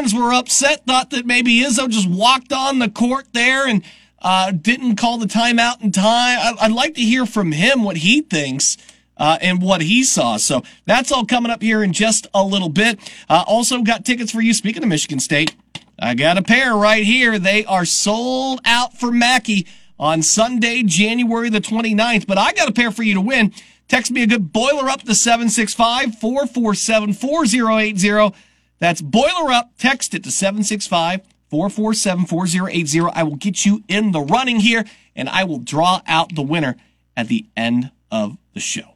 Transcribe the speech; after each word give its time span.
Fans 0.00 0.14
were 0.14 0.32
upset, 0.32 0.86
thought 0.86 1.10
that 1.10 1.26
maybe 1.26 1.60
Izzo 1.60 1.88
just 1.88 2.08
walked 2.08 2.52
on 2.52 2.78
the 2.78 2.88
court 2.88 3.26
there 3.32 3.68
and 3.68 3.82
uh, 4.22 4.50
didn't 4.50 4.96
call 4.96 5.18
the 5.18 5.26
timeout 5.26 5.82
in 5.82 5.92
time. 5.92 6.38
I- 6.38 6.56
I'd 6.62 6.72
like 6.72 6.94
to 6.94 7.02
hear 7.02 7.26
from 7.26 7.52
him 7.52 7.82
what 7.84 7.98
he 7.98 8.22
thinks. 8.22 8.76
Uh, 9.16 9.36
and 9.42 9.60
what 9.60 9.82
he 9.82 10.02
saw. 10.02 10.38
So 10.38 10.62
that's 10.86 11.12
all 11.12 11.26
coming 11.26 11.52
up 11.52 11.60
here 11.60 11.82
in 11.82 11.92
just 11.92 12.26
a 12.32 12.42
little 12.42 12.70
bit. 12.70 12.98
Uh, 13.28 13.44
also 13.46 13.82
got 13.82 14.06
tickets 14.06 14.32
for 14.32 14.40
you. 14.40 14.54
Speaking 14.54 14.82
of 14.82 14.88
Michigan 14.88 15.20
State, 15.20 15.54
I 15.98 16.14
got 16.14 16.38
a 16.38 16.42
pair 16.42 16.74
right 16.74 17.04
here. 17.04 17.38
They 17.38 17.66
are 17.66 17.84
sold 17.84 18.62
out 18.64 18.98
for 18.98 19.10
Mackey 19.10 19.66
on 19.98 20.22
Sunday, 20.22 20.82
January 20.84 21.50
the 21.50 21.60
29th, 21.60 22.26
but 22.26 22.38
I 22.38 22.54
got 22.54 22.70
a 22.70 22.72
pair 22.72 22.90
for 22.90 23.02
you 23.02 23.12
to 23.12 23.20
win. 23.20 23.52
Text 23.88 24.10
me 24.10 24.22
a 24.22 24.26
good 24.26 24.54
boiler 24.54 24.88
up 24.88 25.02
to 25.02 25.14
765 25.14 26.14
447 26.18 27.12
4080. 27.12 28.34
That's 28.80 29.00
boiler 29.00 29.52
up. 29.52 29.72
Text 29.78 30.14
it 30.14 30.24
to 30.24 30.30
765 30.30 31.20
447 31.48 32.26
4080. 32.26 33.00
I 33.14 33.22
will 33.22 33.36
get 33.36 33.64
you 33.64 33.84
in 33.86 34.12
the 34.12 34.20
running 34.20 34.60
here 34.60 34.84
and 35.14 35.28
I 35.28 35.44
will 35.44 35.58
draw 35.58 36.00
out 36.06 36.34
the 36.34 36.42
winner 36.42 36.76
at 37.16 37.28
the 37.28 37.46
end 37.56 37.92
of 38.10 38.38
the 38.54 38.60
show. 38.60 38.94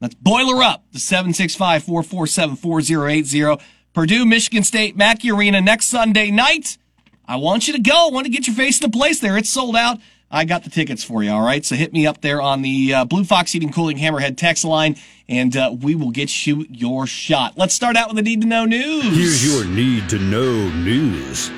Let's 0.00 0.14
boiler 0.14 0.62
up 0.62 0.84
the 0.92 1.00
765 1.00 1.84
447 1.84 2.56
4080. 2.56 3.62
Purdue, 3.92 4.26
Michigan 4.26 4.64
State, 4.64 4.96
Mackey 4.96 5.30
Arena 5.30 5.60
next 5.60 5.86
Sunday 5.86 6.30
night. 6.30 6.78
I 7.26 7.36
want 7.36 7.66
you 7.66 7.74
to 7.74 7.80
go. 7.80 8.08
I 8.08 8.10
want 8.10 8.26
to 8.26 8.32
get 8.32 8.46
your 8.46 8.56
face 8.56 8.80
in 8.80 8.90
the 8.90 8.96
place 8.96 9.20
there. 9.20 9.38
It's 9.38 9.48
sold 9.48 9.76
out. 9.76 9.98
I 10.34 10.44
got 10.44 10.64
the 10.64 10.70
tickets 10.70 11.04
for 11.04 11.22
you, 11.22 11.30
all 11.30 11.40
right? 11.40 11.64
So 11.64 11.76
hit 11.76 11.92
me 11.92 12.08
up 12.08 12.20
there 12.20 12.42
on 12.42 12.60
the 12.62 12.92
uh, 12.92 13.04
Blue 13.04 13.22
Fox 13.22 13.52
Heating 13.52 13.70
Cooling 13.70 13.96
Hammerhead 13.96 14.36
text 14.36 14.64
line, 14.64 14.96
and 15.28 15.56
uh, 15.56 15.72
we 15.80 15.94
will 15.94 16.10
get 16.10 16.44
you 16.44 16.66
your 16.68 17.06
shot. 17.06 17.56
Let's 17.56 17.72
start 17.72 17.96
out 17.96 18.08
with 18.08 18.16
the 18.16 18.22
need 18.22 18.40
to 18.40 18.48
know 18.48 18.64
news. 18.64 19.16
Here's 19.16 19.46
your 19.46 19.64
need 19.64 20.08
to 20.08 20.18
know 20.18 20.70
news. 20.70 21.52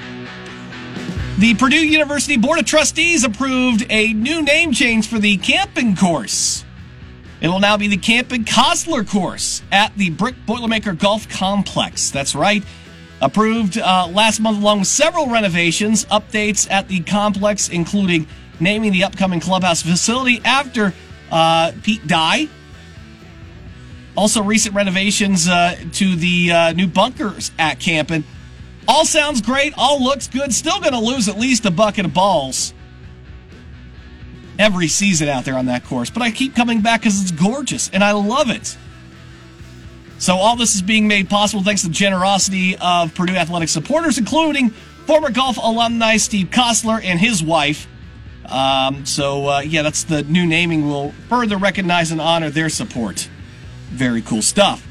The 1.39 1.55
Purdue 1.55 1.87
University 1.87 2.37
Board 2.37 2.59
of 2.59 2.67
Trustees 2.67 3.25
approved 3.25 3.87
a 3.89 4.13
new 4.13 4.43
name 4.43 4.73
change 4.73 5.09
for 5.09 5.19
the 5.19 5.39
Kampen 5.39 5.99
course. 5.99 6.63
It'll 7.41 7.61
now 7.61 7.79
be 7.79 7.89
the 7.89 7.97
Kampen 7.97 8.45
Kostler 8.45 9.09
course 9.09 9.63
at 9.73 9.97
the 9.97 10.11
Birck 10.11 10.35
Boilermaker 10.47 10.99
Golf 10.99 11.31
Complex. 11.31 12.11
That's 12.11 12.35
right. 12.35 12.63
Approved 13.23 13.79
uh, 13.79 14.09
last 14.09 14.41
month 14.41 14.59
along 14.59 14.81
with 14.81 14.89
several 14.89 15.29
renovations, 15.29 16.05
updates 16.07 16.71
at 16.71 16.89
the 16.89 17.01
complex, 17.01 17.71
including 17.71 18.27
naming 18.61 18.93
the 18.93 19.05
upcoming 19.05 19.41
clubhouse 19.41 19.83
facility 19.83 20.41
after 20.45 20.93
uh, 21.31 21.73
Pete 21.83 22.07
Dye. 22.07 22.49
Also, 24.17 24.43
recent 24.43 24.75
renovations 24.75 25.47
uh, 25.47 25.77
to 25.93 26.17
the 26.17 26.51
uh, 26.51 26.73
new 26.73 26.87
bunkers 26.87 27.51
at 27.59 27.79
Kampen. 27.79 28.25
All 28.89 29.05
sounds 29.05 29.43
great. 29.43 29.75
All 29.77 30.03
looks 30.03 30.29
good. 30.29 30.55
Still 30.55 30.81
going 30.81 30.93
to 30.93 31.01
lose 31.01 31.29
at 31.29 31.39
least 31.39 31.67
a 31.67 31.71
bucket 31.71 32.07
of 32.07 32.15
balls 32.15 32.73
every 34.59 34.89
season 34.89 35.29
out 35.29 35.45
there 35.45 35.59
on 35.59 35.67
that 35.67 35.85
course. 35.85 36.09
But 36.09 36.23
I 36.23 36.31
keep 36.31 36.55
coming 36.55 36.81
back 36.81 37.01
because 37.01 37.21
it's 37.21 37.31
gorgeous 37.31 37.91
and 37.91 38.03
I 38.03 38.13
love 38.13 38.51
it. 38.51 38.77
So 40.19 40.37
all 40.37 40.57
this 40.57 40.75
is 40.75 40.83
being 40.83 41.07
made 41.09 41.29
possible 41.29 41.63
thanks 41.63 41.83
to 41.83 41.89
the 41.89 41.95
generosity 41.95 42.77
of 42.79 43.15
Purdue 43.15 43.37
Athletic 43.37 43.69
supporters, 43.69 44.17
including 44.17 44.71
former 44.71 45.31
golf 45.31 45.59
alumni 45.59 46.17
Steve 46.17 46.49
Kostler 46.49 47.03
and 47.05 47.21
his 47.21 47.43
wife. 47.43 47.87
Um, 48.49 49.05
so 49.07 49.49
uh, 49.49 49.61
yeah, 49.61 49.83
that's 49.83 50.05
the 50.05 50.23
new 50.23 50.47
naming 50.47 50.89
We'll 50.89 51.13
further 51.29 51.57
recognize 51.57 52.13
and 52.13 52.21
honor 52.21 52.51
their 52.51 52.69
support. 52.69 53.29
Very 53.89 54.23
cool 54.23 54.43
stuff. 54.43 54.87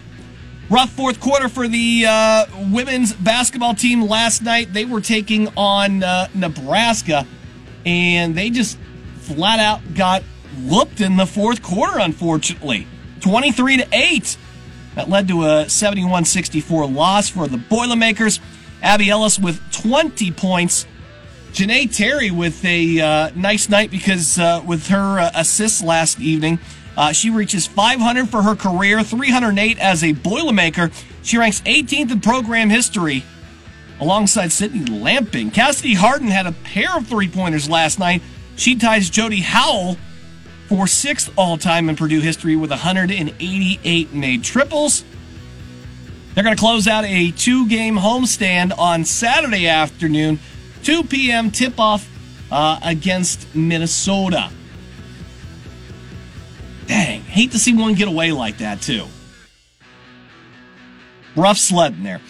Rough 0.69 0.89
fourth 0.91 1.19
quarter 1.19 1.47
for 1.47 1.67
the 1.67 2.05
uh, 2.07 2.45
women's 2.71 3.13
basketball 3.13 3.75
team 3.75 4.01
last 4.01 4.41
night. 4.41 4.73
They 4.73 4.85
were 4.85 5.01
taking 5.01 5.47
on 5.55 6.01
uh, 6.01 6.27
Nebraska, 6.33 7.27
and 7.85 8.33
they 8.35 8.49
just 8.49 8.77
flat 9.19 9.59
out 9.59 9.81
got 9.93 10.23
whooped 10.63 11.01
in 11.01 11.17
the 11.17 11.27
fourth 11.27 11.61
quarter. 11.61 11.99
Unfortunately, 11.99 12.87
twenty-three 13.21 13.77
to 13.77 13.87
eight. 13.91 14.37
That 14.95 15.09
led 15.09 15.27
to 15.27 15.43
a 15.43 15.65
71-64 15.65 16.95
loss 16.95 17.27
for 17.27 17.47
the 17.47 17.57
Boilermakers. 17.57 18.39
Abbey 18.81 19.09
Ellis 19.09 19.37
with 19.37 19.59
20 19.73 20.31
points. 20.31 20.87
Jeanae 21.55 21.87
Terry 21.87 22.31
with 22.31 22.65
a 22.65 22.99
uh, 22.99 23.31
nice 23.33 23.69
night 23.69 23.89
because 23.89 24.37
uh, 24.37 24.61
with 24.67 24.87
her 24.87 25.19
uh, 25.21 25.31
assists 25.35 25.81
last 25.81 26.19
evening, 26.19 26.59
uh, 26.97 27.13
she 27.13 27.29
reaches 27.29 27.65
500 27.65 28.27
for 28.27 28.41
her 28.41 28.57
career, 28.57 29.01
308 29.01 29.79
as 29.79 30.03
a 30.03 30.11
Boilermaker. 30.11 30.91
She 31.23 31.37
ranks 31.37 31.61
18th 31.61 32.11
in 32.11 32.19
program 32.19 32.69
history 32.69 33.23
alongside 34.01 34.51
Sydney 34.51 34.83
Lamping. 34.99 35.49
Cassidy 35.49 35.93
Hardin 35.93 36.27
had 36.27 36.45
a 36.45 36.51
pair 36.51 36.97
of 36.97 37.07
three 37.07 37.29
pointers 37.29 37.69
last 37.69 37.99
night. 37.99 38.21
She 38.57 38.75
ties 38.75 39.09
Jody 39.09 39.39
Howell 39.39 39.95
for 40.67 40.87
sixth 40.87 41.31
all 41.37 41.57
time 41.57 41.87
in 41.87 41.95
Purdue 41.95 42.19
history 42.19 42.57
with 42.57 42.69
188 42.69 44.13
made 44.13 44.43
triples. 44.43 45.05
They're 46.33 46.43
going 46.43 46.57
to 46.57 46.59
close 46.59 46.85
out 46.85 47.05
a 47.05 47.31
two 47.31 47.69
game 47.69 47.95
homestand 47.95 48.77
on 48.77 49.05
Saturday 49.05 49.69
afternoon, 49.69 50.41
2 50.85 51.03
p.m. 51.05 51.49
tip 51.49 51.79
off 51.79 52.07
uh, 52.51 52.79
against 52.83 53.55
Minnesota. 53.55 54.51
Dang, 56.85 57.21
hate 57.21 57.51
to 57.51 57.59
see 57.59 57.73
one 57.73 57.95
get 57.95 58.07
away 58.07 58.31
like 58.31 58.59
that, 58.59 58.83
too. 58.83 59.05
Rough 61.35 61.57
sledding 61.57 62.03
there. 62.03 62.21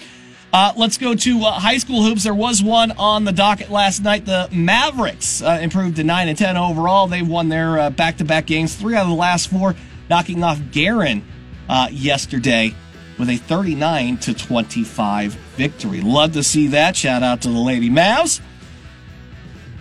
Uh, 0.54 0.72
let's 0.78 0.98
go 0.98 1.14
to 1.14 1.42
uh, 1.42 1.52
high 1.52 1.78
school 1.78 2.02
hoops. 2.02 2.24
There 2.24 2.34
was 2.34 2.64
one 2.64 2.92
on 2.94 3.26
the 3.26 3.34
docket 3.34 3.70
last 3.70 4.02
night. 4.02 4.26
The 4.26 4.48
Mavericks 4.54 5.42
uh, 5.42 5.60
improved 5.62 5.98
to 5.98 6.06
9 6.06 6.30
and 6.30 6.38
10 6.38 6.56
overall. 6.56 7.08
They've 7.08 7.28
won 7.28 7.50
their 7.50 7.90
back 7.92 8.18
to 8.18 8.24
back 8.26 8.46
games, 8.46 8.74
three 8.74 8.96
out 8.96 9.04
of 9.04 9.10
the 9.10 9.16
last 9.16 9.50
four, 9.50 9.76
knocking 10.10 10.46
off 10.46 10.62
Garin 10.72 11.26
uh, 11.68 11.90
yesterday 11.92 12.74
with 13.18 13.30
a 13.30 13.38
39 13.38 14.18
to 14.18 14.34
25 14.34 15.34
victory. 15.34 16.02
Love 16.02 16.34
to 16.34 16.44
see 16.44 16.68
that. 16.68 16.96
Shout 16.96 17.24
out 17.24 17.42
to 17.44 17.50
the 17.50 17.60
Lady 17.60 17.90
Mavs. 17.90 18.42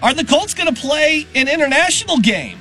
Are 0.02 0.14
the 0.14 0.24
Colts 0.24 0.54
going 0.54 0.72
to 0.72 0.80
play 0.80 1.26
an 1.34 1.48
international 1.48 2.18
game? 2.18 2.58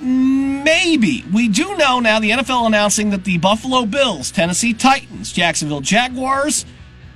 Maybe. 0.00 1.24
We 1.32 1.48
do 1.48 1.76
know 1.76 2.00
now 2.00 2.20
the 2.20 2.30
NFL 2.30 2.66
announcing 2.66 3.10
that 3.10 3.24
the 3.24 3.38
Buffalo 3.38 3.86
Bills, 3.86 4.30
Tennessee 4.30 4.74
Titans, 4.74 5.32
Jacksonville 5.32 5.80
Jaguars, 5.80 6.64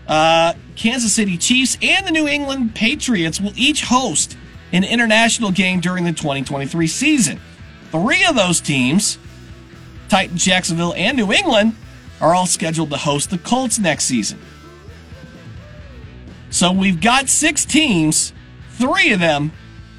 uh, 0.09 0.55
Kansas 0.77 1.13
City 1.13 1.37
Chiefs, 1.37 1.79
and 1.81 2.07
the 2.07 2.11
New 2.11 2.27
England 2.27 2.75
Patriots 2.75 3.41
will 3.41 3.53
each 3.57 3.83
host 3.85 4.37
an 4.73 4.85
international 4.85 5.51
game 5.51 5.81
during 5.81 6.05
the 6.05 6.13
2023 6.13 6.87
season. 6.87 7.41
Three 7.91 8.25
of 8.25 8.35
those 8.35 8.61
teams, 8.61 9.19
Titans, 10.09 10.45
Jacksonville, 10.45 10.95
and 10.95 11.17
New 11.17 11.31
England, 11.33 11.77
are 12.23 12.35
all 12.35 12.47
scheduled 12.47 12.89
to 12.91 12.97
host 12.97 13.29
the 13.29 13.37
Colts 13.37 13.79
next 13.79 14.05
season. 14.05 14.39
So 16.49 16.73
we've 16.73 17.01
got 17.01 17.29
six 17.29 17.67
teams, 17.67 18.33
three 18.71 19.13
of 19.13 19.21
them 19.21 19.53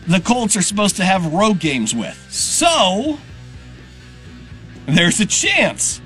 the 0.07 0.19
Colts 0.19 0.57
are 0.57 0.61
supposed 0.61 0.97
to 0.97 1.05
have 1.05 1.33
road 1.33 1.59
games 1.59 1.95
with. 1.95 2.17
So 2.29 3.19
there's 4.85 5.19
a 5.19 5.25
chance. 5.25 6.01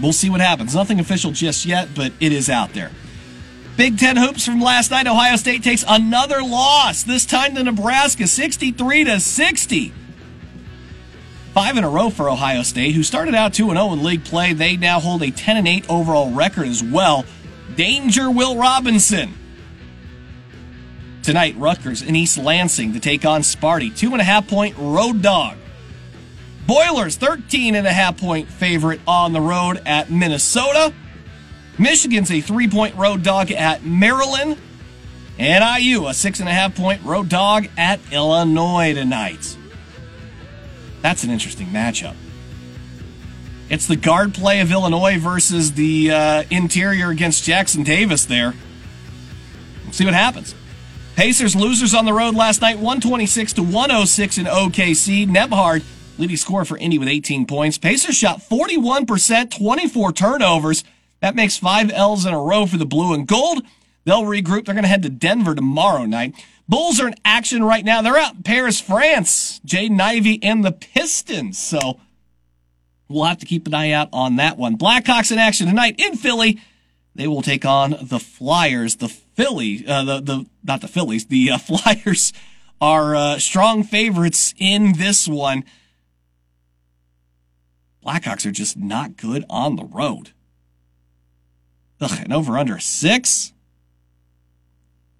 We'll 0.00 0.12
see 0.12 0.30
what 0.30 0.40
happens. 0.40 0.74
Nothing 0.74 1.00
official 1.00 1.32
just 1.32 1.66
yet, 1.66 1.88
but 1.94 2.12
it 2.20 2.32
is 2.32 2.48
out 2.48 2.72
there. 2.72 2.92
Big 3.76 3.98
Ten 3.98 4.16
hoops 4.16 4.44
from 4.44 4.60
last 4.60 4.90
night. 4.90 5.06
Ohio 5.06 5.36
State 5.36 5.62
takes 5.62 5.84
another 5.86 6.42
loss. 6.42 7.02
This 7.02 7.26
time 7.26 7.54
to 7.56 7.62
Nebraska, 7.62 8.26
63 8.26 9.04
to 9.04 9.20
60. 9.20 9.92
Five 11.58 11.76
in 11.76 11.82
a 11.82 11.90
row 11.90 12.08
for 12.08 12.30
Ohio 12.30 12.62
State, 12.62 12.94
who 12.94 13.02
started 13.02 13.34
out 13.34 13.52
2 13.52 13.70
0 13.70 13.92
in 13.92 14.04
league 14.04 14.24
play. 14.24 14.52
They 14.52 14.76
now 14.76 15.00
hold 15.00 15.24
a 15.24 15.32
10 15.32 15.66
8 15.66 15.90
overall 15.90 16.30
record 16.30 16.68
as 16.68 16.84
well. 16.84 17.24
Danger 17.74 18.30
Will 18.30 18.56
Robinson. 18.56 19.34
Tonight, 21.24 21.56
Rutgers 21.58 22.00
and 22.00 22.16
East 22.16 22.38
Lansing 22.38 22.92
to 22.92 23.00
take 23.00 23.24
on 23.24 23.40
Sparty. 23.40 23.94
Two 23.94 24.12
and 24.12 24.20
a 24.20 24.24
half 24.24 24.46
point 24.46 24.76
road 24.78 25.20
dog. 25.20 25.56
Boilers, 26.64 27.16
13 27.16 27.74
and 27.74 27.88
a 27.88 27.92
half 27.92 28.20
point 28.20 28.48
favorite 28.48 29.00
on 29.04 29.32
the 29.32 29.40
road 29.40 29.82
at 29.84 30.12
Minnesota. 30.12 30.94
Michigan's 31.76 32.30
a 32.30 32.40
three 32.40 32.68
point 32.68 32.94
road 32.94 33.24
dog 33.24 33.50
at 33.50 33.82
Maryland. 33.82 34.56
And 35.40 35.82
IU, 35.82 36.06
a 36.06 36.14
six 36.14 36.38
and 36.38 36.48
a 36.48 36.52
half 36.52 36.76
point 36.76 37.02
road 37.02 37.28
dog 37.28 37.66
at 37.76 37.98
Illinois 38.12 38.94
tonight. 38.94 39.56
That's 41.02 41.24
an 41.24 41.30
interesting 41.30 41.68
matchup. 41.68 42.14
It's 43.70 43.86
the 43.86 43.96
guard 43.96 44.34
play 44.34 44.60
of 44.60 44.72
Illinois 44.72 45.18
versus 45.18 45.72
the 45.72 46.10
uh, 46.10 46.44
interior 46.50 47.10
against 47.10 47.44
Jackson 47.44 47.82
Davis 47.82 48.24
there. 48.24 48.54
See 49.92 50.04
what 50.04 50.14
happens. 50.14 50.54
Pacers 51.16 51.56
losers 51.56 51.94
on 51.94 52.04
the 52.04 52.12
road 52.12 52.34
last 52.34 52.60
night, 52.60 52.76
126 52.76 53.54
to 53.54 53.62
106 53.62 54.38
in 54.38 54.46
OKC. 54.46 55.26
Nembhard 55.26 55.82
leading 56.16 56.36
scorer 56.36 56.64
for 56.64 56.78
Indy 56.78 56.98
with 56.98 57.08
18 57.08 57.46
points. 57.46 57.78
Pacers 57.78 58.16
shot 58.16 58.40
41%, 58.40 59.50
24 59.50 60.12
turnovers. 60.12 60.84
That 61.20 61.34
makes 61.34 61.56
five 61.56 61.90
L's 61.90 62.24
in 62.24 62.32
a 62.32 62.40
row 62.40 62.66
for 62.66 62.76
the 62.76 62.86
blue 62.86 63.12
and 63.12 63.26
gold. 63.26 63.64
They'll 64.04 64.22
regroup. 64.22 64.64
They're 64.64 64.74
going 64.74 64.82
to 64.82 64.88
head 64.88 65.02
to 65.02 65.10
Denver 65.10 65.54
tomorrow 65.54 66.06
night. 66.06 66.34
Bulls 66.68 67.00
are 67.00 67.08
in 67.08 67.14
action 67.24 67.64
right 67.64 67.84
now. 67.84 68.02
They're 68.02 68.18
out 68.18 68.34
in 68.34 68.42
Paris, 68.42 68.80
France. 68.80 69.60
Jaden 69.66 70.00
Ivey 70.00 70.38
and 70.42 70.64
the 70.64 70.72
Pistons. 70.72 71.58
So 71.58 71.98
we'll 73.08 73.24
have 73.24 73.38
to 73.38 73.46
keep 73.46 73.66
an 73.66 73.74
eye 73.74 73.92
out 73.92 74.10
on 74.12 74.36
that 74.36 74.58
one. 74.58 74.76
Blackhawks 74.76 75.32
in 75.32 75.38
action 75.38 75.66
tonight 75.66 75.94
in 75.98 76.16
Philly. 76.16 76.60
They 77.14 77.26
will 77.26 77.42
take 77.42 77.64
on 77.64 77.96
the 78.02 78.20
Flyers. 78.20 78.96
The 78.96 79.08
Philly, 79.08 79.84
uh, 79.86 80.04
the 80.04 80.20
the 80.20 80.46
not 80.62 80.82
the 80.82 80.88
Phillies, 80.88 81.26
the 81.26 81.50
uh, 81.52 81.58
Flyers 81.58 82.32
are 82.80 83.16
uh, 83.16 83.38
strong 83.38 83.82
favorites 83.82 84.54
in 84.58 84.92
this 84.92 85.26
one. 85.26 85.64
Blackhawks 88.04 88.46
are 88.46 88.52
just 88.52 88.76
not 88.76 89.16
good 89.16 89.44
on 89.50 89.76
the 89.76 89.84
road. 89.84 90.30
Ugh, 92.00 92.20
and 92.22 92.32
over 92.32 92.56
under 92.56 92.78
six. 92.78 93.52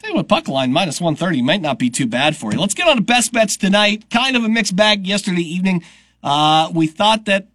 You 0.08 0.24
puck 0.24 0.48
line 0.48 0.72
minus 0.72 1.02
130 1.02 1.42
might 1.42 1.60
not 1.60 1.78
be 1.78 1.90
too 1.90 2.06
bad 2.06 2.34
for 2.34 2.50
you. 2.50 2.58
Let's 2.58 2.72
get 2.72 2.88
on 2.88 2.96
to 2.96 3.02
best 3.02 3.30
bets 3.30 3.58
tonight. 3.58 4.08
Kind 4.08 4.36
of 4.36 4.44
a 4.44 4.48
mixed 4.48 4.74
bag 4.74 5.06
yesterday 5.06 5.42
evening. 5.42 5.84
Uh, 6.22 6.70
we 6.74 6.86
thought 6.86 7.26
that, 7.26 7.46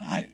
I, 0.00 0.28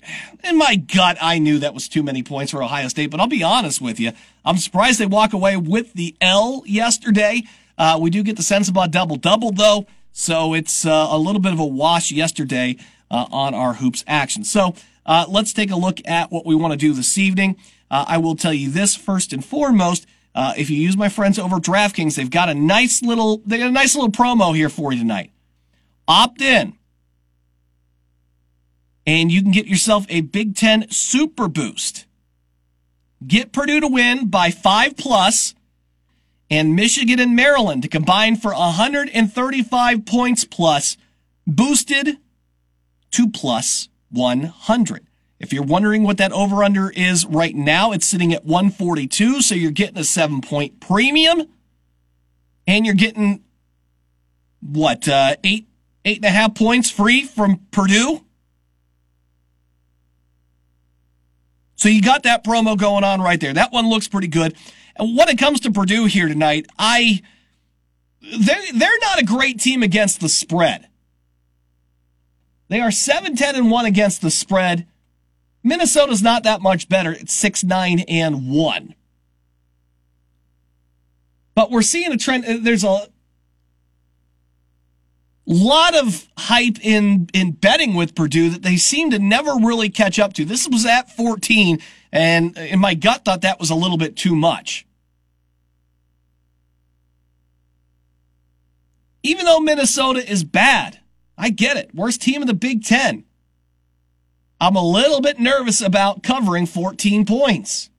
in 0.45 0.59
my 0.59 0.77
gut, 0.77 1.17
I 1.21 1.39
knew 1.39 1.59
that 1.61 1.73
was 1.73 1.89
too 1.89 2.03
many 2.03 2.23
points 2.23 2.53
for 2.53 2.63
Ohio 2.63 2.89
State, 2.89 3.11
but 3.11 3.21
I'll 3.21 3.27
be 3.27 3.43
honest 3.43 3.81
with 3.81 3.99
you. 3.99 4.13
I'm 4.45 4.59
surprised 4.59 4.99
they 4.99 5.07
walk 5.07 5.33
away 5.33 5.57
with 5.57 5.95
the 5.95 6.15
L 6.21 6.63
yesterday. 6.67 7.43
Uh, 7.79 7.99
we 8.01 8.11
do 8.11 8.23
get 8.23 8.37
the 8.37 8.43
sense 8.43 8.69
about 8.69 8.91
double 8.91 9.17
double 9.17 9.51
though, 9.51 9.87
so 10.13 10.53
it's 10.53 10.85
uh, 10.85 11.09
a 11.11 11.19
little 11.19 11.41
bit 11.41 11.55
of 11.55 11.59
a 11.59 11.67
wash 11.67 12.13
yesterday 12.13 12.77
uh, 13.11 13.27
on 13.33 13.55
our 13.55 13.75
hoops 13.75 14.05
action. 14.07 14.45
So 14.45 14.75
uh, 15.07 15.25
let's 15.27 15.55
take 15.55 15.71
a 15.71 15.77
look 15.77 16.01
at 16.07 16.31
what 16.31 16.45
we 16.45 16.55
want 16.55 16.73
to 16.73 16.79
do 16.79 16.93
this 16.93 17.17
evening. 17.17 17.57
Uh, 17.91 18.05
I 18.07 18.19
will 18.19 18.37
tell 18.37 18.53
you 18.53 18.71
this 18.71 18.95
first 18.95 19.33
and 19.33 19.43
foremost. 19.43 20.07
Uh, 20.35 20.55
if 20.57 20.71
you 20.71 20.77
use 20.77 20.97
my 20.97 21.09
friends 21.09 21.39
over 21.39 21.57
DraftKings, 21.57 22.17
they've 22.17 22.31
got 22.31 22.49
a 22.49 22.55
nice 22.55 23.03
little 23.03 23.43
they 23.45 23.59
got 23.59 23.69
a 23.69 23.73
nice 23.73 23.95
little 23.95 24.11
promo 24.11 24.55
here 24.55 24.69
for 24.69 24.93
you 24.93 24.99
tonight. 24.99 25.31
Opt 26.09 26.41
in, 26.41 26.77
and 29.07 29.31
you 29.31 29.43
can 29.43 29.53
get 29.53 29.67
yourself 29.67 30.07
a 30.09 30.23
Big 30.23 30.57
Ten 30.57 30.91
Super 30.91 31.49
Boost. 31.49 32.07
Get 33.27 33.53
Purdue 33.53 33.81
to 33.81 33.89
win 33.89 34.29
by 34.29 34.51
five 34.51 34.97
plus, 34.97 35.55
and 36.51 36.75
Michigan 36.75 37.21
and 37.21 37.37
Maryland 37.37 37.83
to 37.83 37.89
combine 37.89 38.37
for 38.37 38.53
135 38.53 40.05
points 40.07 40.45
plus, 40.45 40.97
boosted 41.47 42.17
to 43.13 43.29
plus 43.29 43.89
100. 44.11 45.07
If 45.43 45.53
you're 45.53 45.65
wondering 45.65 46.05
what 46.05 46.19
that 46.19 46.31
over 46.31 46.63
under 46.63 46.89
is 46.89 47.27
right 47.27 47.55
now, 47.55 47.91
it's 47.91 48.07
sitting 48.07 48.33
at 48.33 48.45
142. 48.45 49.43
So 49.43 49.57
you're 49.57 49.73
getting 49.73 49.99
a 49.99 50.05
seven 50.05 50.41
point 50.41 50.79
premium 50.79 51.49
and 52.65 52.87
you're 52.87 52.95
getting 52.95 53.43
what, 54.61 55.09
uh, 55.09 55.35
eight, 55.43 55.67
eight 56.05 56.19
and 56.19 56.27
a 56.27 56.31
half 56.31 56.55
points 56.55 56.93
free 56.93 57.25
from 57.25 57.61
Purdue. 57.73 58.25
So 61.75 61.89
you 61.89 62.01
got 62.01 62.23
that 62.23 62.45
promo 62.45 62.79
going 62.79 63.03
on 63.03 63.21
right 63.21 63.41
there. 63.41 63.53
That 63.53 63.73
one 63.73 63.91
looks 63.91 64.07
pretty 64.07 64.29
good. 64.29 64.57
And 64.95 65.17
when 65.17 65.29
it 65.29 65.39
comes 65.39 65.59
to 65.61 65.73
Purdue 65.73 66.05
here 66.05 66.29
tonight, 66.29 66.67
I, 66.79 67.21
they're, 68.21 68.73
they're 68.73 68.99
not 69.01 69.21
a 69.21 69.25
great 69.25 69.59
team 69.59 69.83
against 69.83 70.21
the 70.21 70.29
spread. 70.29 70.87
They 72.69 72.81
are 72.81 72.93
7 72.93 73.35
10 73.35 73.57
and 73.57 73.73
1 73.73 73.87
against 73.87 74.23
the 74.23 74.31
spread. 74.31 74.87
Minnesota's 75.63 76.23
not 76.23 76.43
that 76.45 76.61
much 76.61 76.89
better. 76.89 77.13
It's 77.13 77.33
6 77.33 77.65
9 77.65 78.01
and 78.01 78.51
1. 78.51 78.95
But 81.55 81.71
we're 81.71 81.83
seeing 81.83 82.13
a 82.13 82.17
trend. 82.17 82.45
Uh, 82.45 82.57
there's 82.61 82.85
a 82.85 83.07
lot 85.47 85.95
of 85.95 86.27
hype 86.37 86.85
in, 86.85 87.29
in 87.35 87.53
betting 87.53 87.95
with 87.95 88.15
Purdue 88.15 88.51
that 88.51 88.63
they 88.63 88.77
seem 88.77 89.11
to 89.11 89.19
never 89.19 89.55
really 89.55 89.89
catch 89.89 90.19
up 90.19 90.33
to. 90.35 90.45
This 90.45 90.69
was 90.69 90.87
at 90.87 91.15
14, 91.15 91.79
and 92.11 92.57
in 92.57 92.79
my 92.79 92.95
gut 92.95 93.25
thought 93.25 93.43
that 93.43 93.61
was 93.61 93.71
a 93.71 93.75
little 93.75 93.99
bit 93.99 94.17
too 94.17 94.35
much. 94.35 94.87
Even 99.23 99.47
though 99.47 99.61
Minnesota 99.61 100.29
is 100.29 100.43
bad, 100.43 100.99
I 101.39 101.51
get 101.51 101.77
it. 101.77 101.95
Worst 101.95 102.23
team 102.23 102.41
in 102.41 102.49
the 102.49 102.55
Big 102.55 102.85
Ten. 102.85 103.25
I'm 104.63 104.77
a 104.77 104.83
little 104.83 105.21
bit 105.21 105.41
nervous 105.41 105.81
about 105.81 106.23
covering 106.23 106.67
14 106.67 107.27
points. 107.27 107.91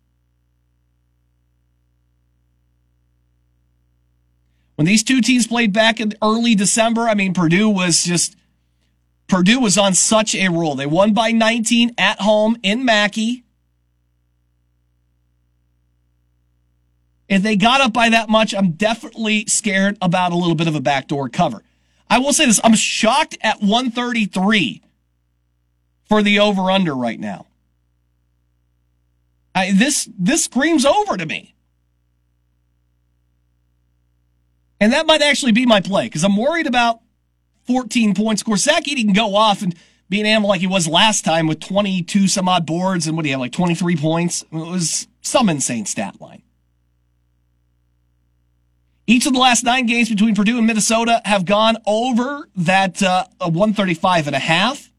When 4.75 4.85
these 4.85 5.03
two 5.03 5.19
teams 5.19 5.45
played 5.45 5.73
back 5.73 5.99
in 5.99 6.13
early 6.21 6.55
December, 6.55 7.01
I 7.01 7.15
mean, 7.15 7.33
Purdue 7.33 7.67
was 7.67 8.05
just, 8.05 8.37
Purdue 9.27 9.59
was 9.59 9.77
on 9.77 9.93
such 9.93 10.35
a 10.35 10.47
roll. 10.47 10.75
They 10.75 10.85
won 10.85 11.13
by 11.13 11.33
19 11.33 11.95
at 11.97 12.21
home 12.21 12.55
in 12.63 12.85
Mackey. 12.85 13.43
If 17.27 17.43
they 17.43 17.57
got 17.57 17.81
up 17.81 17.91
by 17.91 18.07
that 18.07 18.29
much, 18.29 18.55
I'm 18.55 18.71
definitely 18.71 19.47
scared 19.47 19.97
about 20.01 20.31
a 20.31 20.37
little 20.37 20.55
bit 20.55 20.69
of 20.69 20.75
a 20.75 20.81
backdoor 20.81 21.27
cover. 21.27 21.61
I 22.09 22.19
will 22.19 22.31
say 22.31 22.45
this, 22.45 22.61
I'm 22.63 22.75
shocked 22.75 23.37
at 23.41 23.59
133 23.59 24.81
for 26.13 26.21
the 26.21 26.37
over 26.37 26.69
under 26.69 26.93
right 26.93 27.19
now. 27.19 27.47
I, 29.55 29.71
this, 29.71 30.07
this 30.15 30.43
screams 30.43 30.85
over 30.85 31.17
to 31.17 31.25
me. 31.25 31.55
And 34.79 34.93
that 34.93 35.07
might 35.07 35.23
actually 35.23 35.53
be 35.53 35.65
my 35.65 35.81
play 35.81 36.05
because 36.05 36.23
I'm 36.23 36.37
worried 36.37 36.67
about 36.67 36.99
14 37.65 38.13
points. 38.13 38.43
Gorsaki 38.43 38.95
can 38.95 39.13
go 39.13 39.35
off 39.35 39.63
and 39.63 39.75
be 40.07 40.19
an 40.19 40.27
animal 40.27 40.49
like 40.49 40.61
he 40.61 40.67
was 40.67 40.87
last 40.87 41.25
time 41.25 41.47
with 41.47 41.59
22 41.59 42.27
some 42.27 42.47
odd 42.47 42.67
boards 42.67 43.07
and 43.07 43.17
what 43.17 43.23
do 43.23 43.29
you 43.29 43.33
have, 43.33 43.41
like 43.41 43.51
23 43.51 43.95
points? 43.95 44.43
It 44.43 44.51
was 44.51 45.07
some 45.21 45.49
insane 45.49 45.87
stat 45.87 46.21
line. 46.21 46.43
Each 49.07 49.25
of 49.25 49.33
the 49.33 49.39
last 49.39 49.63
nine 49.63 49.87
games 49.87 50.09
between 50.09 50.35
Purdue 50.35 50.59
and 50.59 50.67
Minnesota 50.67 51.23
have 51.25 51.45
gone 51.45 51.77
over 51.87 52.47
that 52.55 53.01
uh, 53.01 53.25
135 53.39 54.27
and 54.27 54.35
a 54.35 54.39
half. 54.39 54.92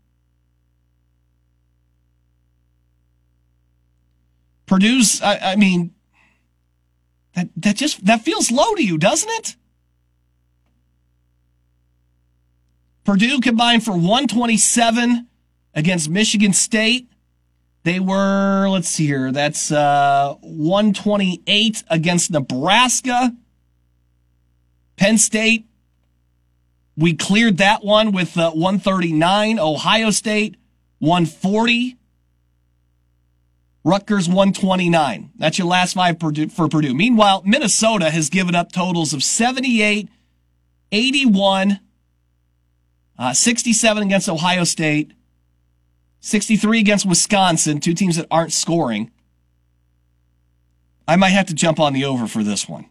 Purdue's, 4.67 5.21
I, 5.23 5.53
I 5.53 5.57
mean, 5.57 5.95
that, 7.35 7.49
that 7.57 7.77
just, 7.77 8.05
that 8.07 8.23
feels 8.23 8.51
low 8.51 8.75
to 8.75 8.85
you, 8.85 8.99
doesn't 8.99 9.31
it? 9.31 9.57
Purdue 13.05 13.41
combined 13.41 13.85
for 13.85 13.93
127 13.93 15.27
against 15.75 16.09
Michigan 16.09 16.53
State. 16.53 17.09
They 17.83 18.01
were, 18.01 18.67
let's 18.69 18.89
see 18.89 19.07
here, 19.07 19.31
that's 19.31 19.71
uh, 19.71 20.37
128 20.41 21.85
against 21.91 22.31
Nebraska. 22.31 23.35
Penn 24.97 25.19
State, 25.19 25.67
we 26.97 27.15
cleared 27.15 27.59
that 27.59 27.85
one 27.85 28.13
with 28.13 28.39
uh, 28.39 28.53
139. 28.53 29.59
Ohio 29.59 30.11
State, 30.11 30.57
140. 31.01 31.99
Rutgers 33.85 34.29
129. 34.29 35.33
That's 35.37 35.59
your 35.59 35.67
last 35.67 35.93
five 35.93 36.19
for 36.19 36.69
Purdue. 36.69 36.95
Meanwhile, 36.95 37.43
Minnesota 37.45 38.11
has 38.11 38.31
given 38.31 38.55
up 38.55 38.73
totals 38.73 39.13
of 39.13 39.23
78, 39.23 40.09
81, 40.91 41.81
uh, 43.19 43.35
67 43.35 44.03
against 44.03 44.29
Ohio 44.29 44.65
State, 44.65 45.13
63 46.21 46.81
against 46.81 47.05
Wisconsin, 47.05 47.79
two 47.79 47.93
teams 47.93 48.17
that 48.17 48.27
aren't 48.31 48.53
scoring. 48.53 49.11
I 51.07 51.17
might 51.17 51.31
have 51.31 51.47
to 51.47 51.55
jump 51.55 51.79
on 51.79 51.93
the 51.93 52.07
over 52.07 52.27
for 52.27 52.43
this 52.43 52.67
one. 52.67 52.89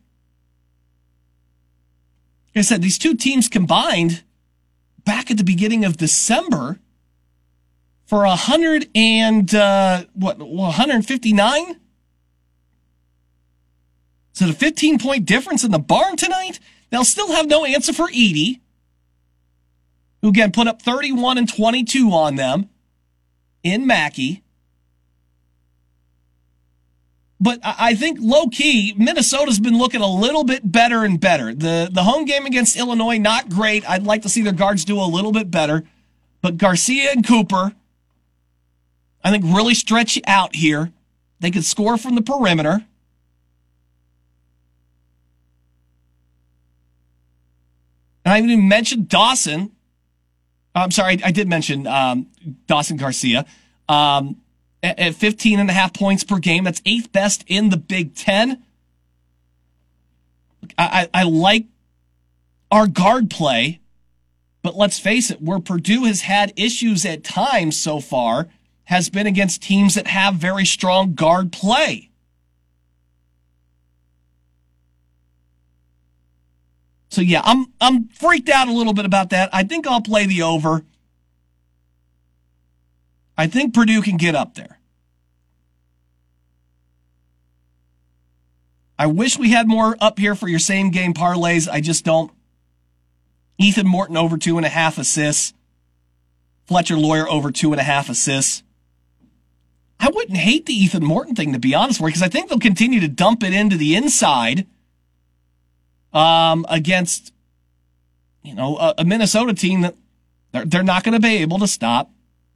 Like 2.56 2.58
I 2.58 2.62
said, 2.62 2.84
these 2.84 3.00
two 3.00 3.16
teams 3.16 3.50
combined 3.50 4.24
back 5.04 5.32
at 5.32 5.38
the 5.38 5.44
beginning 5.44 5.84
of 5.84 5.98
December 5.98 6.80
for 8.05 8.25
a 8.25 8.36
hundred 8.36 8.89
and 8.95 9.53
uh, 9.53 10.05
what 10.13 10.39
159 10.39 11.79
So 14.33 14.48
the 14.48 14.53
15 14.53 15.00
point 15.00 15.25
difference 15.25 15.63
in 15.63 15.72
the 15.72 15.79
barn 15.79 16.17
tonight? 16.17 16.60
They'll 16.89 17.05
still 17.05 17.31
have 17.31 17.48
no 17.48 17.65
answer 17.65 17.91
for 17.91 18.07
Edey, 18.10 18.60
who 20.22 20.29
again 20.29 20.51
put 20.51 20.67
up 20.67 20.81
31 20.81 21.38
and 21.38 21.51
22 21.51 22.12
on 22.12 22.36
them 22.36 22.69
in 23.63 23.88
Mackey. 23.88 24.43
But 27.39 27.60
I 27.62 27.95
think 27.95 28.19
low 28.22 28.48
key, 28.48 28.93
Minnesota's 28.95 29.60
been 29.60 29.77
looking 29.77 30.00
a 30.00 30.07
little 30.07 30.45
bit 30.45 30.72
better 30.72 31.03
and 31.03 31.19
better. 31.19 31.53
The 31.53 31.89
the 31.91 32.03
home 32.03 32.24
game 32.24 32.45
against 32.45 32.77
Illinois, 32.77 33.17
not 33.17 33.50
great. 33.50 33.89
I'd 33.89 34.03
like 34.03 34.22
to 34.22 34.29
see 34.29 34.41
their 34.43 34.53
guards 34.53 34.86
do 34.86 34.98
a 34.98 35.03
little 35.03 35.33
bit 35.33 35.51
better. 35.51 35.83
But 36.41 36.55
Garcia 36.55 37.12
and 37.12 37.27
Cooper, 37.27 37.74
I 39.24 39.32
think 39.32 39.46
really 39.46 39.74
stretch 39.74 40.20
out 40.27 40.56
here. 40.56 40.92
They 41.39 41.51
could 41.51 41.65
score 41.65 41.98
from 41.98 42.15
the 42.15 42.22
perimeter. 42.22 42.86
And 48.25 48.34
I 48.34 48.42
even 48.42 48.68
mentioned 48.68 49.10
Dawson. 49.10 49.72
I'm 50.75 50.92
sorry, 50.92 51.20
I 51.24 51.32
did 51.32 51.48
mention 51.48 51.86
um, 51.88 52.27
Dawson 52.68 52.98
Garcia. 52.98 53.46
Um, 53.88 54.38
at, 54.84 55.00
at 55.00 55.15
15 55.15 55.60
and 55.60 55.70
a 55.70 55.74
half 55.74 55.94
points 55.94 56.24
per 56.24 56.38
game. 56.39 56.65
That's 56.65 56.82
eighth 56.86 57.12
best 57.12 57.44
in 57.48 57.70
the 57.70 57.77
Big 57.77 58.15
Ten. 58.15 58.63
I, 60.77 61.10
I 61.13 61.24
like 61.24 61.65
our 62.72 62.88
guard 62.88 63.30
play, 63.30 63.82
but 64.62 64.75
let's 64.75 65.00
face 65.00 65.30
it, 65.30 65.42
where 65.42 65.60
Purdue 65.60 66.06
has 66.06 66.22
had 66.22 66.53
issues 66.56 67.06
at 67.06 67.24
times 67.24 67.80
so 67.80 68.00
far 68.00 68.48
has 68.86 69.10
been 69.10 69.28
against 69.28 69.62
teams 69.62 69.96
that 69.96 70.08
have 70.08 70.36
very 70.36 70.66
strong 70.66 71.13
guard 71.13 71.52
play. 71.52 72.10
So 77.10 77.22
yeah, 77.22 77.42
I'm 77.46 77.68
I'm 77.80 78.08
freaked 78.08 78.50
out 78.50 78.68
a 78.68 78.74
little 78.74 78.94
bit 78.94 79.06
about 79.06 79.30
that. 79.30 79.50
I 79.54 79.63
think 79.63 79.86
I'll 79.86 80.02
play 80.02 80.25
the 80.25 80.42
over. 80.42 80.84
I 83.38 83.48
think 83.48 83.74
Purdue 83.74 84.02
can 84.02 84.18
get 84.18 84.36
up 84.36 84.56
there. 84.56 84.80
I 88.98 89.08
wish 89.08 89.38
we 89.38 89.52
had 89.52 89.68
more 89.68 89.96
up 90.00 90.18
here 90.18 90.34
for 90.34 90.48
your 90.48 90.60
same 90.60 90.92
game 90.92 91.13
parlays. 91.13 91.68
I 91.70 91.82
just 91.82 92.06
don't. 92.06 92.32
Ethan 93.58 93.88
Morton 93.88 94.18
over 94.18 94.38
two 94.38 94.58
and 94.58 94.66
a 94.66 94.70
half 94.70 94.98
assists. 94.98 95.54
Fletcher 96.66 96.98
Loyer 96.98 97.28
over 97.28 97.52
two 97.52 97.72
and 97.74 97.80
a 97.80 97.84
half 97.84 98.10
assists. 98.10 98.63
I 100.00 100.10
wouldn't 100.10 100.38
hate 100.38 100.66
the 100.66 100.74
Ethan 100.74 101.04
Morton 101.04 101.36
thing 101.36 101.54
to 101.54 101.60
be 101.60 101.74
honest 101.74 102.02
with 102.02 102.10
you, 102.10 102.14
because 102.14 102.24
I 102.24 102.30
think 102.30 102.50
they'll 102.50 102.60
continue 102.60 103.00
to 103.00 103.08
dump 103.08 103.44
it 103.44 103.54
into 103.54 103.78
the 103.78 103.96
inside 103.96 104.68
um, 106.12 106.66
against, 106.70 107.34
you 108.42 108.54
know, 108.54 108.78
a, 108.78 108.96
a 109.00 109.06
Minnesota 109.06 109.54
team 109.54 109.82
that 109.82 109.96
they're, 110.52 110.66
they're 110.66 110.84
not 110.84 111.04
going 111.04 111.14
to 111.14 111.22
be 111.22 111.38
able 111.38 111.60
to 111.60 111.68
stop 111.68 112.12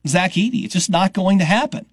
Zach 0.06 0.34
Edey. 0.34 0.65
It's 0.65 0.74
just 0.74 0.89
not 0.89 1.13
going 1.13 1.39
to 1.39 1.46
happen. 1.46 1.86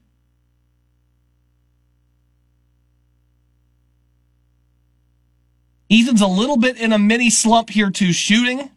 Ethan's 5.91 6.21
a 6.21 6.27
little 6.27 6.57
bit 6.57 6.77
in 6.81 6.93
a 6.93 6.99
mini 6.99 7.31
slump 7.31 7.71
here 7.71 7.91
to 7.91 8.13
shooting. 8.13 8.71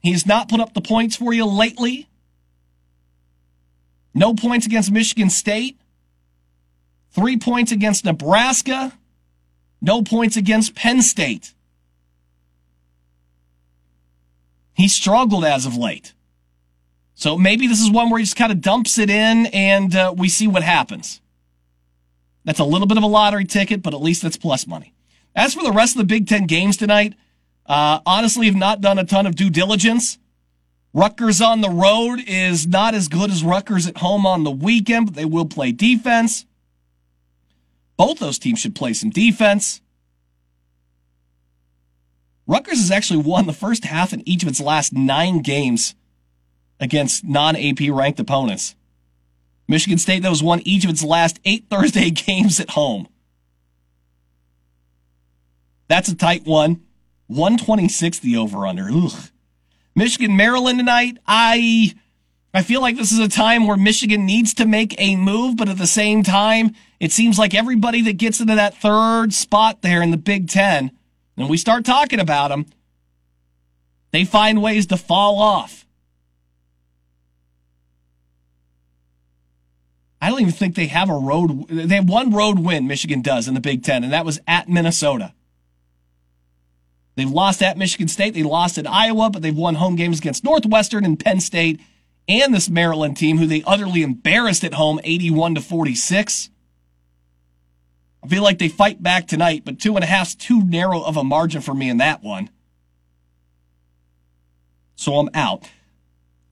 He's 0.00 0.26
not 0.26 0.48
put 0.48 0.60
up 0.60 0.72
the 0.72 0.80
points 0.80 1.16
for 1.16 1.32
you 1.34 1.44
lately. 1.44 2.08
No 4.14 4.34
points 4.34 4.64
against 4.66 4.92
Michigan 4.92 5.28
State. 5.28 5.78
Three 7.10 7.36
points 7.36 7.72
against 7.72 8.04
Nebraska. 8.04 8.92
No 9.80 10.02
points 10.02 10.36
against 10.36 10.74
Penn 10.74 11.02
State. 11.02 11.52
He 14.74 14.88
struggled 14.88 15.44
as 15.44 15.66
of 15.66 15.76
late. 15.76 16.14
So 17.14 17.38
maybe 17.38 17.66
this 17.66 17.80
is 17.80 17.90
one 17.90 18.10
where 18.10 18.18
he 18.18 18.24
just 18.24 18.36
kind 18.36 18.50
of 18.50 18.60
dumps 18.60 18.98
it 18.98 19.08
in 19.08 19.46
and 19.46 19.94
uh, 19.94 20.14
we 20.16 20.28
see 20.28 20.48
what 20.48 20.62
happens. 20.62 21.20
That's 22.44 22.58
a 22.58 22.64
little 22.64 22.86
bit 22.86 22.98
of 22.98 23.04
a 23.04 23.08
lottery 23.08 23.44
ticket, 23.44 23.82
but 23.82 23.94
at 23.94 24.02
least 24.02 24.22
that's 24.22 24.36
plus 24.36 24.66
money. 24.66 24.92
As 25.34 25.54
for 25.54 25.62
the 25.62 25.72
rest 25.72 25.94
of 25.94 25.98
the 25.98 26.04
Big 26.04 26.28
Ten 26.28 26.46
games 26.46 26.76
tonight, 26.76 27.14
uh, 27.66 28.00
honestly, 28.04 28.46
have 28.46 28.56
not 28.56 28.80
done 28.80 28.98
a 28.98 29.04
ton 29.04 29.26
of 29.26 29.34
due 29.36 29.50
diligence. 29.50 30.18
Rutgers 30.94 31.40
on 31.40 31.60
the 31.60 31.70
road 31.70 32.20
is 32.24 32.68
not 32.68 32.94
as 32.94 33.08
good 33.08 33.28
as 33.28 33.42
Rutgers 33.42 33.88
at 33.88 33.98
home 33.98 34.24
on 34.24 34.44
the 34.44 34.50
weekend, 34.52 35.06
but 35.06 35.14
they 35.16 35.24
will 35.24 35.44
play 35.44 35.72
defense. 35.72 36.46
Both 37.96 38.20
those 38.20 38.38
teams 38.38 38.60
should 38.60 38.76
play 38.76 38.92
some 38.92 39.10
defense. 39.10 39.80
Rutgers 42.46 42.78
has 42.78 42.92
actually 42.92 43.22
won 43.22 43.46
the 43.46 43.52
first 43.52 43.84
half 43.84 44.12
in 44.12 44.26
each 44.28 44.44
of 44.44 44.48
its 44.48 44.60
last 44.60 44.92
nine 44.92 45.40
games 45.40 45.96
against 46.78 47.24
non 47.24 47.56
AP 47.56 47.80
ranked 47.90 48.20
opponents. 48.20 48.76
Michigan 49.66 49.98
State, 49.98 50.22
that 50.22 50.30
was 50.30 50.42
won 50.44 50.60
each 50.64 50.84
of 50.84 50.90
its 50.90 51.02
last 51.02 51.40
eight 51.44 51.66
Thursday 51.70 52.10
games 52.10 52.60
at 52.60 52.70
home. 52.70 53.08
That's 55.88 56.08
a 56.08 56.14
tight 56.14 56.44
one. 56.44 56.82
126 57.26 58.20
the 58.20 58.36
over 58.36 58.64
under. 58.66 58.88
Michigan, 59.94 60.36
Maryland 60.36 60.78
tonight. 60.78 61.18
I, 61.26 61.94
I 62.52 62.62
feel 62.62 62.80
like 62.80 62.96
this 62.96 63.12
is 63.12 63.18
a 63.18 63.28
time 63.28 63.66
where 63.66 63.76
Michigan 63.76 64.26
needs 64.26 64.54
to 64.54 64.66
make 64.66 64.94
a 64.98 65.16
move, 65.16 65.56
but 65.56 65.68
at 65.68 65.78
the 65.78 65.86
same 65.86 66.22
time, 66.22 66.74
it 66.98 67.12
seems 67.12 67.38
like 67.38 67.54
everybody 67.54 68.02
that 68.02 68.16
gets 68.16 68.40
into 68.40 68.54
that 68.54 68.76
third 68.76 69.32
spot 69.32 69.82
there 69.82 70.02
in 70.02 70.10
the 70.10 70.16
Big 70.16 70.48
Ten, 70.48 70.90
and 71.36 71.48
we 71.48 71.56
start 71.56 71.84
talking 71.84 72.20
about 72.20 72.48
them, 72.48 72.66
they 74.10 74.24
find 74.24 74.62
ways 74.62 74.86
to 74.86 74.96
fall 74.96 75.38
off. 75.38 75.84
I 80.20 80.30
don't 80.30 80.40
even 80.40 80.52
think 80.52 80.74
they 80.74 80.86
have 80.86 81.10
a 81.10 81.14
road. 81.18 81.68
They 81.68 81.96
have 81.96 82.08
one 82.08 82.30
road 82.32 82.58
win, 82.58 82.86
Michigan 82.86 83.20
does 83.20 83.46
in 83.46 83.52
the 83.52 83.60
Big 83.60 83.82
Ten, 83.82 84.02
and 84.02 84.12
that 84.12 84.24
was 84.24 84.40
at 84.46 84.68
Minnesota. 84.68 85.34
They've 87.16 87.30
lost 87.30 87.62
at 87.62 87.78
Michigan 87.78 88.08
State. 88.08 88.34
They 88.34 88.42
lost 88.42 88.76
at 88.78 88.90
Iowa, 88.90 89.30
but 89.30 89.42
they've 89.42 89.56
won 89.56 89.76
home 89.76 89.96
games 89.96 90.18
against 90.18 90.44
Northwestern 90.44 91.04
and 91.04 91.18
Penn 91.18 91.40
State 91.40 91.80
and 92.26 92.54
this 92.54 92.68
Maryland 92.68 93.16
team, 93.16 93.38
who 93.38 93.46
they 93.46 93.62
utterly 93.66 94.02
embarrassed 94.02 94.64
at 94.64 94.74
home, 94.74 94.98
81 95.04 95.56
to 95.56 95.60
46. 95.60 96.50
I 98.22 98.26
feel 98.26 98.42
like 98.42 98.58
they 98.58 98.68
fight 98.68 99.02
back 99.02 99.28
tonight, 99.28 99.62
but 99.64 99.78
two 99.78 99.94
and 99.96 100.02
a 100.02 100.06
half's 100.06 100.34
too 100.34 100.64
narrow 100.64 101.02
of 101.02 101.16
a 101.16 101.24
margin 101.24 101.60
for 101.60 101.74
me 101.74 101.90
in 101.90 101.98
that 101.98 102.22
one. 102.22 102.48
So 104.96 105.18
I'm 105.18 105.28
out. 105.34 105.68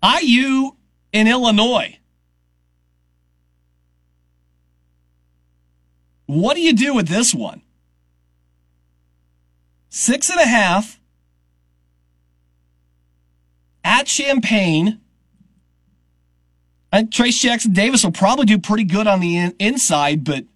IU 0.05 0.73
in 1.13 1.29
Illinois. 1.29 1.99
What 6.27 6.55
do 6.55 6.61
you 6.61 6.75
do 6.75 6.95
with 6.95 7.09
this 7.09 7.35
one? 7.35 7.63
Six 9.95 10.31
and 10.31 10.41
a 10.41 10.47
half 10.47 10.99
at 13.85 14.07
Champaign. 14.07 15.03
I 16.91 17.03
Trayce 17.03 17.39
Jackson 17.39 17.75
Davis 17.75 18.03
will 18.03 18.11
probably 18.11 18.47
do 18.47 18.59
pretty 18.59 18.85
good 18.85 19.07
on 19.07 19.21
the 19.21 19.37
in- 19.37 19.55
inside, 19.59 20.25
but 20.25 20.47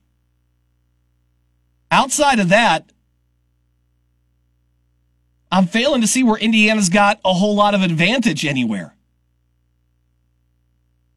outside 1.90 2.38
of 2.38 2.48
that, 2.48 2.90
I'm 5.52 5.66
failing 5.66 6.00
to 6.00 6.06
see 6.06 6.22
where 6.22 6.38
Indiana's 6.38 6.88
got 6.88 7.20
a 7.22 7.34
whole 7.34 7.54
lot 7.54 7.74
of 7.74 7.82
advantage 7.82 8.46
anywhere. 8.46 8.96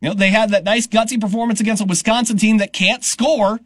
You 0.01 0.09
know, 0.09 0.13
they 0.13 0.31
had 0.31 0.49
that 0.49 0.65
nice 0.65 0.87
gutsy 0.87 1.21
performance 1.21 1.61
against 1.61 1.81
a 1.81 1.85
Wisconsin 1.85 2.35
team 2.35 2.57
that 2.57 2.73
can't 2.73 3.05
score 3.05 3.61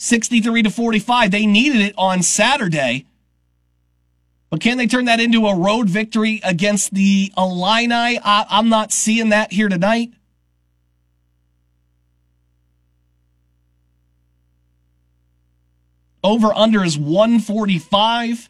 63 0.00 0.62
to 0.62 0.70
45. 0.70 1.30
They 1.30 1.44
needed 1.44 1.82
it 1.82 1.94
on 1.98 2.22
Saturday. 2.22 3.04
But 4.48 4.60
can 4.60 4.78
they 4.78 4.86
turn 4.86 5.04
that 5.04 5.20
into 5.20 5.46
a 5.46 5.54
road 5.54 5.90
victory 5.90 6.40
against 6.42 6.94
the 6.94 7.30
Illini? 7.36 8.18
I, 8.18 8.46
am 8.48 8.70
not 8.70 8.92
seeing 8.92 9.28
that 9.28 9.52
here 9.52 9.68
tonight. 9.68 10.12
Over 16.24 16.52
under 16.54 16.82
is 16.82 16.98
145. 16.98 18.48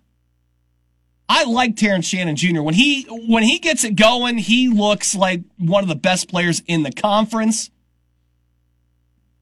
I 1.29 1.45
like 1.45 1.75
Terrence 1.77 2.07
Shannon 2.07 2.37
Jr. 2.37 2.63
When 2.63 2.75
he 2.75 3.05
when 3.05 3.43
he 3.43 3.59
gets 3.59 3.83
it 3.83 3.97
going, 3.97 4.39
he 4.39 4.69
looks 4.69 5.17
like 5.17 5.43
one 5.59 5.83
of 5.83 5.89
the 5.89 5.97
best 5.97 6.29
players 6.29 6.63
in 6.67 6.85
the 6.85 6.93
conference. 6.93 7.71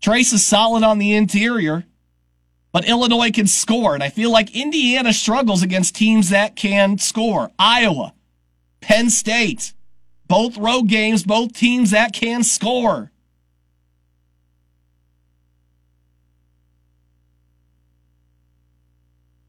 Trayce 0.02 0.32
is 0.32 0.46
solid 0.46 0.82
on 0.82 0.98
the 0.98 1.14
interior, 1.14 1.84
but 2.72 2.88
Illinois 2.88 3.30
can 3.30 3.46
score, 3.46 3.94
and 3.94 4.02
I 4.02 4.10
feel 4.10 4.30
like 4.30 4.54
Indiana 4.54 5.12
struggles 5.12 5.62
against 5.62 5.96
teams 5.96 6.30
that 6.30 6.56
can 6.56 6.98
score. 6.98 7.50
Iowa, 7.58 8.12
Penn 8.80 9.10
State, 9.10 9.72
both 10.26 10.56
road 10.58 10.88
games, 10.88 11.24
both 11.24 11.54
teams 11.54 11.92
that 11.92 12.12
can 12.12 12.42
score. 12.42 13.10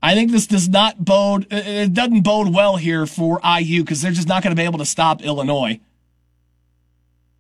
I 0.02 0.16
think 0.16 0.32
this 0.32 0.48
does 0.48 0.70
not 0.70 1.04
bode, 1.04 1.48
it 1.52 1.94
doesn't 1.94 2.22
bode 2.22 2.54
well 2.54 2.78
here 2.78 3.06
for 3.06 3.42
IU 3.44 3.84
because 3.84 4.02
they're 4.02 4.14
just 4.14 4.30
not 4.30 4.42
going 4.42 4.56
to 4.56 4.60
be 4.60 4.66
able 4.66 4.80
to 4.80 4.86
stop 4.86 5.22
Illinois, 5.22 5.80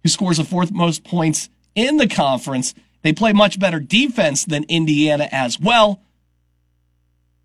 who 0.03 0.09
scores 0.09 0.37
the 0.37 0.43
fourth 0.43 0.71
most 0.71 1.05
points 1.05 1.49
in 1.73 1.97
the 1.97 2.07
conference. 2.07 2.73
They 3.01 3.13
play 3.13 3.33
much 3.33 3.59
better 3.59 3.79
defense 3.79 4.45
than 4.45 4.65
Indiana 4.65 5.27
as 5.31 5.59
well. 5.59 6.01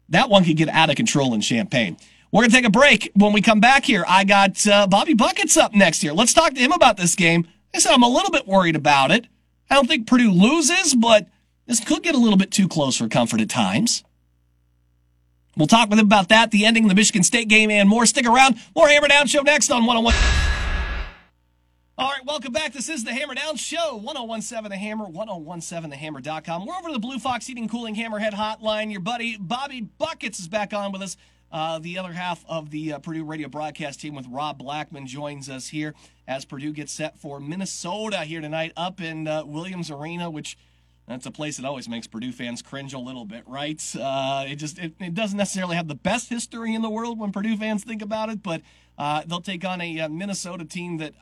That 0.09 0.29
one 0.29 0.45
could 0.45 0.57
get 0.57 0.69
out 0.69 0.91
of 0.91 0.97
control 0.97 1.35
in 1.35 1.41
Champaign. 1.41 1.97
We're 2.33 2.43
going 2.43 2.51
to 2.51 2.57
take 2.57 2.67
a 2.67 2.71
break. 2.71 3.13
When 3.15 3.33
we 3.33 3.41
come 3.41 3.61
back 3.61 3.85
here, 3.85 4.05
I 4.09 4.25
got 4.25 4.67
uh, 4.67 4.87
Bobby 4.89 5.15
Buckets 5.15 5.57
up 5.57 5.73
next 5.73 6.03
year. 6.03 6.13
Let's 6.13 6.35
talk 6.35 6.55
to 6.55 6.61
him 6.61 6.73
about 6.73 6.97
this 6.97 7.15
game. 7.15 7.47
I 7.75 7.79
said 7.79 7.93
I'm 7.93 8.03
a 8.03 8.09
little 8.09 8.31
bit 8.31 8.47
worried 8.47 8.77
about 8.77 9.11
it. 9.11 9.27
I 9.71 9.77
don't 9.77 9.87
think 9.87 10.07
Purdue 10.07 10.33
loses, 10.33 10.95
but 10.95 11.29
this 11.67 11.81
could 11.81 12.03
get 12.03 12.15
a 12.15 12.19
little 12.19 12.37
bit 12.37 12.51
too 12.51 12.69
close 12.69 12.97
for 12.97 13.09
comfort 13.09 13.41
at 13.41 13.49
times. 13.49 14.05
We'll 15.57 15.69
talk 15.69 15.89
with 15.89 15.99
him 15.99 16.07
about 16.07 16.29
that, 16.31 16.51
the 16.51 16.67
ending 16.67 16.85
of 16.85 16.89
the 16.89 16.97
Michigan 16.97 17.23
State 17.23 17.49
game, 17.49 17.71
and 17.71 17.89
more. 17.89 18.07
Stick 18.07 18.27
around. 18.27 18.57
More 18.75 18.89
Hammer 18.89 19.09
Down 19.09 19.27
Show 19.27 19.43
next 19.43 19.71
on 19.71 19.87
101. 19.87 20.54
All 21.97 22.11
right, 22.11 22.27
welcome 22.27 22.53
back. 22.53 22.73
This 22.73 22.89
is 22.89 23.05
the 23.05 23.13
Hammer 23.13 23.37
Down 23.37 23.55
Show, 23.55 23.95
1017 23.99 24.69
The 24.69 24.77
Hammer, 24.77 25.05
1017TheHammer.com. 25.05 26.67
We're 26.67 26.75
over 26.75 26.89
to 26.89 26.93
the 26.93 26.99
Blue 26.99 27.21
Fox 27.21 27.47
Heating 27.47 27.69
Cooling 27.69 27.95
Hammerhead 27.95 28.33
Hotline. 28.33 28.91
Your 28.91 29.01
buddy 29.01 29.37
Bobby 29.37 29.81
Buckets 29.81 30.41
is 30.41 30.49
back 30.49 30.75
on 30.75 30.91
with 30.91 31.03
us. 31.03 31.17
Uh, 31.53 31.79
the 31.79 31.97
other 31.97 32.11
half 32.11 32.45
of 32.49 32.71
the 32.71 32.95
uh, 32.95 32.99
Purdue 32.99 33.23
radio 33.23 33.47
broadcast 33.47 34.01
team 34.01 34.17
with 34.17 34.27
Rob 34.27 34.59
Blackman 34.59 35.07
joins 35.07 35.49
us 35.49 35.69
here 35.69 35.95
as 36.27 36.45
Purdue 36.45 36.73
gets 36.73 36.91
set 36.91 37.17
for 37.17 37.39
Minnesota 37.39 38.25
here 38.25 38.41
tonight 38.41 38.73
up 38.77 39.01
in 39.01 39.29
uh, 39.29 39.45
Williams 39.45 39.89
Arena, 39.89 40.29
which 40.29 40.59
that's 41.07 41.27
a 41.27 41.31
place 41.31 41.59
that 41.59 41.65
always 41.65 41.89
makes 41.89 42.09
Purdue 42.09 42.33
fans 42.33 42.61
cringe 42.61 42.93
a 42.93 42.99
little 42.99 43.25
bit, 43.25 43.45
right? 43.47 43.81
Uh, 43.95 44.47
it 44.49 44.57
just 44.57 44.81
it, 44.81 44.95
it, 44.99 45.15
doesn't 45.15 45.39
necessarily 45.39 45.77
have 45.77 45.87
the 45.87 45.95
best 45.95 46.29
history 46.29 46.75
in 46.75 46.83
the 46.83 46.91
world 46.91 47.21
when 47.21 47.31
Purdue 47.31 47.57
fans 47.57 47.85
think 47.85 48.03
about 48.03 48.31
it, 48.31 48.43
but 48.43 48.63
uh, 48.99 49.23
they'll 49.29 49.41
take 49.41 49.65
on 49.65 49.81
a, 49.81 50.01
uh, 50.01 50.09
Minnesota 50.09 50.65
team 50.65 50.97
that 50.97 51.15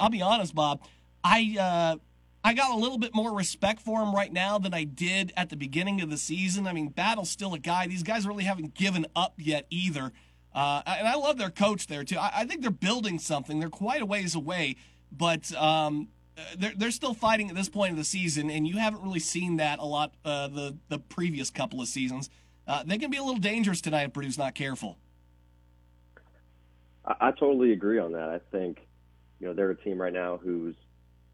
I, 0.00 0.04
will 0.04 0.10
be 0.10 0.22
honest, 0.22 0.54
Bob, 0.54 0.82
I 1.22 1.56
uh, 1.58 1.96
I 2.42 2.54
got 2.54 2.70
a 2.70 2.76
little 2.76 2.98
bit 2.98 3.14
more 3.14 3.34
respect 3.34 3.82
for 3.82 4.02
him 4.02 4.14
right 4.14 4.32
now 4.32 4.58
than 4.58 4.72
I 4.72 4.84
did 4.84 5.32
at 5.36 5.50
the 5.50 5.56
beginning 5.56 6.00
of 6.00 6.10
the 6.10 6.16
season. 6.16 6.66
I 6.66 6.72
mean, 6.72 6.88
Battle's 6.88 7.30
still 7.30 7.54
a 7.54 7.58
guy; 7.58 7.86
these 7.86 8.02
guys 8.02 8.26
really 8.26 8.44
haven't 8.44 8.74
given 8.74 9.06
up 9.14 9.34
yet 9.38 9.66
either. 9.70 10.12
Uh, 10.54 10.82
and 10.86 11.06
I 11.06 11.14
love 11.14 11.38
their 11.38 11.50
coach 11.50 11.86
there 11.86 12.02
too. 12.02 12.18
I, 12.18 12.30
I, 12.38 12.44
think 12.44 12.62
they're 12.62 12.72
building 12.72 13.20
something. 13.20 13.60
They're 13.60 13.68
quite 13.68 14.02
a 14.02 14.06
ways 14.06 14.34
away, 14.34 14.74
but 15.12 15.52
um, 15.54 16.08
they're, 16.58 16.72
they're 16.76 16.90
still 16.90 17.14
fighting 17.14 17.48
at 17.50 17.54
this 17.54 17.68
point 17.68 17.92
of 17.92 17.96
the 17.96 18.04
season, 18.04 18.50
and 18.50 18.66
you 18.66 18.78
haven't 18.78 19.02
really 19.02 19.20
seen 19.20 19.56
that 19.58 19.78
a 19.78 19.84
lot 19.84 20.14
uh, 20.24 20.48
the 20.48 20.76
the 20.88 20.98
previous 20.98 21.50
couple 21.50 21.80
of 21.80 21.88
seasons. 21.88 22.30
Uh, 22.66 22.82
they 22.84 22.98
can 22.98 23.10
be 23.10 23.16
a 23.16 23.22
little 23.22 23.40
dangerous 23.40 23.80
tonight 23.80 24.04
if 24.04 24.12
Purdue's 24.12 24.38
not 24.38 24.54
careful. 24.54 24.98
I, 27.04 27.28
I 27.28 27.30
totally 27.32 27.72
agree 27.72 27.98
on 27.98 28.12
that. 28.12 28.28
I 28.28 28.40
think 28.50 28.80
you 29.40 29.46
know 29.46 29.54
they're 29.54 29.70
a 29.70 29.76
team 29.76 30.00
right 30.00 30.12
now 30.12 30.38
who's 30.42 30.76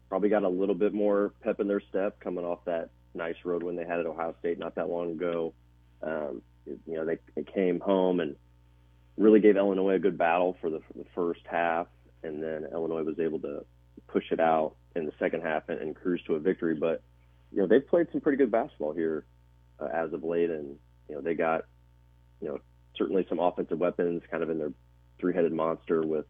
probably 0.09 0.29
got 0.29 0.43
a 0.43 0.49
little 0.49 0.75
bit 0.75 0.93
more 0.93 1.33
pep 1.43 1.59
in 1.59 1.67
their 1.67 1.81
step 1.81 2.19
coming 2.19 2.45
off 2.45 2.59
that 2.65 2.89
nice 3.13 3.35
road 3.43 3.63
when 3.63 3.75
they 3.75 3.85
had 3.85 3.99
at 3.99 4.05
Ohio 4.05 4.33
State 4.39 4.57
not 4.57 4.75
that 4.75 4.89
long 4.89 5.11
ago. 5.11 5.53
Um, 6.01 6.41
you 6.65 6.95
know 6.95 7.05
they, 7.05 7.17
they 7.35 7.43
came 7.43 7.79
home 7.79 8.19
and 8.19 8.35
really 9.17 9.39
gave 9.39 9.57
Illinois 9.57 9.95
a 9.95 9.99
good 9.99 10.17
battle 10.17 10.55
for 10.61 10.69
the, 10.69 10.79
for 10.79 10.97
the 10.97 11.05
first 11.15 11.41
half, 11.49 11.87
and 12.23 12.41
then 12.41 12.67
Illinois 12.71 13.03
was 13.03 13.19
able 13.19 13.39
to 13.39 13.65
push 14.07 14.25
it 14.31 14.39
out 14.39 14.75
in 14.95 15.05
the 15.05 15.11
second 15.19 15.41
half 15.41 15.69
and, 15.69 15.79
and 15.79 15.95
cruise 15.95 16.21
to 16.27 16.35
a 16.35 16.39
victory. 16.39 16.75
But 16.75 17.01
you 17.51 17.59
know 17.59 17.67
they've 17.67 17.85
played 17.85 18.07
some 18.11 18.21
pretty 18.21 18.37
good 18.37 18.51
basketball 18.51 18.93
here 18.93 19.25
uh, 19.79 19.87
as 19.93 20.13
of 20.13 20.23
late, 20.23 20.49
and 20.49 20.77
you 21.09 21.15
know 21.15 21.21
they 21.21 21.33
got 21.33 21.65
you 22.41 22.47
know 22.47 22.59
certainly 22.95 23.25
some 23.27 23.39
offensive 23.39 23.79
weapons 23.79 24.21
kind 24.29 24.43
of 24.43 24.49
in 24.49 24.57
their 24.57 24.71
three-headed 25.19 25.51
monster 25.51 26.01
with 26.05 26.25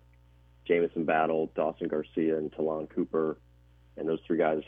Jamison 0.68 1.06
Battle, 1.06 1.52
Dawson 1.56 1.88
Garcia, 1.88 2.38
and 2.38 2.52
Ta'Lon 2.52 2.88
Cooper, 2.88 3.38
and 3.98 4.08
those 4.08 4.20
three 4.28 4.38
guys 4.38 4.62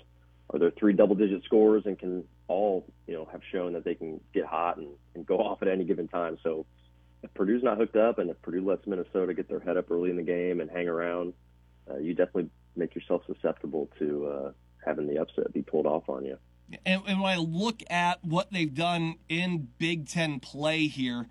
are 0.51 0.59
their 0.59 0.71
three 0.71 0.93
double-digit 0.93 1.43
scorers 1.43 1.83
and 1.85 1.97
can 1.99 2.23
all 2.47 2.85
you 3.07 3.13
know 3.13 3.27
have 3.31 3.41
shown 3.51 3.73
that 3.73 3.83
they 3.83 3.95
can 3.95 4.19
get 4.33 4.45
hot 4.45 4.77
and, 4.77 4.87
and 5.15 5.25
go 5.25 5.37
off 5.37 5.61
at 5.61 5.67
any 5.67 5.83
given 5.83 6.07
time. 6.07 6.37
So 6.43 6.65
if 7.23 7.33
Purdue's 7.33 7.63
not 7.63 7.77
hooked 7.77 7.95
up, 7.95 8.17
and 8.17 8.29
if 8.29 8.41
Purdue 8.41 8.65
lets 8.65 8.87
Minnesota 8.87 9.33
get 9.33 9.47
their 9.49 9.59
head 9.59 9.77
up 9.77 9.91
early 9.91 10.09
in 10.09 10.15
the 10.15 10.23
game 10.23 10.61
and 10.61 10.69
hang 10.69 10.87
around, 10.87 11.33
uh, 11.89 11.97
you 11.97 12.13
definitely 12.13 12.49
make 12.75 12.95
yourself 12.95 13.23
susceptible 13.27 13.89
to 13.99 14.27
uh, 14.27 14.51
having 14.85 15.07
the 15.07 15.19
upset 15.19 15.51
be 15.53 15.61
pulled 15.61 15.85
off 15.85 16.07
on 16.07 16.25
you. 16.25 16.37
And, 16.85 17.01
and, 17.07 17.19
when 17.19 17.31
I 17.31 17.37
look 17.37 17.81
at 17.89 18.23
what 18.23 18.51
they've 18.51 18.73
done 18.73 19.15
in 19.27 19.69
Big 19.79 20.07
Ten 20.07 20.39
play 20.39 20.85
here, 20.85 21.25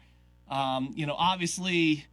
um, 0.50 0.92
you 0.96 1.06
know, 1.06 1.14
obviously 1.16 2.06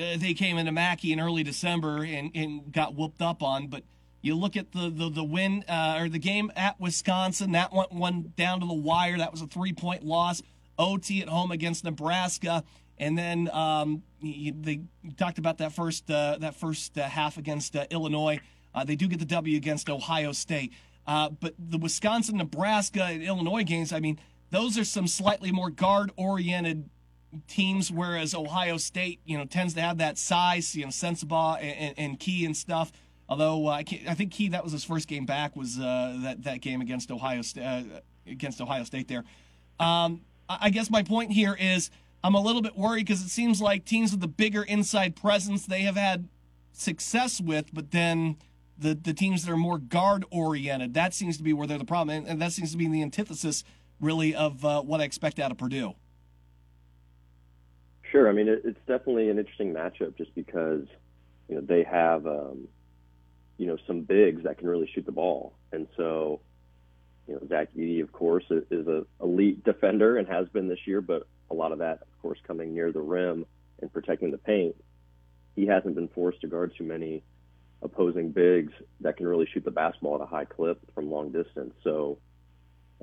uh, 0.00 0.16
they 0.16 0.34
came 0.34 0.58
into 0.58 0.72
Mackey 0.72 1.12
in 1.12 1.20
early 1.20 1.42
December 1.42 2.04
and, 2.04 2.30
and 2.34 2.72
got 2.72 2.94
whooped 2.94 3.20
up 3.20 3.42
on, 3.42 3.66
but 3.68 3.82
you 4.22 4.34
look 4.34 4.56
at 4.56 4.72
the 4.72 4.90
the, 4.90 5.10
the 5.10 5.24
win 5.24 5.64
uh, 5.68 5.98
or 6.00 6.08
the 6.08 6.18
game 6.18 6.50
at 6.56 6.78
Wisconsin 6.80 7.52
that 7.52 7.72
went 7.72 7.92
one 7.92 8.32
down 8.36 8.60
to 8.60 8.66
the 8.66 8.74
wire. 8.74 9.18
That 9.18 9.32
was 9.32 9.42
a 9.42 9.46
three 9.46 9.72
point 9.72 10.04
loss. 10.04 10.42
OT 10.80 11.20
at 11.20 11.28
home 11.28 11.50
against 11.50 11.84
Nebraska. 11.84 12.64
And 12.98 13.16
then 13.16 13.48
um, 13.52 14.02
they 14.22 14.80
talked 15.16 15.38
about 15.38 15.58
that 15.58 15.72
first 15.72 16.10
uh, 16.10 16.36
that 16.40 16.54
first 16.54 16.98
uh, 16.98 17.02
half 17.02 17.38
against 17.38 17.76
uh, 17.76 17.86
Illinois. 17.90 18.40
Uh, 18.74 18.84
they 18.84 18.96
do 18.96 19.08
get 19.08 19.18
the 19.18 19.24
W 19.24 19.56
against 19.56 19.88
Ohio 19.88 20.32
State, 20.32 20.72
but 21.06 21.54
the 21.58 21.78
Wisconsin, 21.78 22.36
Nebraska, 22.36 23.04
and 23.04 23.22
Illinois 23.22 23.64
games. 23.64 23.92
I 23.92 24.00
mean, 24.00 24.18
those 24.50 24.78
are 24.78 24.84
some 24.84 25.06
slightly 25.06 25.50
more 25.50 25.70
guard 25.70 26.12
oriented 26.16 26.88
teams, 27.46 27.90
whereas 27.90 28.34
Ohio 28.34 28.76
State, 28.76 29.20
you 29.24 29.38
know, 29.38 29.44
tends 29.44 29.74
to 29.74 29.80
have 29.80 29.98
that 29.98 30.18
size, 30.18 30.74
you 30.74 30.84
know, 30.84 30.90
Sensabaugh 30.90 31.58
and, 31.60 31.78
and, 31.78 31.94
and 31.98 32.20
Key 32.20 32.44
and 32.44 32.56
stuff. 32.56 32.92
Although 33.28 33.68
uh, 33.68 33.70
I, 33.70 33.84
I, 34.08 34.14
think 34.14 34.32
Key, 34.32 34.48
that 34.48 34.64
was 34.64 34.72
his 34.72 34.84
first 34.84 35.06
game 35.06 35.24
back, 35.24 35.54
was 35.54 35.76
that 35.76 36.38
that 36.42 36.60
game 36.60 36.80
against 36.80 37.10
Ohio 37.10 37.42
State 37.42 37.86
against 38.26 38.60
Ohio 38.60 38.84
State 38.84 39.08
there. 39.08 39.24
Um, 39.78 40.22
I 40.48 40.70
guess 40.70 40.90
my 40.90 41.02
point 41.02 41.30
here 41.30 41.56
is 41.58 41.90
I'm 42.24 42.34
a 42.34 42.40
little 42.40 42.60
bit 42.60 42.76
worried 42.76 43.06
because 43.06 43.22
it 43.22 43.28
seems 43.28 43.60
like 43.60 43.84
teams 43.84 44.10
with 44.10 44.20
the 44.20 44.28
bigger 44.28 44.62
inside 44.64 45.14
presence 45.14 45.64
they 45.64 45.82
have 45.82 45.96
had 45.96 46.28
success 46.72 47.40
with, 47.40 47.72
but 47.72 47.92
then 47.92 48.36
the 48.76 48.94
the 48.94 49.14
teams 49.14 49.44
that 49.44 49.52
are 49.52 49.56
more 49.56 49.78
guard 49.78 50.24
oriented 50.30 50.94
that 50.94 51.14
seems 51.14 51.36
to 51.36 51.42
be 51.42 51.52
where 51.52 51.66
they're 51.66 51.78
the 51.78 51.84
problem, 51.84 52.16
and, 52.16 52.26
and 52.26 52.42
that 52.42 52.52
seems 52.52 52.72
to 52.72 52.76
be 52.76 52.88
the 52.88 53.02
antithesis 53.02 53.62
really 54.00 54.34
of 54.34 54.64
uh, 54.64 54.82
what 54.82 55.00
I 55.00 55.04
expect 55.04 55.38
out 55.38 55.50
of 55.50 55.58
Purdue. 55.58 55.94
Sure, 58.10 58.28
I 58.28 58.32
mean 58.32 58.48
it, 58.48 58.62
it's 58.64 58.78
definitely 58.86 59.30
an 59.30 59.38
interesting 59.38 59.72
matchup 59.72 60.16
just 60.16 60.34
because 60.34 60.86
you 61.48 61.54
know 61.54 61.60
they 61.60 61.84
have 61.84 62.26
um, 62.26 62.68
you 63.56 63.66
know 63.66 63.76
some 63.86 64.02
bigs 64.02 64.42
that 64.44 64.58
can 64.58 64.68
really 64.68 64.90
shoot 64.92 65.06
the 65.06 65.12
ball, 65.12 65.54
and 65.72 65.86
so 65.96 66.40
you 67.28 67.34
know 67.34 67.40
Zach 67.48 67.68
Edey, 67.76 68.02
of 68.02 68.10
course, 68.12 68.44
is 68.50 68.86
a 68.88 69.04
elite 69.22 69.62
defender 69.64 70.16
and 70.16 70.26
has 70.28 70.48
been 70.48 70.68
this 70.68 70.86
year, 70.86 71.00
but 71.00 71.26
a 71.50 71.54
lot 71.54 71.72
of 71.72 71.78
that, 71.78 72.02
of 72.02 72.22
course, 72.22 72.38
coming 72.46 72.74
near 72.74 72.90
the 72.92 73.00
rim 73.00 73.46
and 73.80 73.92
protecting 73.92 74.30
the 74.30 74.38
paint. 74.38 74.74
He 75.54 75.66
hasn't 75.66 75.94
been 75.94 76.08
forced 76.08 76.40
to 76.40 76.46
guard 76.48 76.72
too 76.76 76.84
many 76.84 77.22
opposing 77.82 78.30
bigs 78.30 78.72
that 79.00 79.16
can 79.16 79.26
really 79.26 79.46
shoot 79.52 79.64
the 79.64 79.70
basketball 79.70 80.16
at 80.16 80.20
a 80.20 80.26
high 80.26 80.44
clip 80.44 80.80
from 80.94 81.10
long 81.10 81.30
distance. 81.30 81.74
So 81.82 82.18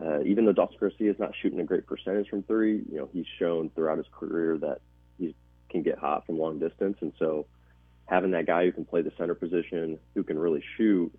uh, 0.01 0.21
even 0.23 0.45
though 0.45 0.53
Dawson 0.53 0.77
Garcia 0.79 1.11
is 1.11 1.19
not 1.19 1.31
shooting 1.41 1.59
a 1.59 1.63
great 1.63 1.85
percentage 1.87 2.29
from 2.29 2.43
three, 2.43 2.83
you 2.89 2.97
know, 2.97 3.09
he's 3.11 3.25
shown 3.39 3.69
throughout 3.71 3.97
his 3.97 4.07
career 4.11 4.57
that 4.59 4.81
can 5.69 5.83
get 5.83 5.97
hot 5.97 6.25
from 6.25 6.39
long 6.39 6.59
distance. 6.59 6.97
And 7.01 7.13
so 7.19 7.45
having 8.05 8.31
that 8.31 8.45
guy 8.45 8.65
who 8.65 8.71
can 8.71 8.85
play 8.85 9.01
the 9.01 9.11
center 9.17 9.35
position, 9.35 9.99
who 10.15 10.23
can 10.23 10.39
really 10.39 10.63
shoot, 10.77 11.11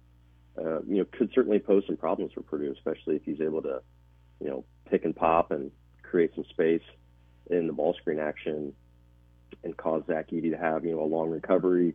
uh, 0.58 0.80
you 0.82 0.98
know, 0.98 1.06
could 1.12 1.30
certainly 1.34 1.58
pose 1.58 1.84
some 1.86 1.96
problems 1.96 2.32
for 2.32 2.42
Purdue, 2.42 2.72
especially 2.72 3.16
if 3.16 3.22
he's 3.24 3.40
able 3.40 3.62
to, 3.62 3.82
you 4.40 4.48
know, 4.48 4.64
pick 4.90 5.04
and 5.04 5.14
pop 5.14 5.50
and 5.50 5.70
create 6.02 6.34
some 6.34 6.44
space 6.50 6.82
in 7.50 7.66
the 7.66 7.72
ball 7.72 7.94
screen 7.94 8.18
action 8.18 8.72
and 9.64 9.76
cause 9.76 10.02
Zach 10.06 10.30
Edey 10.30 10.50
to 10.50 10.58
have, 10.58 10.84
you 10.84 10.92
know, 10.92 11.02
a 11.02 11.04
long 11.04 11.30
recovery, 11.30 11.94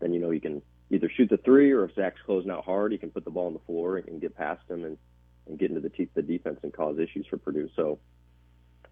then, 0.00 0.12
you 0.12 0.20
know, 0.20 0.30
he 0.30 0.40
can 0.40 0.62
either 0.90 1.10
shoot 1.14 1.28
the 1.30 1.36
three 1.38 1.72
or 1.72 1.84
if 1.84 1.94
Zach's 1.94 2.20
closing 2.24 2.50
out 2.50 2.64
hard, 2.64 2.92
he 2.92 2.98
can 2.98 3.10
put 3.10 3.24
the 3.24 3.30
ball 3.30 3.46
on 3.46 3.52
the 3.52 3.58
floor 3.60 3.96
and, 3.96 4.20
get 4.20 4.36
past 4.36 4.62
him 4.68 4.84
and, 4.84 4.98
and 5.46 5.58
get 5.58 5.70
into 5.70 5.80
the 5.80 5.88
teeth 5.88 6.10
of 6.16 6.26
the 6.26 6.38
defense 6.38 6.58
and 6.62 6.72
cause 6.72 6.98
issues 6.98 7.26
for 7.28 7.38
Purdue. 7.38 7.68
So 7.74 7.98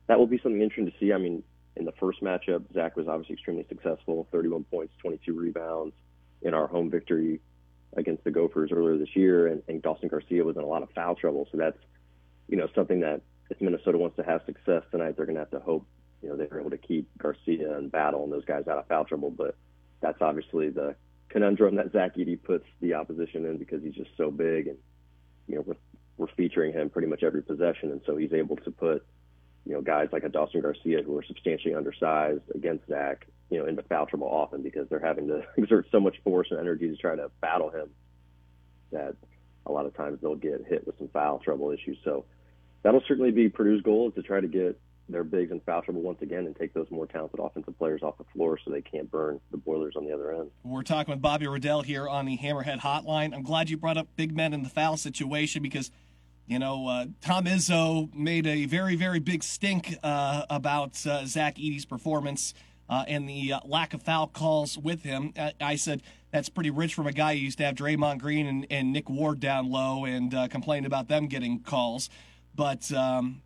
that 0.07 0.19
will 0.19 0.27
be 0.27 0.39
something 0.43 0.61
interesting 0.61 0.91
to 0.91 0.99
see. 0.99 1.13
I 1.13 1.19
mean, 1.19 1.43
in 1.77 1.85
the 1.85 1.93
first 1.93 2.23
matchup, 2.23 2.65
Zach 2.73 2.97
was 2.97 3.09
obviously 3.09 3.35
extremely 3.35 3.67
successful 3.69 4.29
31 4.31 4.65
points, 4.65 4.95
22 5.01 5.35
rebounds 5.35 5.95
in 6.43 6.55
our 6.55 6.67
home 6.67 6.91
victory 6.91 7.41
against 7.97 8.25
the 8.25 8.31
Gophers 8.31 8.71
earlier 8.73 8.97
this 8.97 9.15
year. 9.15 9.49
And, 9.49 9.63
and 9.69 9.83
Dawson 9.83 10.09
Garcia 10.09 10.45
was 10.45 10.57
in 10.57 10.63
a 10.63 10.67
lot 10.67 10.83
of 10.83 10.91
foul 10.95 11.15
trouble. 11.15 11.49
So 11.51 11.59
that's, 11.59 11.79
you 12.49 12.57
know, 12.57 12.69
something 12.75 13.01
that 13.01 13.23
if 13.51 13.61
Minnesota 13.61 13.99
wants 13.99 14.17
to 14.17 14.23
have 14.25 14.43
success 14.47 14.83
tonight, 14.91 15.17
they're 15.17 15.27
going 15.27 15.37
to 15.37 15.41
have 15.41 15.51
to 15.51 15.61
hope, 15.61 15.87
you 16.23 16.29
know, 16.29 16.37
they're 16.37 16.61
able 16.61 16.71
to 16.71 16.79
keep 16.79 17.09
Garcia 17.19 17.77
and 17.77 17.91
Battle 17.91 18.25
and 18.25 18.33
those 18.33 18.45
guys 18.45 18.69
out 18.69 18.79
of 18.79 18.87
foul 18.87 19.05
trouble. 19.05 19.31
But 19.31 19.57
that's 20.01 20.21
obviously 20.23 20.71
the 20.71 20.95
conundrum 21.29 21.77
that 21.77 21.93
Zach 21.93 22.17
Edey 22.17 22.41
puts 22.41 22.67
the 22.81 22.95
opposition 22.95 23.45
in 23.47 23.59
because 23.59 23.83
he's 23.83 23.95
just 23.95 24.11
so 24.17 24.31
big 24.31 24.69
and, 24.69 24.79
you 25.49 25.57
know, 25.57 25.63
we're, 25.67 25.77
we're 26.17 26.35
featuring 26.37 26.73
him 26.73 26.89
pretty 26.89 27.09
much 27.09 27.23
every 27.23 27.43
possession. 27.43 27.91
And 27.91 28.01
so 28.07 28.17
he's 28.17 28.33
able 28.33 28.57
to 28.57 28.71
put, 28.71 29.05
you 29.67 29.73
know, 29.73 29.81
guys 29.81 30.09
like 30.13 30.25
a 30.25 30.29
Dawson 30.29 30.61
Garcia 30.61 31.03
who 31.03 31.17
are 31.17 31.25
substantially 31.25 31.75
undersized 31.75 32.43
against 32.55 32.87
Zach, 32.87 33.27
you 33.51 33.59
know, 33.59 33.67
into 33.67 33.83
foul 33.83 34.07
trouble 34.07 34.29
often 34.29 34.63
because 34.63 34.89
they're 34.89 35.01
having 35.01 35.27
to 35.29 35.43
exert 35.57 35.87
so 35.91 36.01
much 36.01 36.17
force 36.23 36.49
and 36.51 36.61
energy 36.61 36.89
to 36.89 36.97
try 36.97 37.17
to 37.17 37.31
battle 37.41 37.71
him 37.71 37.91
that 38.93 39.17
a 39.67 39.73
lot 39.73 39.87
of 39.87 39.97
times 39.97 40.19
they'll 40.21 40.35
get 40.35 40.65
hit 40.69 40.87
with 40.87 40.99
some 40.99 41.09
foul 41.09 41.39
trouble 41.39 41.71
issues. 41.71 41.97
So 42.05 42.27
that'll 42.83 43.03
certainly 43.09 43.31
be 43.31 43.49
Purdue's 43.49 43.83
goal 43.83 44.09
is 44.09 44.15
to 44.15 44.23
try 44.23 44.41
to 44.41 44.49
get 44.49 44.79
their 45.09 45.25
bigs 45.25 45.51
in 45.51 45.61
foul 45.61 45.83
trouble 45.83 46.03
once 46.03 46.21
again 46.23 46.47
and 46.47 46.57
take 46.57 46.73
those 46.73 46.87
more 46.91 47.07
talented 47.07 47.41
offensive 47.41 47.77
players 47.79 48.03
off 48.03 48.17
the 48.17 48.25
floor 48.35 48.59
so 48.63 48.71
they 48.71 48.81
can't 48.81 49.11
burn 49.11 49.39
the 49.51 49.57
Boilers 49.57 49.95
on 49.97 50.05
the 50.07 50.13
other 50.13 50.33
end. 50.33 50.51
We're 50.63 50.83
talking 50.83 51.13
with 51.13 51.21
Bobby 51.23 51.47
Riddell 51.47 51.83
here 51.83 52.09
on 52.09 52.27
the 52.27 52.39
Hammerhead 52.39 52.81
Hotline. 52.81 53.35
I'm 53.35 53.43
glad 53.43 53.69
you 53.69 53.77
brought 53.77 53.97
up 53.97 54.09
big 54.17 54.35
men 54.35 54.53
in 54.53 54.63
the 54.63 54.69
foul 54.69 54.99
situation 54.99 55.63
because– 55.63 55.91
you 56.47 56.59
know, 56.59 56.87
uh, 56.89 57.07
Tom 57.21 57.47
Izzo 57.47 58.15
made 58.15 58.47
a 58.47 58.67
very, 58.67 58.97
very 58.97 59.19
big 59.19 59.43
stink 59.43 59.97
uh, 60.03 60.45
about 60.51 61.05
uh, 61.07 61.25
Zach 61.25 61.57
Edey's 61.57 61.87
performance 61.87 62.53
uh, 62.89 63.05
and 63.09 63.29
the 63.29 63.55
uh, 63.55 63.61
lack 63.65 63.95
of 63.95 64.03
foul 64.03 64.27
calls 64.27 64.77
with 64.77 65.03
him. 65.03 65.33
I, 65.39 65.53
I, 65.61 65.77
said 65.77 66.03
that's 66.31 66.51
pretty 66.51 66.69
rich 66.69 66.95
from 66.95 67.07
a 67.07 67.13
guy 67.13 67.35
who 67.35 67.41
used 67.41 67.59
to 67.59 67.65
have 67.65 67.77
Draymond 67.77 68.19
Green 68.19 68.47
and, 68.47 68.67
and 68.71 68.93
Nick 68.93 69.09
Ward 69.09 69.41
down 69.41 69.71
low 69.71 70.05
and 70.05 70.35
uh, 70.35 70.49
complained 70.49 70.85
about 70.85 71.09
them 71.09 71.29
getting 71.29 71.61
calls. 71.61 72.11
But 72.55 72.93
um, 72.93 73.41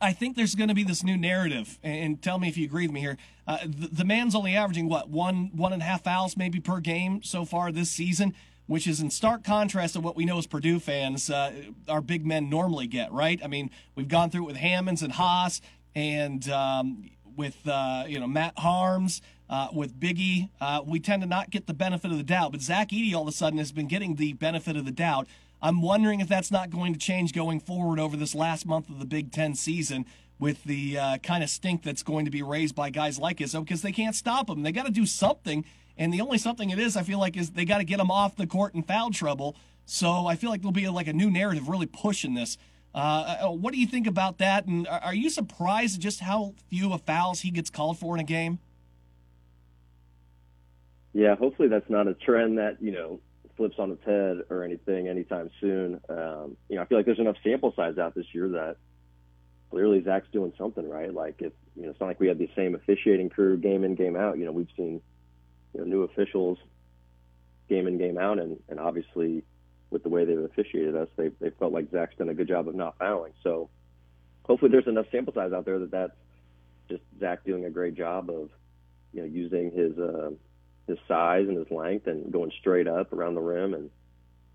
I 0.00 0.12
think 0.12 0.34
there's 0.34 0.56
going 0.56 0.68
to 0.68 0.74
be 0.74 0.82
this 0.82 1.04
new 1.04 1.16
narrative, 1.16 1.78
and 1.84 2.20
tell 2.20 2.40
me 2.40 2.48
if 2.48 2.56
you 2.56 2.64
agree 2.64 2.86
with 2.86 2.92
me 2.92 3.00
here. 3.00 3.16
The, 3.46 3.88
the 3.92 4.04
man's 4.04 4.34
only 4.34 4.56
averaging 4.56 4.88
what 4.88 5.08
one, 5.08 5.50
one 5.54 5.72
and 5.72 5.80
a 5.80 5.84
half 5.84 6.02
fouls 6.02 6.36
maybe 6.36 6.58
per 6.58 6.80
game 6.80 7.22
so 7.22 7.44
far 7.44 7.70
this 7.70 7.90
season 7.90 8.34
which 8.66 8.86
is 8.86 9.00
in 9.00 9.10
stark 9.10 9.44
contrast 9.44 9.94
to 9.94 10.00
what 10.00 10.16
we 10.16 10.24
know 10.24 10.38
as 10.38 10.46
Purdue 10.46 10.78
fans, 10.78 11.28
uh, 11.30 11.52
our 11.88 12.00
big 12.00 12.24
men 12.24 12.48
normally 12.48 12.86
get, 12.86 13.12
right? 13.12 13.40
I 13.42 13.46
mean, 13.46 13.70
we've 13.94 14.08
gone 14.08 14.30
through 14.30 14.44
it 14.44 14.46
with 14.46 14.56
Hammons 14.56 15.02
and 15.02 15.12
Haas 15.12 15.60
and 15.94 16.48
um, 16.48 17.10
with, 17.36 17.66
uh, 17.66 18.04
you 18.06 18.18
know, 18.18 18.26
Matt 18.26 18.56
Haarms, 18.56 19.20
uh, 19.52 19.68
with 19.72 19.98
Biggie. 20.00 20.48
Uh, 20.60 20.80
we 20.84 20.98
tend 20.98 21.22
to 21.22 21.28
not 21.28 21.50
get 21.50 21.66
the 21.66 21.74
benefit 21.74 22.10
of 22.10 22.16
the 22.16 22.24
doubt, 22.24 22.52
but 22.52 22.62
Zach 22.62 22.88
Edey 22.88 23.14
all 23.14 23.22
of 23.22 23.28
a 23.28 23.32
sudden 23.32 23.58
has 23.58 23.70
been 23.70 23.86
getting 23.86 24.16
the 24.16 24.32
benefit 24.32 24.76
of 24.76 24.86
the 24.86 24.90
doubt. 24.90 25.26
I'm 25.60 25.82
wondering 25.82 26.20
if 26.20 26.28
that's 26.28 26.50
not 26.50 26.70
going 26.70 26.94
to 26.94 26.98
change 26.98 27.34
going 27.34 27.60
forward 27.60 28.00
over 28.00 28.16
this 28.16 28.34
last 28.34 28.66
month 28.66 28.88
of 28.88 28.98
the 28.98 29.04
Big 29.04 29.30
Ten 29.30 29.54
season 29.54 30.06
with 30.38 30.64
the 30.64 30.98
uh, 30.98 31.18
kind 31.18 31.44
of 31.44 31.50
stink 31.50 31.82
that's 31.82 32.02
going 32.02 32.24
to 32.24 32.30
be 32.30 32.42
raised 32.42 32.74
by 32.74 32.90
guys 32.90 33.18
like 33.18 33.36
Izzo 33.36 33.62
because 33.62 33.82
they 33.82 33.92
can't 33.92 34.16
stop 34.16 34.48
him. 34.48 34.62
They 34.62 34.72
got 34.72 34.86
to 34.86 34.92
do 34.92 35.06
something 35.06 35.64
and 35.96 36.12
the 36.12 36.20
only 36.20 36.38
something 36.38 36.70
it 36.70 36.78
is, 36.78 36.96
I 36.96 37.02
feel 37.02 37.18
like, 37.18 37.36
is 37.36 37.50
they 37.50 37.64
got 37.64 37.78
to 37.78 37.84
get 37.84 38.00
him 38.00 38.10
off 38.10 38.36
the 38.36 38.46
court 38.46 38.74
in 38.74 38.82
foul 38.82 39.10
trouble. 39.10 39.56
So 39.84 40.26
I 40.26 40.36
feel 40.36 40.50
like 40.50 40.60
there'll 40.60 40.72
be 40.72 40.88
like 40.88 41.06
a 41.06 41.12
new 41.12 41.30
narrative 41.30 41.68
really 41.68 41.86
pushing 41.86 42.34
this. 42.34 42.56
Uh, 42.94 43.36
uh, 43.44 43.50
what 43.50 43.72
do 43.72 43.80
you 43.80 43.86
think 43.86 44.06
about 44.06 44.38
that? 44.38 44.66
And 44.66 44.86
are 44.88 45.14
you 45.14 45.30
surprised 45.30 46.00
just 46.00 46.20
how 46.20 46.54
few 46.68 46.92
of 46.92 47.02
fouls 47.02 47.40
he 47.40 47.50
gets 47.50 47.70
called 47.70 47.98
for 47.98 48.14
in 48.14 48.20
a 48.20 48.24
game? 48.24 48.58
Yeah, 51.14 51.36
hopefully 51.36 51.68
that's 51.68 51.88
not 51.90 52.08
a 52.08 52.14
trend 52.14 52.58
that 52.58 52.78
you 52.80 52.90
know 52.90 53.20
flips 53.56 53.76
on 53.78 53.90
its 53.90 54.04
head 54.04 54.38
or 54.48 54.64
anything 54.64 55.08
anytime 55.08 55.50
soon. 55.60 56.00
Um, 56.08 56.56
you 56.68 56.76
know, 56.76 56.82
I 56.82 56.84
feel 56.86 56.98
like 56.98 57.06
there's 57.06 57.18
enough 57.18 57.36
sample 57.44 57.72
size 57.76 57.98
out 57.98 58.14
this 58.14 58.26
year 58.32 58.48
that 58.50 58.76
clearly 59.70 60.02
Zach's 60.02 60.28
doing 60.32 60.52
something 60.56 60.88
right. 60.88 61.12
Like 61.12 61.36
if 61.40 61.52
you 61.76 61.82
know, 61.82 61.90
it's 61.90 62.00
not 62.00 62.06
like 62.06 62.20
we 62.20 62.28
have 62.28 62.38
the 62.38 62.48
same 62.56 62.74
officiating 62.74 63.28
crew 63.28 63.56
game 63.56 63.84
in 63.84 63.94
game 63.94 64.16
out. 64.16 64.38
You 64.38 64.46
know, 64.46 64.52
we've 64.52 64.68
seen 64.76 65.00
you 65.74 65.80
know, 65.80 65.86
new 65.86 66.02
officials 66.02 66.58
game 67.68 67.86
in 67.86 67.98
game 67.98 68.18
out, 68.18 68.38
and, 68.38 68.58
and 68.68 68.78
obviously 68.78 69.44
with 69.90 70.02
the 70.02 70.08
way 70.08 70.24
they've 70.24 70.38
officiated 70.38 70.96
us, 70.96 71.08
they 71.16 71.28
they 71.40 71.50
felt 71.50 71.72
like 71.72 71.90
Zach's 71.90 72.16
done 72.16 72.28
a 72.28 72.34
good 72.34 72.48
job 72.48 72.68
of 72.68 72.74
not 72.74 72.98
fouling. 72.98 73.32
So 73.42 73.68
hopefully 74.44 74.70
there's 74.70 74.86
enough 74.86 75.06
sample 75.12 75.34
size 75.34 75.52
out 75.52 75.64
there 75.64 75.78
that 75.78 75.90
that's 75.90 76.16
just 76.88 77.02
Zach 77.20 77.44
doing 77.44 77.64
a 77.64 77.70
great 77.70 77.94
job 77.94 78.30
of 78.30 78.50
you 79.12 79.20
know 79.20 79.26
using 79.26 79.70
his 79.70 79.98
uh, 79.98 80.30
his 80.86 80.98
size 81.06 81.46
and 81.48 81.56
his 81.56 81.70
length 81.70 82.06
and 82.06 82.32
going 82.32 82.52
straight 82.60 82.88
up 82.88 83.12
around 83.12 83.34
the 83.34 83.40
rim 83.40 83.74
and 83.74 83.90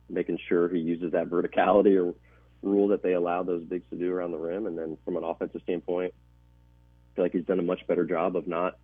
making 0.09 0.39
sure 0.47 0.69
he 0.69 0.79
uses 0.79 1.11
that 1.11 1.29
verticality 1.29 1.97
or 1.97 2.13
rule 2.61 2.87
that 2.89 3.03
they 3.03 3.13
allow 3.13 3.43
those 3.43 3.63
bigs 3.63 3.85
to 3.89 3.97
do 3.97 4.11
around 4.11 4.31
the 4.31 4.37
rim. 4.37 4.65
And 4.65 4.77
then 4.77 4.97
from 5.05 5.17
an 5.17 5.23
offensive 5.23 5.61
standpoint, 5.63 6.13
I 6.13 7.15
feel 7.15 7.25
like 7.25 7.33
he's 7.33 7.45
done 7.45 7.59
a 7.59 7.63
much 7.63 7.85
better 7.87 8.05
job 8.05 8.35
of 8.35 8.47
not 8.47 8.77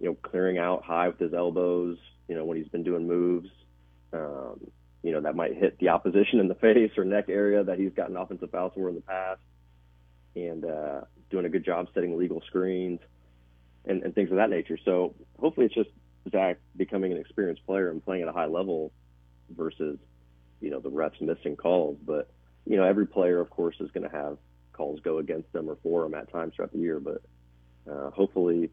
you 0.00 0.06
know, 0.06 0.14
clearing 0.14 0.58
out 0.58 0.84
high 0.84 1.08
with 1.08 1.18
his 1.18 1.34
elbows, 1.34 1.98
you 2.28 2.34
know, 2.34 2.44
when 2.44 2.56
he's 2.56 2.68
been 2.68 2.84
doing 2.84 3.06
moves, 3.06 3.48
um, 4.12 4.60
you 5.02 5.12
know, 5.12 5.20
that 5.20 5.34
might 5.34 5.56
hit 5.56 5.78
the 5.78 5.88
opposition 5.88 6.40
in 6.40 6.48
the 6.48 6.54
face 6.56 6.92
or 6.96 7.04
neck 7.04 7.28
area 7.28 7.64
that 7.64 7.78
he's 7.78 7.92
gotten 7.92 8.16
offensive 8.16 8.50
fouls 8.50 8.72
for 8.74 8.88
in 8.88 8.94
the 8.94 9.00
past 9.00 9.40
and 10.36 10.64
uh, 10.64 11.00
doing 11.30 11.44
a 11.44 11.48
good 11.48 11.64
job 11.64 11.88
setting 11.94 12.16
legal 12.16 12.42
screens 12.46 13.00
and, 13.84 14.02
and 14.02 14.14
things 14.14 14.30
of 14.30 14.36
that 14.36 14.50
nature. 14.50 14.78
So 14.84 15.14
hopefully 15.38 15.66
it's 15.66 15.74
just 15.74 15.90
Zach 16.30 16.58
becoming 16.76 17.12
an 17.12 17.18
experienced 17.18 17.64
player 17.66 17.90
and 17.90 18.04
playing 18.04 18.22
at 18.22 18.28
a 18.28 18.32
high 18.32 18.46
level 18.46 18.92
versus, 19.50 19.98
you 20.60 20.70
know, 20.70 20.80
the 20.80 20.90
refs 20.90 21.20
missing 21.20 21.56
calls. 21.56 21.96
But, 22.04 22.30
you 22.66 22.76
know, 22.76 22.84
every 22.84 23.06
player, 23.06 23.40
of 23.40 23.50
course, 23.50 23.76
is 23.80 23.90
going 23.90 24.08
to 24.08 24.14
have 24.14 24.36
calls 24.72 25.00
go 25.00 25.18
against 25.18 25.52
them 25.52 25.68
or 25.68 25.76
for 25.82 26.02
them 26.02 26.14
at 26.14 26.30
times 26.30 26.54
throughout 26.54 26.72
the 26.72 26.78
year. 26.78 27.00
But 27.00 27.22
uh, 27.90 28.10
hopefully 28.10 28.70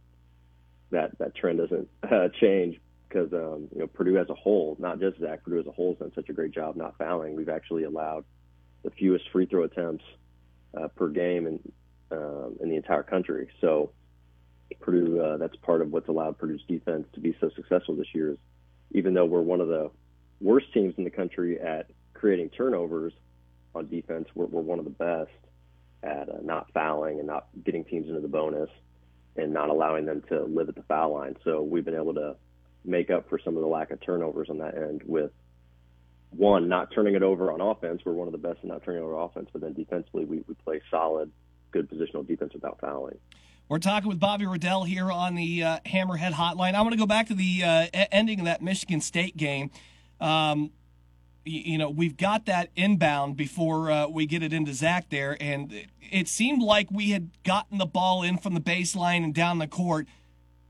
that 0.91 1.17
that 1.19 1.35
trend 1.35 1.59
doesn't 1.59 1.87
uh, 2.03 2.29
change 2.39 2.79
because 3.07 3.31
um, 3.33 3.67
you 3.73 3.79
know 3.79 3.87
Purdue 3.87 4.17
as 4.17 4.29
a 4.29 4.35
whole, 4.35 4.75
not 4.79 4.99
just 4.99 5.19
Zach, 5.19 5.43
Purdue 5.43 5.59
as 5.59 5.67
a 5.67 5.71
whole 5.71 5.93
has 5.93 5.99
done 5.99 6.11
such 6.15 6.29
a 6.29 6.33
great 6.33 6.51
job 6.51 6.75
not 6.75 6.97
fouling. 6.97 7.35
We've 7.35 7.49
actually 7.49 7.83
allowed 7.83 8.25
the 8.83 8.91
fewest 8.91 9.25
free 9.31 9.45
throw 9.45 9.63
attempts 9.63 10.03
uh, 10.77 10.87
per 10.89 11.07
game 11.09 11.47
in 11.47 11.59
um, 12.11 12.57
in 12.61 12.69
the 12.69 12.75
entire 12.75 13.03
country. 13.03 13.49
So 13.61 13.91
Purdue, 14.79 15.21
uh, 15.21 15.37
that's 15.37 15.55
part 15.57 15.81
of 15.81 15.91
what's 15.91 16.07
allowed 16.07 16.37
Purdue's 16.37 16.63
defense 16.67 17.07
to 17.13 17.19
be 17.19 17.35
so 17.39 17.49
successful 17.55 17.95
this 17.95 18.13
year. 18.13 18.31
Is 18.31 18.37
even 18.91 19.13
though 19.13 19.25
we're 19.25 19.41
one 19.41 19.61
of 19.61 19.67
the 19.67 19.91
worst 20.41 20.71
teams 20.73 20.93
in 20.97 21.03
the 21.03 21.09
country 21.09 21.59
at 21.59 21.89
creating 22.13 22.49
turnovers 22.49 23.13
on 23.73 23.87
defense, 23.87 24.27
we're, 24.35 24.45
we're 24.45 24.61
one 24.61 24.79
of 24.79 24.85
the 24.85 24.91
best 24.91 25.31
at 26.03 26.29
uh, 26.29 26.37
not 26.43 26.71
fouling 26.73 27.19
and 27.19 27.27
not 27.27 27.47
getting 27.63 27.83
teams 27.83 28.07
into 28.07 28.21
the 28.21 28.27
bonus 28.27 28.69
and 29.35 29.53
not 29.53 29.69
allowing 29.69 30.05
them 30.05 30.23
to 30.29 30.43
live 30.43 30.69
at 30.69 30.75
the 30.75 30.83
foul 30.83 31.13
line. 31.13 31.35
So 31.43 31.61
we've 31.61 31.85
been 31.85 31.95
able 31.95 32.13
to 32.15 32.35
make 32.83 33.09
up 33.09 33.29
for 33.29 33.39
some 33.39 33.55
of 33.55 33.61
the 33.61 33.67
lack 33.67 33.91
of 33.91 33.99
turnovers 34.01 34.49
on 34.49 34.59
that 34.59 34.75
end 34.75 35.01
with 35.05 35.31
one, 36.31 36.67
not 36.67 36.91
turning 36.93 37.15
it 37.15 37.23
over 37.23 37.51
on 37.51 37.61
offense. 37.61 38.01
We're 38.05 38.13
one 38.13 38.27
of 38.27 38.31
the 38.31 38.37
best 38.37 38.59
in 38.63 38.69
not 38.69 38.83
turning 38.83 39.03
over 39.03 39.15
offense, 39.15 39.49
but 39.51 39.61
then 39.61 39.73
defensively, 39.73 40.25
we, 40.25 40.43
we 40.47 40.53
play 40.55 40.81
solid, 40.91 41.31
good 41.71 41.89
positional 41.89 42.27
defense 42.27 42.53
without 42.53 42.79
fouling. 42.79 43.17
We're 43.67 43.79
talking 43.79 44.09
with 44.09 44.19
Bobby 44.19 44.45
Riddell 44.45 44.83
here 44.83 45.11
on 45.11 45.33
the 45.33 45.63
uh, 45.63 45.79
Hammerhead 45.85 46.33
Hotline. 46.33 46.75
I 46.75 46.81
want 46.81 46.91
to 46.91 46.99
go 46.99 47.07
back 47.07 47.27
to 47.27 47.33
the 47.33 47.63
uh, 47.63 47.87
ending 48.11 48.39
of 48.39 48.45
that 48.45 48.61
Michigan 48.61 49.01
State 49.01 49.35
game. 49.35 49.71
Um, 50.21 50.71
you 51.45 51.77
know, 51.77 51.89
we've 51.89 52.17
got 52.17 52.45
that 52.47 52.69
inbound 52.75 53.37
before 53.37 53.91
uh, 53.91 54.07
we 54.07 54.25
get 54.25 54.41
it 54.41 54.51
into 54.51 54.73
Zach 54.73 55.09
there, 55.09 55.37
and 55.39 55.87
it 56.01 56.27
seemed 56.27 56.61
like 56.61 56.89
we 56.91 57.11
had 57.11 57.29
gotten 57.43 57.77
the 57.77 57.85
ball 57.85 58.23
in 58.23 58.37
from 58.37 58.55
the 58.55 58.59
baseline 58.59 59.23
and 59.23 59.33
down 59.33 59.59
the 59.59 59.67
court. 59.67 60.07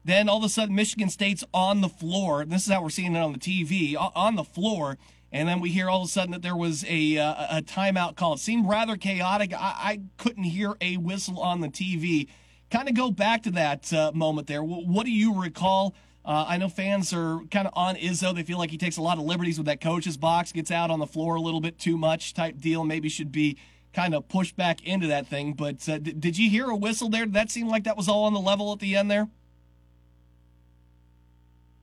Then 0.04 0.30
all 0.30 0.38
of 0.38 0.44
a 0.44 0.50
sudden, 0.50 0.76
Michigan 0.76 1.10
State's 1.10 1.44
on 1.54 1.82
the 1.82 1.90
floor. 1.90 2.46
This 2.46 2.68
is 2.68 2.72
how 2.72 2.84
we're 2.84 2.90
seeing 2.90 3.16
it 3.16 3.20
on 3.20 3.34
the 3.34 3.40
TV 3.40 3.96
on 4.16 4.36
the 4.36 4.44
floor. 4.44 4.98
And 5.32 5.50
then 5.50 5.60
we 5.60 5.70
hear 5.70 5.90
all 5.90 6.04
of 6.04 6.08
a 6.08 6.12
sudden 6.12 6.32
that 6.32 6.44
there 6.44 6.56
was 6.56 6.86
a 6.88 7.18
uh, 7.18 7.58
a 7.58 7.62
timeout 7.62 8.16
call. 8.16 8.36
It 8.36 8.40
seemed 8.40 8.70
rather 8.70 8.96
chaotic. 8.96 9.54
I, 9.54 9.58
I 9.58 10.02
couldn't 10.18 10.44
hear 10.44 10.76
a 10.80 10.98
whistle 10.98 11.40
on 11.40 11.62
the 11.62 11.68
TV. 11.68 12.28
Kind 12.70 12.88
of 12.88 12.96
go 12.96 13.12
back 13.12 13.44
to 13.44 13.52
that 13.52 13.92
uh, 13.92 14.12
moment 14.14 14.48
there. 14.48 14.64
What 14.64 15.06
do 15.06 15.12
you 15.12 15.34
recall? 15.42 15.96
Uh, 16.26 16.44
I 16.48 16.58
know 16.58 16.70
fans 16.70 17.14
are 17.14 17.42
kind 17.52 17.68
of 17.68 17.74
on 17.76 17.96
Izzo. 17.96 18.34
They 18.34 18.42
feel 18.42 18.58
like 18.58 18.72
he 18.72 18.80
takes 18.80 18.98
a 18.98 19.02
lot 19.02 19.20
of 19.20 19.26
liberties 19.26 19.60
with 19.60 19.68
that 19.68 19.80
coach's 19.80 20.18
box, 20.18 20.52
gets 20.52 20.72
out 20.72 20.90
on 20.90 20.98
the 21.00 21.06
floor 21.06 21.36
a 21.36 21.42
little 21.42 21.62
bit 21.62 21.78
too 21.78 21.98
much 21.98 22.34
type 22.34 22.58
deal. 22.58 22.84
Maybe 22.84 23.10
should 23.10 23.32
be 23.32 23.58
kind 23.94 24.16
of 24.16 24.28
pushed 24.28 24.58
back 24.58 24.84
into 24.84 25.06
that 25.08 25.28
thing. 25.28 25.54
But 25.54 25.88
uh, 25.88 26.00
d- 26.00 26.14
did 26.14 26.36
you 26.38 26.50
hear 26.50 26.66
a 26.66 26.76
whistle 26.76 27.10
there? 27.10 27.26
Did 27.26 27.36
that 27.36 27.52
seem 27.52 27.68
like 27.68 27.84
that 27.84 27.96
was 27.96 28.10
all 28.10 28.24
on 28.24 28.34
the 28.34 28.40
level 28.40 28.74
at 28.74 28.80
the 28.80 28.96
end 28.96 29.12
there? 29.12 29.30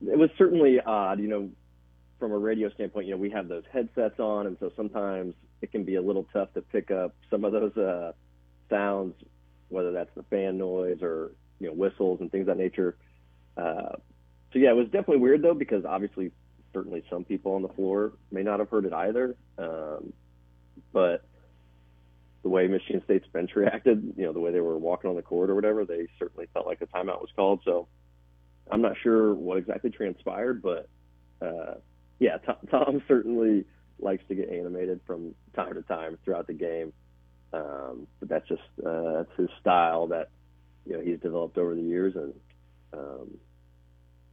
It 0.05 0.17
was 0.17 0.29
certainly 0.37 0.81
odd. 0.81 1.21
You 1.21 1.29
know, 1.29 1.49
from 2.19 2.33
a 2.33 2.37
radio 2.37 2.69
standpoint, 2.71 3.07
you 3.07 3.13
know, 3.13 3.21
we 3.21 3.29
have 3.29 3.47
those 3.47 3.63
headsets 3.71 4.19
on, 4.19 4.47
and 4.47 4.57
so 4.59 4.73
sometimes 4.75 5.35
it 5.61 5.71
can 5.71 5.85
be 5.85 5.95
a 5.95 6.01
little 6.01 6.27
tough 6.33 6.53
to 6.55 6.61
pick 6.61 6.91
up 6.91 7.15
some 7.29 7.45
of 7.45 7.53
those 7.53 7.77
uh, 7.77 8.11
sounds, 8.69 9.15
whether 9.69 9.93
that's 9.93 10.13
the 10.15 10.23
fan 10.23 10.57
noise 10.57 11.01
or 11.01 11.31
you 11.61 11.67
know 11.67 11.73
whistles 11.73 12.19
and 12.19 12.29
things 12.29 12.41
of 12.41 12.47
that 12.47 12.57
nature. 12.57 12.97
Uh, 13.55 13.95
so 14.53 14.59
yeah, 14.59 14.69
it 14.69 14.75
was 14.75 14.85
definitely 14.85 15.17
weird 15.17 15.41
though 15.41 15.55
because 15.55 15.83
obviously, 15.83 16.31
certainly 16.73 17.03
some 17.09 17.23
people 17.23 17.53
on 17.53 17.61
the 17.61 17.69
floor 17.69 18.13
may 18.31 18.43
not 18.43 18.59
have 18.59 18.69
heard 18.69 18.85
it 18.85 18.93
either. 18.93 19.35
Um, 19.57 20.13
but 20.91 21.25
the 22.43 22.49
way 22.49 22.67
Michigan 22.67 23.01
State's 23.05 23.27
bench 23.27 23.51
reacted, 23.55 24.13
you 24.15 24.25
know, 24.25 24.33
the 24.33 24.39
way 24.39 24.51
they 24.51 24.59
were 24.59 24.77
walking 24.77 25.09
on 25.09 25.15
the 25.15 25.21
court 25.21 25.49
or 25.49 25.55
whatever, 25.55 25.85
they 25.85 26.07
certainly 26.19 26.47
felt 26.53 26.67
like 26.67 26.81
a 26.81 26.87
timeout 26.87 27.21
was 27.21 27.29
called. 27.35 27.61
So 27.65 27.87
I'm 28.69 28.81
not 28.81 28.93
sure 29.01 29.33
what 29.33 29.57
exactly 29.57 29.89
transpired, 29.89 30.61
but 30.61 30.87
uh, 31.41 31.75
yeah, 32.19 32.37
Tom, 32.37 32.55
Tom 32.71 33.03
certainly 33.07 33.65
likes 33.99 34.23
to 34.27 34.35
get 34.35 34.49
animated 34.49 34.99
from 35.07 35.33
time 35.55 35.73
to 35.73 35.81
time 35.83 36.17
throughout 36.23 36.47
the 36.47 36.53
game. 36.53 36.93
Um, 37.53 38.07
but 38.19 38.29
that's 38.29 38.47
just 38.47 38.61
uh, 38.85 39.13
that's 39.13 39.31
his 39.37 39.49
style 39.61 40.07
that 40.07 40.29
you 40.85 40.93
know 40.93 41.01
he's 41.01 41.19
developed 41.19 41.57
over 41.57 41.75
the 41.75 41.81
years, 41.81 42.15
and 42.15 42.33
um, 42.93 43.37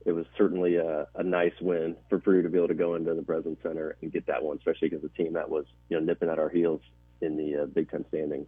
it 0.07 0.13
was 0.13 0.27
certainly 0.37 0.77
a, 0.77 1.07
a 1.15 1.23
nice 1.23 1.53
win 1.61 1.97
for 2.09 2.19
Purdue 2.19 2.43
to 2.43 2.49
be 2.49 2.59
able 2.59 2.69
to 2.69 2.75
go 2.75 2.95
into 2.95 3.15
the 3.15 3.23
Breslin 3.23 3.57
Center 3.63 3.97
and 4.01 4.13
get 4.13 4.27
that 4.27 4.43
one, 4.43 4.57
especially 4.57 4.89
because 4.89 5.03
the 5.03 5.11
team 5.11 5.35
that 5.35 5.49
was 5.49 5.67
you 5.89 5.99
know 5.99 6.05
nipping 6.05 6.29
at 6.29 6.39
our 6.39 6.49
heels 6.49 6.81
in 7.21 7.37
the 7.37 7.63
uh, 7.63 7.67
Big 7.67 7.91
Ten 7.91 8.05
standings. 8.09 8.47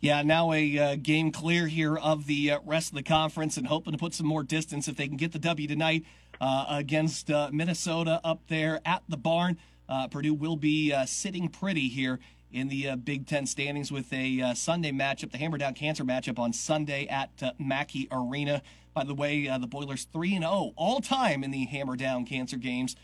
Yeah, 0.00 0.22
now 0.22 0.52
a 0.52 0.78
uh, 0.78 0.96
game 0.96 1.32
clear 1.32 1.66
here 1.66 1.96
of 1.96 2.26
the 2.26 2.52
uh, 2.52 2.58
rest 2.64 2.90
of 2.90 2.96
the 2.96 3.02
conference 3.02 3.56
and 3.56 3.66
hoping 3.66 3.92
to 3.92 3.98
put 3.98 4.12
some 4.12 4.26
more 4.26 4.42
distance 4.42 4.86
if 4.86 4.96
they 4.96 5.08
can 5.08 5.16
get 5.16 5.32
the 5.32 5.38
W 5.38 5.66
tonight 5.66 6.04
uh, 6.40 6.66
against 6.68 7.30
uh, 7.30 7.48
Minnesota 7.52 8.20
up 8.22 8.42
there 8.48 8.80
at 8.84 9.02
the 9.08 9.16
barn. 9.16 9.56
Uh, 9.88 10.08
Purdue 10.08 10.34
will 10.34 10.56
be 10.56 10.92
uh, 10.92 11.06
sitting 11.06 11.48
pretty 11.48 11.88
here 11.88 12.20
in 12.54 12.68
the 12.68 12.94
Big 12.96 13.26
Ten 13.26 13.46
standings 13.46 13.90
with 13.90 14.12
a 14.12 14.54
Sunday 14.54 14.92
matchup, 14.92 15.32
the 15.32 15.38
Hammer 15.38 15.58
Down 15.58 15.74
Cancer 15.74 16.04
matchup 16.04 16.38
on 16.38 16.52
Sunday 16.52 17.06
at 17.08 17.30
Mackey 17.58 18.08
Arena. 18.10 18.62
By 18.94 19.04
the 19.04 19.14
way, 19.14 19.46
the 19.58 19.66
Boilers 19.66 20.06
3 20.12 20.36
and 20.36 20.44
0 20.44 20.72
all 20.76 21.00
time 21.00 21.42
in 21.42 21.50
the 21.50 21.64
Hammer 21.66 21.96
Down 21.96 22.24
Cancer 22.24 22.56
games 22.56 22.94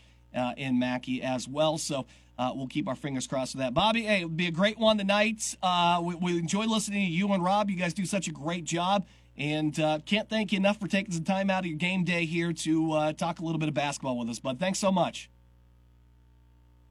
in 0.55 0.79
Mackey 0.79 1.21
as 1.21 1.47
well. 1.47 1.77
So 1.77 2.05
uh, 2.41 2.51
we'll 2.55 2.67
keep 2.67 2.87
our 2.87 2.95
fingers 2.95 3.27
crossed 3.27 3.51
for 3.51 3.59
that. 3.59 3.73
Bobby, 3.73 4.01
hey, 4.01 4.21
it 4.21 4.23
would 4.23 4.37
be 4.37 4.47
a 4.47 4.51
great 4.51 4.79
one 4.79 4.97
tonight. 4.97 5.55
Uh, 5.61 6.01
we, 6.03 6.15
we, 6.15 6.39
enjoy 6.39 6.65
listening 6.65 7.05
to 7.05 7.11
you 7.11 7.31
and 7.33 7.43
Rob. 7.43 7.69
You 7.69 7.75
guys 7.75 7.93
do 7.93 8.05
such 8.05 8.27
a 8.27 8.31
great 8.31 8.63
job. 8.63 9.05
And 9.37 9.79
uh, 9.79 9.99
can't 10.05 10.27
thank 10.27 10.51
you 10.51 10.57
enough 10.57 10.79
for 10.79 10.87
taking 10.87 11.13
some 11.13 11.23
time 11.23 11.51
out 11.51 11.59
of 11.59 11.65
your 11.67 11.77
game 11.77 12.03
day 12.03 12.25
here 12.25 12.51
to 12.51 12.91
uh, 12.93 13.13
talk 13.13 13.39
a 13.39 13.43
little 13.43 13.59
bit 13.59 13.69
of 13.69 13.75
basketball 13.75 14.17
with 14.17 14.29
us. 14.29 14.39
But 14.39 14.59
thanks 14.59 14.79
so 14.79 14.91
much. 14.91 15.29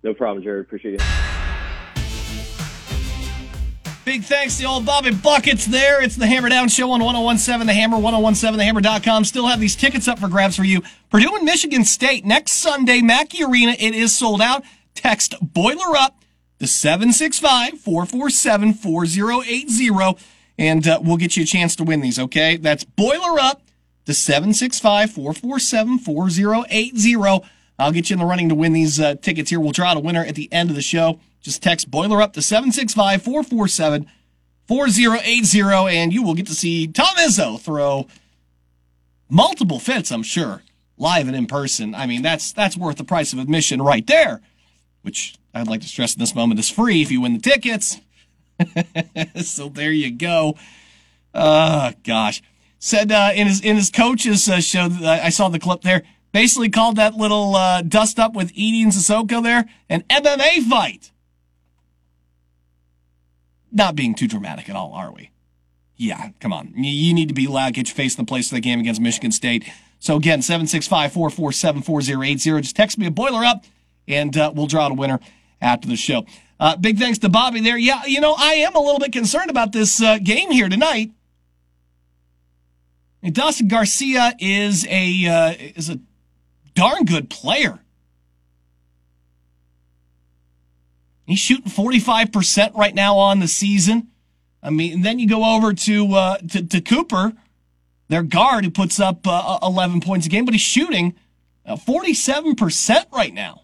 No 0.02 0.14
problem, 0.14 0.42
Jared. 0.44 0.64
Appreciate 0.66 0.94
it. 0.94 1.49
Big 4.04 4.24
thanks 4.24 4.56
to 4.58 4.64
old 4.64 4.86
Bobby 4.86 5.12
Buckets 5.12 5.66
there. 5.66 6.02
It's 6.02 6.16
the 6.16 6.26
Hammer 6.26 6.48
Down 6.48 6.68
Show 6.68 6.90
on 6.90 7.02
1017 7.02 7.66
The 7.66 7.74
Hammer, 7.74 7.98
1017thehammer.com. 7.98 9.24
Still 9.24 9.46
have 9.46 9.60
these 9.60 9.76
tickets 9.76 10.08
up 10.08 10.18
for 10.18 10.28
grabs 10.28 10.56
for 10.56 10.64
you. 10.64 10.82
Purdue 11.10 11.36
and 11.36 11.44
Michigan 11.44 11.84
State 11.84 12.24
next 12.24 12.52
Sunday, 12.52 13.02
Mackey 13.02 13.44
Arena. 13.44 13.72
It 13.78 13.94
is 13.94 14.16
sold 14.16 14.40
out. 14.40 14.64
Text 14.94 15.34
Boiler 15.42 15.96
Up 15.98 16.18
to 16.60 16.66
765 16.66 17.78
447 17.78 18.72
4080 18.74 20.18
and 20.58 20.88
uh, 20.88 20.98
we'll 21.02 21.16
get 21.18 21.36
you 21.36 21.42
a 21.42 21.46
chance 21.46 21.76
to 21.76 21.84
win 21.84 22.00
these, 22.00 22.18
okay? 22.18 22.56
That's 22.56 22.84
Boiler 22.84 23.38
Up 23.38 23.62
to 24.06 24.14
765 24.14 25.10
447 25.10 25.98
4080. 25.98 27.46
I'll 27.78 27.92
get 27.92 28.08
you 28.08 28.14
in 28.14 28.20
the 28.20 28.26
running 28.26 28.48
to 28.48 28.54
win 28.54 28.72
these 28.72 28.98
uh, 28.98 29.16
tickets 29.16 29.50
here. 29.50 29.60
We'll 29.60 29.72
draw 29.72 29.90
out 29.90 29.98
a 29.98 30.00
winner 30.00 30.24
at 30.24 30.36
the 30.36 30.50
end 30.50 30.70
of 30.70 30.76
the 30.76 30.82
show. 30.82 31.20
Just 31.40 31.62
text 31.62 31.90
Boiler 31.90 32.20
Up 32.20 32.32
to 32.34 32.42
765 32.42 33.22
447 33.22 34.06
4080 34.68 35.60
and 35.96 36.12
you 36.12 36.22
will 36.22 36.34
get 36.34 36.46
to 36.46 36.54
see 36.54 36.86
Tom 36.86 37.16
Izzo 37.16 37.60
throw 37.60 38.06
multiple 39.28 39.78
fits, 39.78 40.12
I'm 40.12 40.22
sure, 40.22 40.62
live 40.96 41.26
and 41.26 41.36
in 41.36 41.46
person. 41.46 41.94
I 41.94 42.06
mean, 42.06 42.22
that's 42.22 42.52
that's 42.52 42.76
worth 42.76 42.96
the 42.96 43.04
price 43.04 43.32
of 43.32 43.38
admission 43.38 43.82
right 43.82 44.06
there 44.06 44.40
which 45.02 45.36
I'd 45.54 45.68
like 45.68 45.80
to 45.80 45.88
stress 45.88 46.14
in 46.14 46.20
this 46.20 46.34
moment 46.34 46.60
is 46.60 46.70
free 46.70 47.02
if 47.02 47.10
you 47.10 47.20
win 47.20 47.34
the 47.34 47.40
tickets. 47.40 48.00
so 49.42 49.68
there 49.68 49.92
you 49.92 50.10
go. 50.10 50.56
Uh, 51.32 51.92
gosh. 52.04 52.42
Said 52.78 53.12
uh, 53.12 53.30
in 53.34 53.46
his 53.46 53.60
in 53.60 53.76
his 53.76 53.90
coach's 53.90 54.48
uh, 54.48 54.60
show, 54.60 54.88
I 55.02 55.28
saw 55.28 55.48
the 55.48 55.58
clip 55.58 55.82
there. 55.82 56.02
Basically 56.32 56.70
called 56.70 56.96
that 56.96 57.14
little 57.14 57.56
uh, 57.56 57.82
dust 57.82 58.18
up 58.18 58.34
with 58.34 58.54
Edey 58.54 58.82
and 58.82 58.92
Sissoko 58.92 59.42
there 59.42 59.68
an 59.88 60.02
MMA 60.08 60.62
fight. 60.68 61.10
Not 63.72 63.96
being 63.96 64.14
too 64.14 64.26
dramatic 64.26 64.68
at 64.68 64.76
all, 64.76 64.92
are 64.92 65.12
we? 65.12 65.30
Yeah, 65.96 66.30
come 66.40 66.52
on. 66.52 66.72
You, 66.76 67.12
need 67.12 67.28
to 67.28 67.34
be 67.34 67.46
loud, 67.46 67.74
get 67.74 67.88
your 67.88 67.94
face 67.94 68.16
in 68.16 68.24
the 68.24 68.28
place 68.28 68.50
of 68.50 68.56
the 68.56 68.60
game 68.60 68.80
against 68.80 69.00
Michigan 69.00 69.32
State. 69.32 69.64
So 69.98 70.16
again, 70.16 70.40
765 70.40 71.12
447 71.12 71.82
4080. 71.82 72.62
Just 72.62 72.74
text 72.74 72.96
me 72.96 73.06
a 73.06 73.10
boiler 73.10 73.44
up 73.44 73.64
and 74.08 74.36
uh, 74.36 74.50
we'll 74.54 74.66
draw 74.66 74.86
out 74.86 74.92
a 74.92 74.94
winner 74.94 75.20
after 75.60 75.88
the 75.88 75.96
show. 75.96 76.24
Uh, 76.58 76.76
big 76.76 76.98
thanks 76.98 77.18
to 77.18 77.28
Bobby 77.28 77.60
there. 77.60 77.76
Yeah, 77.76 78.04
you 78.06 78.20
know, 78.20 78.34
I 78.36 78.54
am 78.54 78.74
a 78.74 78.80
little 78.80 78.98
bit 78.98 79.12
concerned 79.12 79.50
about 79.50 79.72
this 79.72 80.02
uh, 80.02 80.18
game 80.18 80.50
here 80.50 80.68
tonight. 80.68 81.10
Dawson 83.22 83.68
Garcia 83.68 84.34
is 84.38 84.86
a 84.88 85.26
uh, 85.26 85.54
is 85.76 85.90
a 85.90 86.00
darn 86.74 87.04
good 87.04 87.28
player. 87.28 87.80
He's 91.30 91.38
shooting 91.38 91.70
45% 91.70 92.74
right 92.74 92.92
now 92.92 93.16
on 93.16 93.38
the 93.38 93.46
season. 93.46 94.08
I 94.64 94.70
mean, 94.70 94.94
and 94.94 95.04
then 95.04 95.20
you 95.20 95.28
go 95.28 95.56
over 95.56 95.72
to, 95.72 96.14
uh, 96.14 96.38
to, 96.38 96.66
to 96.66 96.80
Cooper, 96.80 97.34
their 98.08 98.24
guard, 98.24 98.64
who 98.64 98.70
puts 98.72 98.98
up 98.98 99.24
uh, 99.28 99.60
11 99.62 100.00
points 100.00 100.26
a 100.26 100.28
game, 100.28 100.44
but 100.44 100.54
he's 100.54 100.60
shooting 100.60 101.14
47% 101.68 102.90
uh, 102.90 103.04
right 103.12 103.32
now. 103.32 103.62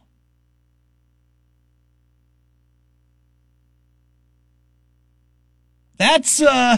That's, 5.98 6.40
uh, 6.40 6.76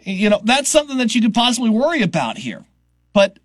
you 0.00 0.28
know, 0.28 0.42
that's 0.44 0.68
something 0.68 0.98
that 0.98 1.14
you 1.14 1.22
could 1.22 1.32
possibly 1.32 1.70
worry 1.70 2.02
about 2.02 2.36
here. 2.36 2.66
But 3.14 3.38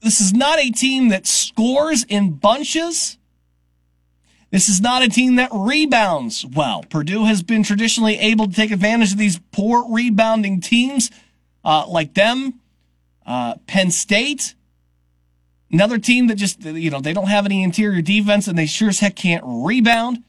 this 0.00 0.22
is 0.22 0.32
not 0.32 0.58
a 0.58 0.70
team 0.70 1.08
that 1.08 1.26
scores 1.26 2.04
in 2.04 2.30
bunches. 2.30 3.18
This 4.52 4.68
is 4.68 4.82
not 4.82 5.02
a 5.02 5.08
team 5.08 5.36
that 5.36 5.48
rebounds 5.50 6.44
well. 6.44 6.84
Purdue 6.90 7.24
has 7.24 7.42
been 7.42 7.62
traditionally 7.62 8.18
able 8.18 8.46
to 8.46 8.54
take 8.54 8.70
advantage 8.70 9.12
of 9.12 9.18
these 9.18 9.40
poor 9.50 9.90
rebounding 9.90 10.60
teams, 10.60 11.10
uh, 11.64 11.86
like 11.88 12.12
them, 12.12 12.60
uh, 13.24 13.54
Penn 13.66 13.90
State. 13.90 14.54
Another 15.70 15.96
team 15.96 16.26
that 16.26 16.34
just, 16.34 16.62
you 16.62 16.90
know, 16.90 17.00
they 17.00 17.14
don't 17.14 17.28
have 17.28 17.46
any 17.46 17.62
interior 17.62 18.02
defense 18.02 18.46
and 18.46 18.58
they 18.58 18.66
sure 18.66 18.90
as 18.90 19.00
heck 19.00 19.16
can't 19.16 19.42
rebound. 19.46 20.22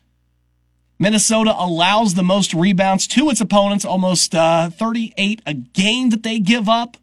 Minnesota 0.98 1.54
allows 1.58 2.14
the 2.14 2.24
most 2.24 2.54
rebounds 2.54 3.08
to 3.08 3.30
its 3.30 3.42
opponents, 3.42 3.84
almost 3.84 4.34
uh, 4.34 4.70
38 4.70 5.42
a 5.46 5.54
game 5.54 6.12
that 6.12 6.24
they 6.24 6.40
give 6.40 6.70
up. 6.70 6.96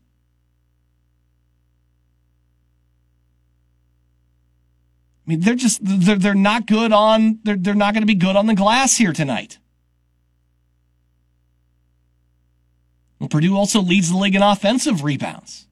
I 5.27 5.31
mean, 5.31 5.41
they're 5.41 5.55
just 5.55 5.81
they're 5.83 6.17
they're 6.17 6.35
not 6.35 6.67
good 6.67 6.93
on 6.93 7.41
they're 7.45 7.57
they're 7.57 7.75
not 7.75 7.95
going 7.95 8.03
to 8.03 8.07
be 8.07 8.15
good 8.15 8.37
on 8.37 8.47
the 8.47 8.55
glass 8.55 8.97
here 8.97 9.13
tonight. 9.13 9.59
Well, 13.19 13.29
Purdue 13.29 13.57
also 13.57 13.83
leads 13.83 14.11
the 14.11 14.17
league 14.17 14.35
in 14.35 14.43
offensive 14.43 15.05
rebounds. 15.05 15.67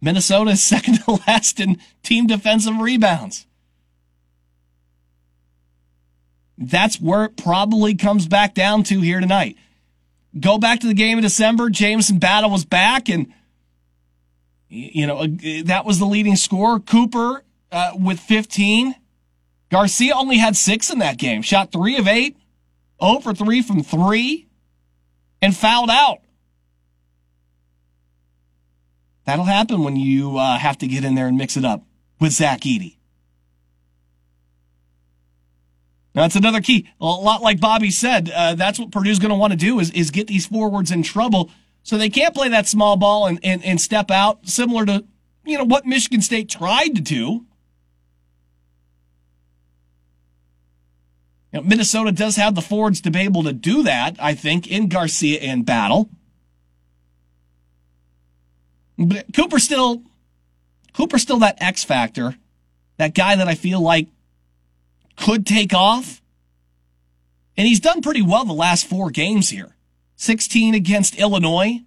Minnesota 0.00 0.52
is 0.52 0.62
second 0.62 1.04
to 1.04 1.20
last 1.26 1.60
in 1.60 1.78
team 2.02 2.26
defensive 2.26 2.78
rebounds. 2.78 3.46
That's 6.58 7.00
where 7.00 7.24
it 7.24 7.36
probably 7.36 7.94
comes 7.94 8.28
back 8.28 8.54
down 8.54 8.84
to 8.84 9.00
here 9.00 9.20
tonight. 9.20 9.56
Go 10.38 10.58
back 10.58 10.80
to 10.80 10.86
the 10.86 10.94
game 10.94 11.18
in 11.18 11.22
December. 11.22 11.70
Jamison 11.70 12.18
Battle 12.18 12.50
was 12.50 12.64
back, 12.64 13.08
and 13.08 13.32
you 14.72 15.06
know 15.06 15.26
that 15.64 15.84
was 15.84 15.98
the 15.98 16.06
leading 16.06 16.36
scorer. 16.36 16.80
Cooper 16.80 17.44
uh, 17.70 17.92
with 17.94 18.18
15. 18.18 18.94
Garcia 19.70 20.14
only 20.14 20.38
had 20.38 20.56
six 20.56 20.90
in 20.90 20.98
that 20.98 21.18
game. 21.18 21.42
Shot 21.42 21.72
three 21.72 21.96
of 21.96 22.06
eight, 22.06 22.36
0 23.02 23.20
for 23.20 23.34
three 23.34 23.62
from 23.62 23.82
three, 23.82 24.48
and 25.40 25.56
fouled 25.56 25.90
out. 25.90 26.18
That'll 29.24 29.44
happen 29.44 29.84
when 29.84 29.96
you 29.96 30.36
uh, 30.36 30.58
have 30.58 30.78
to 30.78 30.86
get 30.86 31.04
in 31.04 31.14
there 31.14 31.26
and 31.26 31.38
mix 31.38 31.56
it 31.56 31.64
up 31.64 31.84
with 32.20 32.32
Zach 32.32 32.60
Edey. 32.62 32.96
Now, 36.14 36.22
that's 36.22 36.36
another 36.36 36.60
key. 36.60 36.88
A 37.00 37.04
lot 37.04 37.40
like 37.40 37.60
Bobby 37.60 37.90
said, 37.90 38.30
uh, 38.30 38.54
that's 38.54 38.78
what 38.78 38.90
Purdue's 38.90 39.18
going 39.18 39.30
to 39.30 39.36
want 39.36 39.52
to 39.52 39.58
do 39.58 39.80
is, 39.80 39.90
is 39.92 40.10
get 40.10 40.26
these 40.26 40.46
forwards 40.46 40.90
in 40.90 41.02
trouble 41.02 41.50
so 41.82 41.98
they 41.98 42.10
can't 42.10 42.34
play 42.34 42.48
that 42.48 42.68
small 42.68 42.96
ball 42.96 43.26
and, 43.26 43.40
and, 43.42 43.64
and 43.64 43.80
step 43.80 44.10
out, 44.10 44.46
similar 44.48 44.86
to, 44.86 45.04
you 45.44 45.58
know, 45.58 45.64
what 45.64 45.84
Michigan 45.84 46.22
State 46.22 46.48
tried 46.48 46.94
to 46.94 47.00
do. 47.00 47.44
You 51.52 51.60
know, 51.60 51.62
Minnesota 51.62 52.12
does 52.12 52.36
have 52.36 52.54
the 52.54 52.62
forwards 52.62 53.00
to 53.02 53.10
be 53.10 53.20
able 53.20 53.42
to 53.42 53.52
do 53.52 53.82
that, 53.82 54.16
I 54.20 54.34
think, 54.34 54.70
in 54.70 54.88
Garcia 54.88 55.40
and 55.40 55.66
Battle. 55.66 56.08
But 58.96 59.34
Cooper 59.34 59.58
still, 59.58 60.02
Cooper's 60.92 61.22
still 61.22 61.40
that 61.40 61.60
X 61.60 61.82
factor, 61.82 62.36
that 62.98 63.14
guy 63.14 63.34
that 63.34 63.48
I 63.48 63.54
feel 63.54 63.80
like 63.80 64.06
could 65.16 65.46
take 65.46 65.74
off. 65.74 66.22
And 67.56 67.66
he's 67.66 67.80
done 67.80 68.00
pretty 68.00 68.22
well 68.22 68.44
the 68.44 68.52
last 68.54 68.86
four 68.86 69.10
games 69.10 69.50
here 69.50 69.71
16 70.22 70.76
against 70.76 71.16
Illinois, 71.16 71.80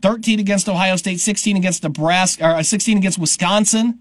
13 0.00 0.40
against 0.40 0.66
Ohio 0.66 0.96
State, 0.96 1.20
16 1.20 1.58
against 1.58 1.82
Nebraska, 1.82 2.42
or 2.42 2.50
uh, 2.52 2.62
16 2.62 2.96
against 2.96 3.18
Wisconsin. 3.18 4.00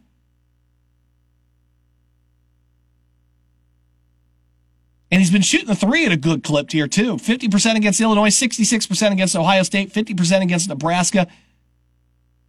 And 5.11 5.19
he's 5.19 5.29
been 5.29 5.41
shooting 5.41 5.67
the 5.67 5.75
three 5.75 6.05
at 6.05 6.13
a 6.13 6.17
good 6.17 6.41
clip 6.41 6.71
here, 6.71 6.87
too. 6.87 7.17
50% 7.17 7.75
against 7.75 7.99
Illinois, 7.99 8.29
66% 8.29 9.11
against 9.11 9.35
Ohio 9.35 9.63
State, 9.63 9.91
50% 9.91 10.41
against 10.41 10.69
Nebraska. 10.69 11.27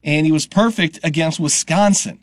And 0.05 0.25
he 0.25 0.31
was 0.31 0.47
perfect 0.47 1.01
against 1.03 1.41
Wisconsin. 1.41 2.21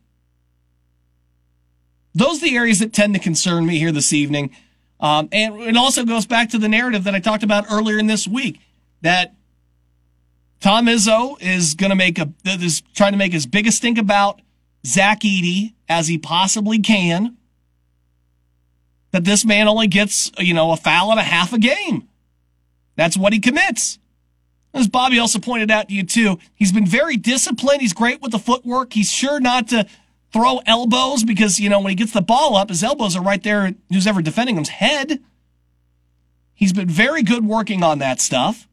Those 2.15 2.41
are 2.41 2.45
the 2.45 2.55
areas 2.55 2.79
that 2.79 2.93
tend 2.93 3.15
to 3.15 3.19
concern 3.19 3.65
me 3.65 3.79
here 3.79 3.91
this 3.91 4.13
evening. 4.13 4.55
Um, 5.01 5.27
and 5.31 5.59
it 5.61 5.75
also 5.75 6.05
goes 6.05 6.27
back 6.27 6.49
to 6.49 6.59
the 6.59 6.69
narrative 6.69 7.03
that 7.05 7.15
I 7.15 7.19
talked 7.19 7.43
about 7.43 7.65
earlier 7.71 7.97
in 7.97 8.05
this 8.05 8.27
week 8.27 8.59
that 9.01 9.33
Tom 10.59 10.85
Izzo 10.85 11.41
is 11.41 11.73
going 11.73 11.89
to 11.89 11.95
make 11.95 12.19
a, 12.19 12.31
is 12.45 12.81
trying 12.93 13.13
to 13.13 13.17
make 13.17 13.33
as 13.33 13.47
big 13.47 13.65
a 13.65 13.71
stink 13.71 13.97
about 13.97 14.41
Zach 14.85 15.21
Edey 15.21 15.73
as 15.89 16.07
he 16.07 16.19
possibly 16.19 16.79
can. 16.79 17.37
That 19.09 19.25
this 19.25 19.43
man 19.43 19.67
only 19.67 19.87
gets, 19.87 20.31
you 20.37 20.53
know, 20.53 20.71
a 20.71 20.77
foul 20.77 21.11
and 21.11 21.19
a 21.19 21.23
half 21.23 21.51
a 21.51 21.59
game. 21.59 22.07
That's 22.95 23.17
what 23.17 23.33
he 23.33 23.39
commits. 23.39 23.97
As 24.73 24.87
Bobby 24.87 25.19
also 25.19 25.39
pointed 25.39 25.69
out 25.69 25.89
to 25.89 25.93
you 25.93 26.03
too, 26.03 26.39
he's 26.53 26.71
been 26.71 26.85
very 26.85 27.17
disciplined. 27.17 27.81
He's 27.81 27.91
great 27.91 28.21
with 28.21 28.31
the 28.31 28.39
footwork. 28.39 28.93
He's 28.93 29.11
sure 29.11 29.39
not 29.39 29.67
to 29.69 29.85
throw 30.31 30.59
elbows 30.65 31.23
because, 31.23 31.59
you 31.59 31.69
know, 31.69 31.79
when 31.79 31.89
he 31.89 31.95
gets 31.95 32.13
the 32.13 32.21
ball 32.21 32.55
up, 32.55 32.69
his 32.69 32.83
elbows 32.83 33.15
are 33.15 33.23
right 33.23 33.43
there, 33.43 33.73
who's 33.89 34.07
ever 34.07 34.21
defending 34.21 34.55
him's 34.55 34.69
head. 34.69 35.19
He's 36.53 36.73
been 36.73 36.89
very 36.89 37.23
good 37.23 37.45
working 37.45 37.83
on 37.83 37.99
that 37.99 38.21
stuff. 38.21 38.67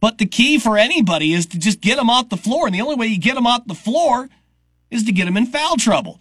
But 0.00 0.18
the 0.18 0.26
key 0.26 0.58
for 0.58 0.78
anybody 0.78 1.34
is 1.34 1.46
to 1.46 1.58
just 1.58 1.80
get 1.80 1.98
him 1.98 2.08
off 2.08 2.30
the 2.30 2.36
floor. 2.36 2.66
And 2.66 2.74
the 2.74 2.80
only 2.80 2.94
way 2.94 3.06
you 3.06 3.18
get 3.18 3.36
him 3.36 3.46
off 3.46 3.66
the 3.66 3.74
floor 3.74 4.28
is 4.90 5.04
to 5.04 5.12
get 5.12 5.28
him 5.28 5.36
in 5.36 5.46
foul 5.46 5.76
trouble. 5.76 6.20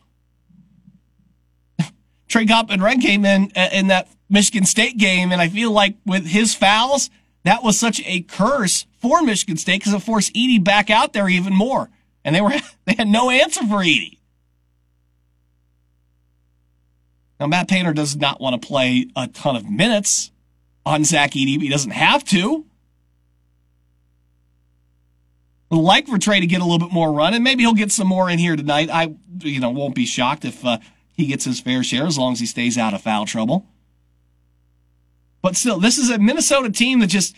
Trey 2.28 2.46
Kaufman-Renn 2.46 3.02
came 3.02 3.24
in 3.24 3.52
uh, 3.56 3.70
in 3.72 3.88
that 3.88 4.10
Michigan 4.30 4.66
State 4.66 4.98
game, 4.98 5.32
and 5.32 5.42
I 5.42 5.48
feel 5.48 5.72
like 5.72 5.96
with 6.06 6.28
his 6.28 6.54
fouls, 6.54 7.10
that 7.44 7.64
was 7.64 7.80
such 7.80 8.02
a 8.06 8.22
curse 8.22 8.86
for 9.00 9.22
Michigan 9.22 9.58
State 9.58 9.82
because 9.82 9.94
it 9.94 10.02
forced 10.02 10.34
Edey 10.34 10.64
back 10.64 10.90
out 10.90 11.14
there 11.14 11.30
even 11.30 11.54
more. 11.54 11.90
And 12.24 12.36
they 12.36 12.42
were 12.42 12.52
they 12.86 12.94
had 12.94 13.08
no 13.08 13.30
answer 13.30 13.62
for 13.62 13.78
Edey. 13.84 14.18
Now 17.40 17.48
Matt 17.48 17.70
Painter 17.70 17.94
does 17.94 18.16
not 18.16 18.42
want 18.42 18.62
to 18.62 18.68
play 18.68 19.08
a 19.16 19.28
ton 19.28 19.56
of 19.56 19.70
minutes 19.70 20.32
on 20.86 21.06
Zach 21.06 21.32
Edey. 21.32 21.62
He 21.62 21.70
doesn't 21.70 21.92
have 21.92 22.24
to. 22.26 22.66
I'd 25.72 25.78
like 25.78 26.08
for 26.08 26.18
Trey 26.18 26.40
to 26.40 26.48
get 26.48 26.62
a 26.62 26.64
little 26.64 26.80
bit 26.80 26.92
more 26.92 27.14
run, 27.14 27.36
and 27.36 27.44
maybe 27.44 27.62
he'll 27.62 27.76
get 27.76 27.92
some 27.92 28.08
more 28.08 28.28
in 28.30 28.40
here 28.40 28.56
tonight. 28.56 28.90
I, 28.92 29.14
you 29.42 29.60
know, 29.60 29.70
won't 29.70 29.94
be 29.94 30.06
shocked 30.06 30.44
if 30.44 30.66
uh, 30.66 30.80
he 31.16 31.28
gets 31.28 31.46
his 31.46 31.60
fair 31.60 31.84
share 31.84 32.08
as 32.08 32.18
long 32.18 32.34
as 32.34 32.40
he 32.40 32.48
stays 32.48 32.76
out 32.76 32.96
of 32.96 33.02
foul 33.02 33.28
trouble. 33.28 33.68
But 35.42 35.56
still, 35.56 35.80
this 35.80 35.98
is 35.98 36.10
a 36.10 36.20
Minnesota 36.20 36.70
team 36.70 37.00
that 37.00 37.08
just 37.08 37.36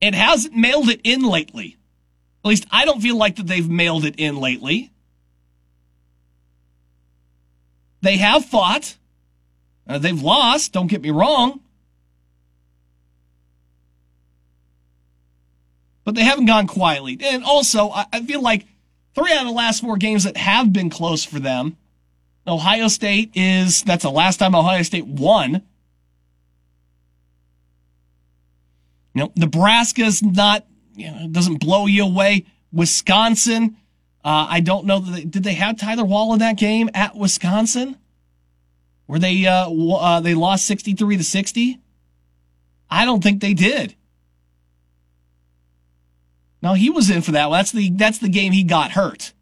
it 0.00 0.14
hasn't 0.14 0.54
mailed 0.54 0.88
it 0.88 1.00
in 1.04 1.22
lately. 1.22 1.78
At 2.44 2.48
least 2.48 2.66
I 2.70 2.84
don't 2.84 3.00
feel 3.00 3.16
like 3.16 3.36
that 3.36 3.46
they've 3.46 3.68
mailed 3.68 4.04
it 4.04 4.16
in 4.18 4.36
lately. 4.36 4.90
They 8.02 8.18
have 8.18 8.44
fought. 8.44 8.96
Uh, 9.86 9.98
they've 9.98 10.20
lost, 10.20 10.72
don't 10.72 10.86
get 10.86 11.02
me 11.02 11.10
wrong. 11.10 11.60
But 16.04 16.14
they 16.14 16.22
haven't 16.22 16.46
gone 16.46 16.66
quietly. 16.66 17.18
And 17.22 17.44
also, 17.44 17.90
I, 17.90 18.06
I 18.12 18.22
feel 18.22 18.42
like 18.42 18.66
three 19.14 19.32
out 19.32 19.40
of 19.40 19.46
the 19.46 19.52
last 19.52 19.80
four 19.80 19.96
games 19.96 20.24
that 20.24 20.36
have 20.36 20.72
been 20.72 20.90
close 20.90 21.24
for 21.24 21.38
them, 21.38 21.76
Ohio 22.46 22.88
State 22.88 23.30
is, 23.34 23.82
that's 23.82 24.02
the 24.02 24.10
last 24.10 24.36
time 24.36 24.54
Ohio 24.54 24.82
State 24.82 25.06
won. 25.06 25.62
You 29.14 29.22
know, 29.22 29.32
Nebraska's 29.36 30.22
not, 30.22 30.66
you 30.94 31.10
know, 31.10 31.28
doesn't 31.28 31.58
blow 31.58 31.86
you 31.86 32.04
away. 32.04 32.46
Wisconsin, 32.72 33.76
uh, 34.24 34.46
I 34.50 34.60
don't 34.60 34.86
know. 34.86 34.98
They, 34.98 35.24
did 35.24 35.44
they 35.44 35.54
have 35.54 35.78
Tyler 35.78 36.04
Wall 36.04 36.32
in 36.32 36.40
that 36.40 36.58
game 36.58 36.90
at 36.92 37.16
Wisconsin? 37.16 37.96
Where 39.06 39.20
they 39.20 39.46
uh, 39.46 39.70
uh, 39.70 40.20
they 40.20 40.34
lost 40.34 40.66
sixty 40.66 40.94
three 40.94 41.16
to 41.16 41.24
sixty? 41.24 41.78
I 42.90 43.04
don't 43.04 43.22
think 43.22 43.40
they 43.40 43.54
did. 43.54 43.94
No, 46.62 46.72
he 46.72 46.88
was 46.88 47.10
in 47.10 47.20
for 47.20 47.32
that. 47.32 47.50
Well, 47.50 47.58
that's 47.58 47.72
the 47.72 47.90
that's 47.90 48.18
the 48.18 48.30
game 48.30 48.52
he 48.52 48.64
got 48.64 48.92
hurt. 48.92 49.32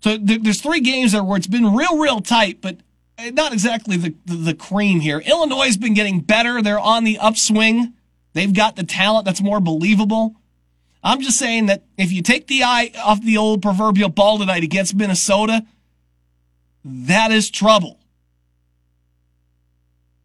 So 0.00 0.18
th- 0.18 0.42
there's 0.42 0.60
three 0.60 0.80
games 0.80 1.12
there 1.12 1.24
where 1.24 1.36
it's 1.36 1.46
been 1.46 1.74
real, 1.74 1.98
real 1.98 2.20
tight, 2.20 2.60
but 2.60 2.76
Uh, 3.18 3.30
not 3.30 3.52
exactly 3.52 3.96
the, 3.96 4.14
the, 4.24 4.34
the 4.34 4.54
cream 4.54 5.00
here. 5.00 5.18
Illinois 5.20 5.66
has 5.66 5.76
been 5.76 5.94
getting 5.94 6.20
better. 6.20 6.60
They're 6.60 6.80
on 6.80 7.04
the 7.04 7.18
upswing. 7.18 7.92
They've 8.32 8.52
got 8.52 8.76
the 8.76 8.84
talent 8.84 9.24
that's 9.24 9.42
more 9.42 9.60
believable. 9.60 10.34
I'm 11.02 11.20
just 11.20 11.38
saying 11.38 11.66
that 11.66 11.84
if 11.96 12.10
you 12.10 12.22
take 12.22 12.46
the 12.46 12.64
eye 12.64 12.90
off 13.02 13.22
the 13.22 13.36
old 13.36 13.62
proverbial 13.62 14.08
ball 14.08 14.38
tonight 14.38 14.64
against 14.64 14.94
Minnesota, 14.94 15.64
that 16.84 17.30
is 17.30 17.50
trouble. 17.50 18.00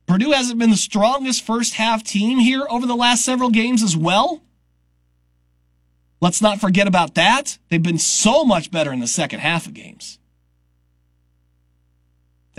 Purdue 0.08 0.32
hasn't 0.32 0.58
been 0.58 0.72
the 0.72 0.78
strongest 0.78 1.46
first 1.46 1.76
half 1.76 2.04
team 2.04 2.40
here 2.40 2.66
over 2.70 2.88
the 2.88 2.96
last 2.96 3.24
several 3.24 3.52
games 3.52 3.84
as 3.84 3.96
well. 3.96 4.42
Let's 6.22 6.42
not 6.42 6.60
forget 6.60 6.88
about 6.88 7.16
that. 7.16 7.60
They've 7.70 7.84
been 7.84 8.00
so 8.00 8.44
much 8.44 8.72
better 8.72 8.92
in 8.92 9.00
the 9.00 9.08
second 9.08 9.40
half 9.40 9.68
of 9.68 9.74
games. 9.74 10.18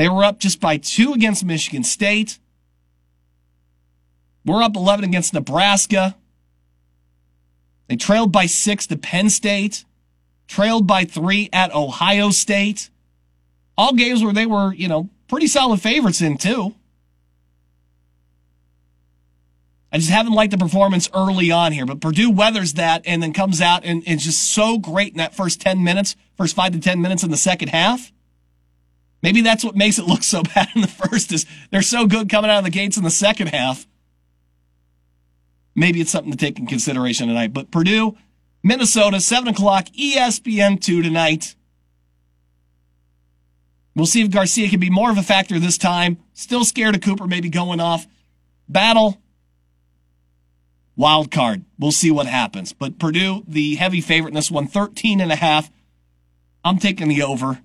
They 0.00 0.08
were 0.08 0.24
up 0.24 0.38
just 0.38 0.60
by 0.60 0.78
two 0.78 1.12
against 1.12 1.44
Michigan 1.44 1.84
State. 1.84 2.38
We're 4.46 4.62
up 4.62 4.74
11 4.74 5.04
against 5.04 5.34
Nebraska. 5.34 6.16
They 7.86 7.96
trailed 7.96 8.32
by 8.32 8.46
six 8.46 8.86
to 8.86 8.96
Penn 8.96 9.28
State, 9.28 9.84
trailed 10.48 10.86
by 10.86 11.04
three 11.04 11.50
at 11.52 11.74
Ohio 11.74 12.30
State. 12.30 12.88
All 13.76 13.92
games 13.92 14.24
where 14.24 14.32
they 14.32 14.46
were, 14.46 14.72
you 14.72 14.88
know, 14.88 15.10
pretty 15.28 15.48
solid 15.48 15.82
favorites 15.82 16.22
in 16.22 16.38
too. 16.38 16.74
I 19.92 19.98
just 19.98 20.08
haven't 20.08 20.32
liked 20.32 20.52
the 20.52 20.56
performance 20.56 21.10
early 21.12 21.50
on 21.50 21.72
here, 21.72 21.84
but 21.84 22.00
Purdue 22.00 22.30
weathers 22.30 22.72
that 22.72 23.02
and 23.04 23.22
then 23.22 23.34
comes 23.34 23.60
out 23.60 23.84
and 23.84 24.02
is 24.08 24.24
just 24.24 24.50
so 24.50 24.78
great 24.78 25.12
in 25.12 25.18
that 25.18 25.34
first 25.34 25.60
10 25.60 25.84
minutes, 25.84 26.16
first 26.38 26.56
five 26.56 26.72
to 26.72 26.80
10 26.80 27.02
minutes 27.02 27.22
in 27.22 27.30
the 27.30 27.36
second 27.36 27.68
half. 27.68 28.10
Maybe 29.22 29.42
that's 29.42 29.64
what 29.64 29.76
makes 29.76 29.98
it 29.98 30.06
look 30.06 30.22
so 30.22 30.42
bad 30.54 30.68
in 30.74 30.80
the 30.80 30.88
first 30.88 31.32
is 31.32 31.46
they're 31.70 31.82
so 31.82 32.06
good 32.06 32.28
coming 32.28 32.50
out 32.50 32.58
of 32.58 32.64
the 32.64 32.70
gates 32.70 32.96
in 32.96 33.04
the 33.04 33.10
second 33.10 33.48
half. 33.48 33.86
Maybe 35.74 36.00
it's 36.00 36.10
something 36.10 36.32
to 36.32 36.38
take 36.38 36.58
in 36.58 36.66
consideration 36.66 37.28
tonight. 37.28 37.52
But 37.52 37.70
Purdue, 37.70 38.16
Minnesota, 38.62 39.20
7 39.20 39.48
o'clock, 39.48 39.86
ESPN 39.86 40.80
2 40.80 41.02
tonight. 41.02 41.54
We'll 43.94 44.06
see 44.06 44.22
if 44.22 44.30
Garcia 44.30 44.68
can 44.68 44.80
be 44.80 44.90
more 44.90 45.10
of 45.10 45.18
a 45.18 45.22
factor 45.22 45.58
this 45.58 45.78
time. 45.78 46.18
Still 46.32 46.64
scared 46.64 46.94
of 46.94 47.00
Cooper 47.00 47.26
maybe 47.26 47.48
going 47.48 47.80
off. 47.80 48.06
Battle. 48.68 49.20
Wild 50.96 51.30
card. 51.30 51.64
We'll 51.78 51.92
see 51.92 52.10
what 52.10 52.26
happens. 52.26 52.72
But 52.72 52.98
Purdue, 52.98 53.44
the 53.46 53.76
heavy 53.76 54.00
favorite 54.00 54.30
in 54.30 54.34
this 54.34 54.50
one, 54.50 54.66
13 54.66 55.20
and 55.20 55.32
a 55.32 55.36
half. 55.36 55.70
I'm 56.64 56.78
taking 56.78 57.08
the 57.08 57.22
over. 57.22 57.60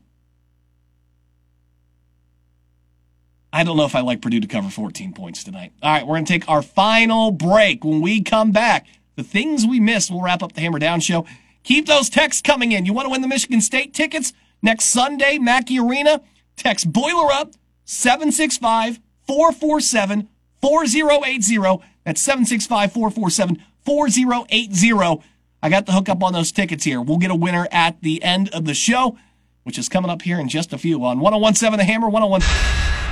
I 3.55 3.63
don't 3.63 3.77
know 3.77 3.85
if 3.85 3.95
I 3.95 4.01
like 4.01 4.21
Purdue 4.21 4.41
to 4.41 4.47
cover 4.47 4.69
14 4.69 5.13
points 5.13 5.45
tonight. 5.45 5.71
All 5.81 5.89
right, 5.89 6.05
we're 6.05 6.15
going 6.15 6.25
to 6.25 6.33
take 6.33 6.49
our 6.49 6.61
final 6.61 7.31
break. 7.31 7.85
When 7.85 8.01
we 8.01 8.21
come 8.21 8.51
back, 8.51 8.85
the 9.15 9.23
things 9.23 9.65
we 9.65 9.79
missed, 9.79 10.11
we'll 10.11 10.21
wrap 10.21 10.43
up 10.43 10.51
the 10.51 10.59
Hammer 10.59 10.77
Down 10.77 10.99
show. 10.99 11.25
Keep 11.63 11.85
those 11.85 12.09
texts 12.09 12.41
coming 12.41 12.73
in. 12.73 12.85
You 12.85 12.91
want 12.91 13.05
to 13.05 13.09
win 13.09 13.21
the 13.21 13.29
Michigan 13.29 13.61
State 13.61 13.93
tickets 13.93 14.33
next 14.61 14.87
Sunday, 14.87 15.37
Mackey 15.37 15.79
Arena? 15.79 16.19
Text 16.57 16.91
Boiler 16.91 17.31
Up 17.31 17.53
765 17.85 18.99
447 19.25 20.27
4080. 20.61 21.85
That's 22.03 22.21
765 22.21 22.91
447 22.91 23.63
4080. 23.85 25.23
I 25.63 25.69
got 25.69 25.85
the 25.85 25.93
hookup 25.93 26.21
on 26.23 26.33
those 26.33 26.51
tickets 26.51 26.83
here. 26.83 26.99
We'll 26.99 27.19
get 27.19 27.31
a 27.31 27.35
winner 27.35 27.69
at 27.71 28.01
the 28.01 28.21
end 28.21 28.49
of 28.49 28.65
the 28.65 28.73
show, 28.73 29.17
which 29.63 29.77
is 29.77 29.87
coming 29.87 30.11
up 30.11 30.23
here 30.23 30.41
in 30.41 30.49
just 30.49 30.73
a 30.73 30.77
few 30.77 31.05
on 31.05 31.21
1017 31.21 31.77
The 31.77 31.85
Hammer 31.85 32.09
101. 32.09 33.04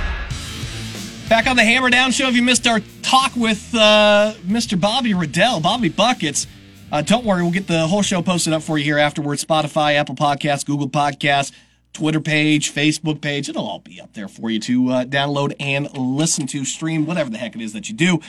Back 1.28 1.46
on 1.46 1.56
the 1.56 1.64
Hammer 1.64 1.88
Down 1.88 2.12
show. 2.12 2.28
If 2.28 2.36
you 2.36 2.42
missed 2.42 2.66
our 2.66 2.80
talk 3.02 3.34
with 3.34 3.74
uh, 3.74 4.34
Mr. 4.46 4.78
Bobby 4.78 5.14
Riddell, 5.14 5.58
Bobby 5.58 5.88
Buckets, 5.88 6.46
uh, 6.92 7.00
don't 7.00 7.24
worry, 7.24 7.42
we'll 7.42 7.50
get 7.50 7.66
the 7.66 7.86
whole 7.86 8.02
show 8.02 8.20
posted 8.20 8.52
up 8.52 8.62
for 8.62 8.76
you 8.76 8.84
here 8.84 8.98
afterwards. 8.98 9.42
Spotify, 9.42 9.94
Apple 9.94 10.14
Podcasts, 10.14 10.66
Google 10.66 10.88
Podcasts, 10.88 11.50
Twitter 11.94 12.20
page, 12.20 12.74
Facebook 12.74 13.22
page. 13.22 13.48
It'll 13.48 13.66
all 13.66 13.78
be 13.78 14.00
up 14.00 14.12
there 14.12 14.28
for 14.28 14.50
you 14.50 14.60
to 14.60 14.90
uh, 14.90 15.04
download 15.06 15.54
and 15.58 15.96
listen 15.96 16.46
to, 16.48 16.64
stream, 16.64 17.06
whatever 17.06 17.30
the 17.30 17.38
heck 17.38 17.56
it 17.56 17.62
is 17.62 17.72
that 17.72 17.88
you 17.88 17.94
do. 17.94 18.20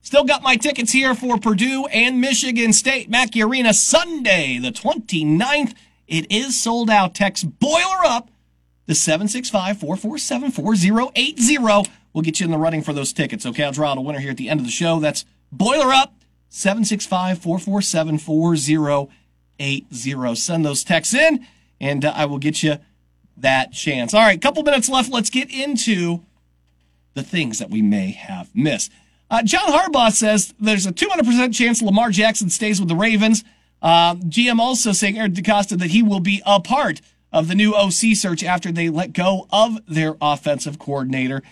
Still 0.00 0.24
got 0.24 0.42
my 0.42 0.56
tickets 0.56 0.90
here 0.90 1.14
for 1.14 1.38
Purdue 1.38 1.86
and 1.86 2.20
Michigan 2.20 2.72
State 2.72 3.08
Mackey 3.08 3.42
Arena 3.42 3.72
Sunday, 3.72 4.58
the 4.58 4.72
29th. 4.72 5.74
It 6.08 6.30
is 6.30 6.60
sold 6.60 6.90
out. 6.90 7.14
Text 7.14 7.60
Boiler 7.60 8.04
Up 8.04 8.30
to 8.88 8.96
765 8.96 9.78
447 9.78 10.50
4080. 10.50 12.01
We'll 12.12 12.22
get 12.22 12.40
you 12.40 12.44
in 12.44 12.50
the 12.50 12.58
running 12.58 12.82
for 12.82 12.92
those 12.92 13.12
tickets. 13.12 13.46
Okay, 13.46 13.64
I'll 13.64 13.72
draw 13.72 13.92
out 13.92 13.98
a 13.98 14.00
winner 14.00 14.18
here 14.18 14.30
at 14.30 14.36
the 14.36 14.48
end 14.48 14.60
of 14.60 14.66
the 14.66 14.72
show. 14.72 15.00
That's 15.00 15.24
Boiler 15.50 15.92
Up 15.92 16.14
765 16.48 17.38
447 17.38 18.18
4080. 18.18 20.34
Send 20.34 20.64
those 20.64 20.84
texts 20.84 21.14
in, 21.14 21.46
and 21.80 22.04
uh, 22.04 22.12
I 22.14 22.26
will 22.26 22.38
get 22.38 22.62
you 22.62 22.78
that 23.36 23.72
chance. 23.72 24.14
All 24.14 24.20
right, 24.20 24.40
couple 24.40 24.62
minutes 24.62 24.88
left. 24.88 25.10
Let's 25.10 25.30
get 25.30 25.50
into 25.50 26.24
the 27.14 27.22
things 27.22 27.58
that 27.58 27.70
we 27.70 27.82
may 27.82 28.12
have 28.12 28.54
missed. 28.54 28.92
Uh, 29.30 29.42
John 29.42 29.72
Harbaugh 29.72 30.12
says 30.12 30.52
there's 30.60 30.86
a 30.86 30.92
200% 30.92 31.54
chance 31.54 31.80
Lamar 31.80 32.10
Jackson 32.10 32.50
stays 32.50 32.78
with 32.78 32.88
the 32.88 32.96
Ravens. 32.96 33.44
Uh, 33.80 34.14
GM 34.16 34.58
also 34.58 34.92
saying, 34.92 35.18
Eric 35.18 35.32
DeCosta, 35.32 35.78
that 35.78 35.90
he 35.90 36.02
will 36.02 36.20
be 36.20 36.42
a 36.44 36.60
part 36.60 37.00
of 37.32 37.48
the 37.48 37.54
new 37.54 37.74
OC 37.74 38.14
search 38.14 38.44
after 38.44 38.70
they 38.70 38.90
let 38.90 39.14
go 39.14 39.46
of 39.50 39.78
their 39.88 40.16
offensive 40.20 40.78
coordinator. 40.78 41.42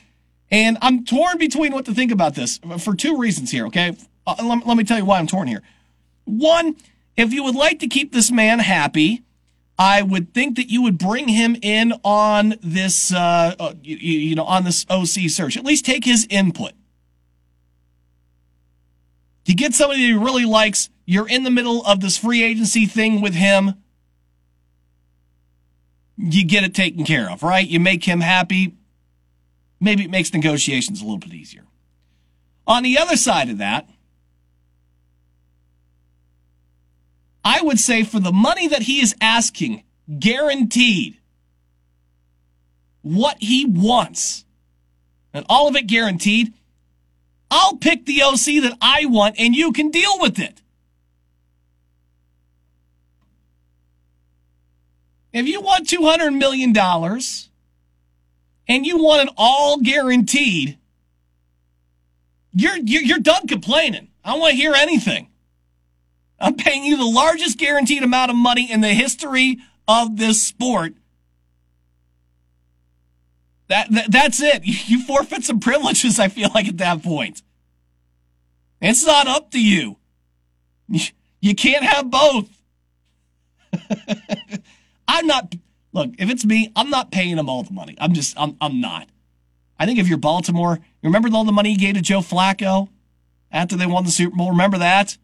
And 0.50 0.78
I'm 0.82 1.04
torn 1.04 1.38
between 1.38 1.72
what 1.72 1.84
to 1.84 1.94
think 1.94 2.10
about 2.10 2.34
this 2.34 2.58
for 2.78 2.94
two 2.94 3.16
reasons 3.16 3.50
here, 3.50 3.66
okay? 3.66 3.96
Uh, 4.26 4.34
let, 4.42 4.66
let 4.66 4.76
me 4.76 4.84
tell 4.84 4.98
you 4.98 5.04
why 5.04 5.18
I'm 5.18 5.26
torn 5.26 5.46
here. 5.46 5.62
One, 6.24 6.76
if 7.16 7.32
you 7.32 7.44
would 7.44 7.54
like 7.54 7.78
to 7.80 7.86
keep 7.86 8.12
this 8.12 8.30
man 8.30 8.58
happy, 8.58 9.22
I 9.78 10.02
would 10.02 10.34
think 10.34 10.56
that 10.56 10.68
you 10.68 10.82
would 10.82 10.98
bring 10.98 11.28
him 11.28 11.56
in 11.62 11.94
on 12.04 12.54
this, 12.62 13.12
uh, 13.12 13.54
uh 13.58 13.74
you, 13.82 13.96
you 13.96 14.34
know, 14.34 14.44
on 14.44 14.64
this 14.64 14.84
OC 14.90 15.30
search. 15.30 15.56
At 15.56 15.64
least 15.64 15.84
take 15.84 16.04
his 16.04 16.26
input. 16.28 16.72
You 19.46 19.54
get 19.54 19.74
somebody 19.74 20.00
he 20.00 20.12
really 20.12 20.44
likes. 20.44 20.90
You're 21.06 21.28
in 21.28 21.44
the 21.44 21.50
middle 21.50 21.84
of 21.84 22.00
this 22.00 22.16
free 22.16 22.42
agency 22.42 22.86
thing 22.86 23.20
with 23.20 23.34
him. 23.34 23.74
You 26.16 26.44
get 26.44 26.62
it 26.62 26.74
taken 26.74 27.04
care 27.04 27.30
of, 27.30 27.42
right? 27.42 27.66
You 27.66 27.80
make 27.80 28.04
him 28.04 28.20
happy. 28.20 28.76
Maybe 29.80 30.04
it 30.04 30.10
makes 30.10 30.32
negotiations 30.32 31.00
a 31.00 31.04
little 31.04 31.18
bit 31.18 31.32
easier. 31.32 31.64
On 32.66 32.82
the 32.82 32.98
other 32.98 33.16
side 33.16 33.48
of 33.48 33.58
that, 33.58 33.88
I 37.42 37.62
would 37.62 37.80
say 37.80 38.04
for 38.04 38.20
the 38.20 38.32
money 38.32 38.68
that 38.68 38.82
he 38.82 39.00
is 39.00 39.14
asking, 39.20 39.82
guaranteed, 40.18 41.16
what 43.02 43.38
he 43.40 43.64
wants, 43.64 44.44
and 45.32 45.46
all 45.48 45.68
of 45.68 45.76
it 45.76 45.86
guaranteed, 45.86 46.52
I'll 47.50 47.76
pick 47.76 48.04
the 48.04 48.22
OC 48.22 48.62
that 48.62 48.76
I 48.80 49.06
want 49.06 49.36
and 49.38 49.54
you 49.54 49.72
can 49.72 49.90
deal 49.90 50.20
with 50.20 50.38
it. 50.38 50.60
If 55.32 55.46
you 55.46 55.60
want 55.60 55.88
$200 55.88 56.36
million 56.36 56.72
and 58.70 58.86
you 58.86 59.02
want 59.02 59.28
it 59.28 59.34
all 59.36 59.78
guaranteed, 59.80 60.78
you're, 62.52 62.76
you're, 62.76 63.02
you're 63.02 63.18
done 63.18 63.48
complaining. 63.48 64.08
I 64.24 64.30
don't 64.30 64.40
want 64.40 64.52
to 64.52 64.56
hear 64.56 64.74
anything. 64.74 65.28
I'm 66.38 66.54
paying 66.54 66.84
you 66.84 66.96
the 66.96 67.04
largest 67.04 67.58
guaranteed 67.58 68.04
amount 68.04 68.30
of 68.30 68.36
money 68.36 68.70
in 68.70 68.80
the 68.80 68.94
history 68.94 69.58
of 69.88 70.16
this 70.16 70.40
sport. 70.42 70.94
That, 73.66 73.90
that 73.90 74.10
that's 74.10 74.40
it. 74.40 74.62
You 74.88 75.04
forfeit 75.04 75.44
some 75.44 75.58
privileges. 75.58 76.20
I 76.20 76.28
feel 76.28 76.50
like 76.54 76.68
at 76.68 76.78
that 76.78 77.02
point, 77.02 77.42
it's 78.80 79.04
not 79.04 79.26
up 79.26 79.50
to 79.50 79.62
you. 79.62 79.96
You 81.42 81.54
can't 81.54 81.82
have 81.82 82.10
both. 82.10 82.50
I'm 85.08 85.26
not. 85.26 85.54
Look, 85.92 86.10
if 86.18 86.30
it's 86.30 86.44
me, 86.44 86.72
I'm 86.76 86.90
not 86.90 87.10
paying 87.10 87.36
him 87.36 87.48
all 87.48 87.62
the 87.62 87.72
money. 87.72 87.96
I'm 88.00 88.12
just. 88.12 88.38
I'm. 88.38 88.56
I'm 88.60 88.80
not. 88.80 89.08
I 89.78 89.86
think 89.86 89.98
if 89.98 90.08
you're 90.08 90.18
Baltimore, 90.18 90.78
you 91.02 91.08
remember 91.08 91.30
all 91.32 91.44
the 91.44 91.52
money 91.52 91.70
he 91.70 91.76
gave 91.76 91.94
to 91.94 92.02
Joe 92.02 92.20
Flacco 92.20 92.88
after 93.50 93.76
they 93.76 93.86
won 93.86 94.04
the 94.04 94.10
Super 94.10 94.36
Bowl. 94.36 94.50
Remember 94.50 94.78
that? 94.78 95.16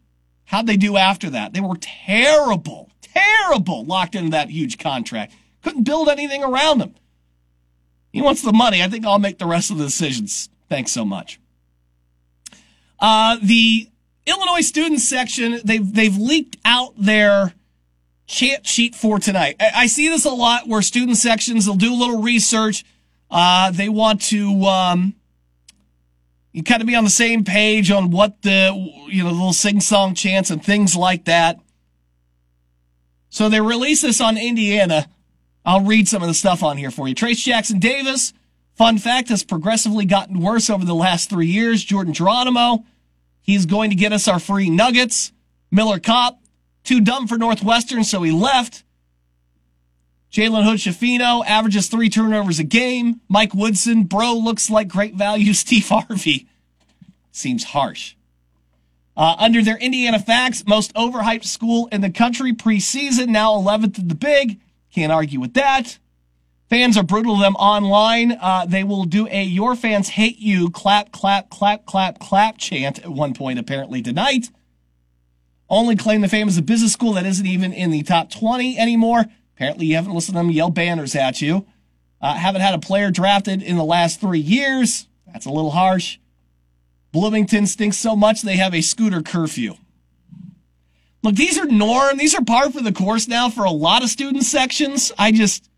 How'd 0.45 0.65
they 0.65 0.77
do 0.77 0.97
after 0.97 1.29
that? 1.29 1.53
They 1.53 1.59
were 1.59 1.77
terrible, 1.79 2.89
terrible, 3.01 3.85
locked 3.85 4.15
into 4.15 4.31
that 4.31 4.49
huge 4.49 4.77
contract. 4.77 5.33
Couldn't 5.61 5.83
build 5.83 6.09
anything 6.09 6.43
around 6.43 6.79
them. 6.79 6.95
He 8.11 8.21
wants 8.21 8.41
the 8.41 8.53
money. 8.53 8.81
I 8.81 8.87
think 8.87 9.05
I'll 9.05 9.19
make 9.19 9.37
the 9.37 9.45
rest 9.45 9.69
of 9.69 9.77
the 9.77 9.83
decisions. 9.85 10.49
Thanks 10.69 10.91
so 10.91 11.05
much. 11.05 11.39
Uh, 12.99 13.37
the 13.43 13.89
Illinois 14.25 14.61
student 14.61 15.01
section, 15.01 15.59
they've, 15.63 15.93
they've 15.93 16.17
leaked 16.17 16.57
out 16.65 16.93
their 16.97 17.53
chant 18.27 18.67
sheet 18.67 18.93
for 18.93 19.19
tonight. 19.19 19.55
I, 19.59 19.87
see 19.87 20.09
this 20.09 20.25
a 20.25 20.31
lot 20.31 20.67
where 20.67 20.81
student 20.81 21.17
sections, 21.17 21.65
they'll 21.65 21.75
do 21.75 21.93
a 21.93 21.95
little 21.95 22.21
research. 22.21 22.85
Uh, 23.31 23.71
they 23.71 23.89
want 23.89 24.21
to, 24.23 24.65
um, 24.65 25.15
you 26.51 26.63
kind 26.63 26.81
of 26.81 26.87
be 26.87 26.95
on 26.95 27.03
the 27.03 27.09
same 27.09 27.43
page 27.43 27.89
on 27.89 28.11
what 28.11 28.41
the 28.41 28.71
you 29.09 29.23
know 29.23 29.31
little 29.31 29.53
sing 29.53 29.79
song 29.79 30.13
chants 30.13 30.49
and 30.49 30.63
things 30.63 30.95
like 30.95 31.25
that. 31.25 31.59
So 33.29 33.49
they 33.49 33.61
release 33.61 34.01
this 34.01 34.19
on 34.19 34.37
Indiana. 34.37 35.07
I'll 35.65 35.83
read 35.83 36.07
some 36.07 36.21
of 36.21 36.27
the 36.27 36.33
stuff 36.33 36.63
on 36.63 36.77
here 36.77 36.91
for 36.91 37.07
you. 37.07 37.13
Trayce 37.13 37.43
Jackson 37.43 37.79
Davis, 37.79 38.33
fun 38.73 38.97
fact, 38.97 39.29
has 39.29 39.43
progressively 39.43 40.05
gotten 40.05 40.39
worse 40.39 40.69
over 40.69 40.85
the 40.85 40.95
last 40.95 41.29
three 41.29 41.47
years. 41.47 41.83
Jordan 41.83 42.13
Geronimo, 42.13 42.85
he's 43.41 43.65
going 43.65 43.89
to 43.89 43.95
get 43.95 44.13
us 44.13 44.27
our 44.27 44.39
free 44.39 44.69
nuggets. 44.69 45.33
Miller 45.69 45.99
Kopp, 45.99 46.39
too 46.87 47.01
dumb 47.01 47.27
for 47.27 47.37
Northwestern, 47.37 48.03
so 48.03 48.23
he 48.23 48.31
left. 48.31 48.83
Jalen 50.31 50.63
Hood 50.63 50.79
Schifino 50.79 51.45
averages 51.45 51.87
three 51.87 52.09
turnovers 52.09 52.59
a 52.59 52.63
game. 52.63 53.21
Mike 53.27 53.53
Woodson, 53.53 54.03
bro, 54.03 54.33
looks 54.33 54.69
like 54.69 54.87
great 54.87 55.15
value. 55.15 55.53
Steve 55.65 55.87
Harvey 55.87 56.47
seems 57.31 57.65
harsh. 57.65 58.15
Uh, 59.15 59.35
under 59.39 59.63
their 59.63 59.77
Indiana 59.77 60.19
facts, 60.19 60.63
most 60.67 60.93
overhyped 60.93 61.45
school 61.45 61.87
in 61.91 62.01
the 62.01 62.09
country 62.09 62.53
preseason, 62.53 63.27
now 63.29 63.51
11th 63.51 63.97
in 63.99 64.07
the 64.07 64.15
big. 64.15 64.59
Can't 64.93 65.11
argue 65.11 65.39
with 65.39 65.55
that. 65.55 65.97
Fans 66.69 66.97
are 66.97 67.03
brutal 67.03 67.35
to 67.37 67.41
them 67.41 67.55
online. 67.55 68.33
Uh, 68.33 68.65
they 68.67 68.83
will 68.83 69.05
do 69.05 69.27
a 69.29 69.43
Your 69.43 69.75
Fans 69.75 70.09
Hate 70.09 70.37
You 70.37 70.69
clap, 70.69 71.11
clap, 71.11 71.49
clap, 71.49 71.85
clap, 71.85 72.19
clap 72.19 72.57
chant 72.57 72.99
at 72.99 73.09
one 73.09 73.33
point, 73.33 73.57
apparently 73.57 74.01
tonight. 74.01 74.49
Only 75.69 75.95
claim 75.95 76.21
the 76.21 76.29
fame 76.29 76.47
is 76.47 76.57
a 76.57 76.61
business 76.61 76.93
school 76.93 77.13
that 77.13 77.25
isn't 77.25 77.45
even 77.45 77.73
in 77.73 77.91
the 77.91 78.03
top 78.03 78.29
20 78.29 78.77
anymore. 78.77 79.25
Apparently, 79.55 79.87
you 79.87 79.95
haven't 79.95 80.13
listened 80.13 80.35
to 80.35 80.39
them 80.39 80.51
yell 80.51 80.69
banners 80.69 81.15
at 81.15 81.41
you. 81.41 81.65
Uh, 82.21 82.33
haven't 82.35 82.61
had 82.61 82.73
a 82.73 82.79
player 82.79 83.11
drafted 83.11 83.61
in 83.61 83.75
the 83.75 83.83
last 83.83 84.21
three 84.21 84.39
years. 84.39 85.07
That's 85.25 85.45
a 85.45 85.51
little 85.51 85.71
harsh. 85.71 86.19
Bloomington 87.11 87.67
stinks 87.67 87.97
so 87.97 88.15
much 88.15 88.41
they 88.41 88.57
have 88.57 88.73
a 88.73 88.81
scooter 88.81 89.21
curfew. 89.21 89.75
Look, 91.23 91.35
these 91.35 91.57
are 91.57 91.65
norm. 91.65 92.17
These 92.17 92.35
are 92.35 92.43
par 92.43 92.71
for 92.71 92.81
the 92.81 92.91
course 92.91 93.27
now 93.27 93.49
for 93.49 93.63
a 93.65 93.71
lot 93.71 94.03
of 94.03 94.09
student 94.09 94.43
sections. 94.43 95.11
I 95.17 95.31
just, 95.31 95.69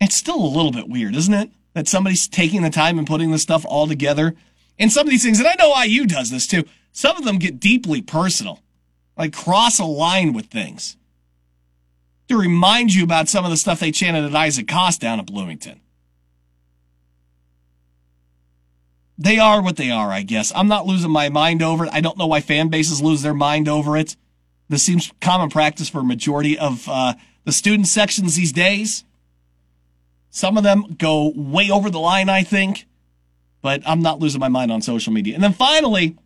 it's 0.00 0.16
still 0.16 0.42
a 0.42 0.46
little 0.46 0.72
bit 0.72 0.88
weird, 0.88 1.14
isn't 1.14 1.32
it? 1.32 1.50
That 1.74 1.88
somebody's 1.88 2.28
taking 2.28 2.62
the 2.62 2.70
time 2.70 2.98
and 2.98 3.06
putting 3.06 3.30
this 3.30 3.42
stuff 3.42 3.64
all 3.64 3.86
together. 3.86 4.34
And 4.78 4.90
some 4.90 5.06
of 5.06 5.10
these 5.10 5.22
things, 5.22 5.38
and 5.38 5.48
I 5.48 5.54
know 5.58 5.80
IU 5.82 6.06
does 6.06 6.30
this 6.30 6.46
too, 6.46 6.64
some 6.92 7.16
of 7.16 7.24
them 7.24 7.38
get 7.38 7.60
deeply 7.60 8.02
personal, 8.02 8.60
like 9.16 9.32
cross 9.32 9.78
a 9.78 9.84
line 9.84 10.32
with 10.32 10.46
things 10.46 10.96
to 12.30 12.36
remind 12.36 12.94
you 12.94 13.02
about 13.02 13.28
some 13.28 13.44
of 13.44 13.50
the 13.50 13.56
stuff 13.56 13.80
they 13.80 13.90
chanted 13.90 14.24
at 14.24 14.34
Isaac 14.34 14.68
Cost 14.68 15.00
down 15.00 15.18
at 15.18 15.26
Bloomington. 15.26 15.80
They 19.18 19.38
are 19.38 19.60
what 19.60 19.76
they 19.76 19.90
are, 19.90 20.10
I 20.10 20.22
guess. 20.22 20.52
I'm 20.54 20.68
not 20.68 20.86
losing 20.86 21.10
my 21.10 21.28
mind 21.28 21.60
over 21.60 21.84
it. 21.84 21.90
I 21.92 22.00
don't 22.00 22.16
know 22.16 22.28
why 22.28 22.40
fan 22.40 22.68
bases 22.68 23.02
lose 23.02 23.22
their 23.22 23.34
mind 23.34 23.68
over 23.68 23.96
it. 23.96 24.16
This 24.68 24.84
seems 24.84 25.12
common 25.20 25.50
practice 25.50 25.88
for 25.88 25.98
a 25.98 26.04
majority 26.04 26.56
of 26.56 26.88
uh, 26.88 27.14
the 27.44 27.50
student 27.50 27.88
sections 27.88 28.36
these 28.36 28.52
days. 28.52 29.04
Some 30.30 30.56
of 30.56 30.62
them 30.62 30.94
go 30.96 31.32
way 31.34 31.68
over 31.68 31.90
the 31.90 31.98
line, 31.98 32.28
I 32.28 32.44
think, 32.44 32.86
but 33.60 33.82
I'm 33.84 34.02
not 34.02 34.20
losing 34.20 34.40
my 34.40 34.48
mind 34.48 34.70
on 34.70 34.80
social 34.80 35.12
media. 35.12 35.34
And 35.34 35.42
then 35.42 35.52
finally, 35.52 36.16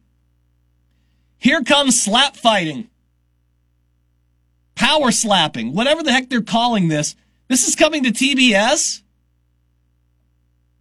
here 1.45 1.63
comes 1.63 2.03
slap 2.03 2.37
fighting 2.37 2.89
power 4.75 5.11
slapping, 5.11 5.75
whatever 5.75 6.03
the 6.03 6.13
heck 6.13 6.29
they're 6.29 6.43
calling 6.43 6.89
this. 6.89 7.15
This 7.49 7.67
is 7.69 7.77
coming 7.77 8.03
to 8.05 8.11
TBS. 8.11 9.03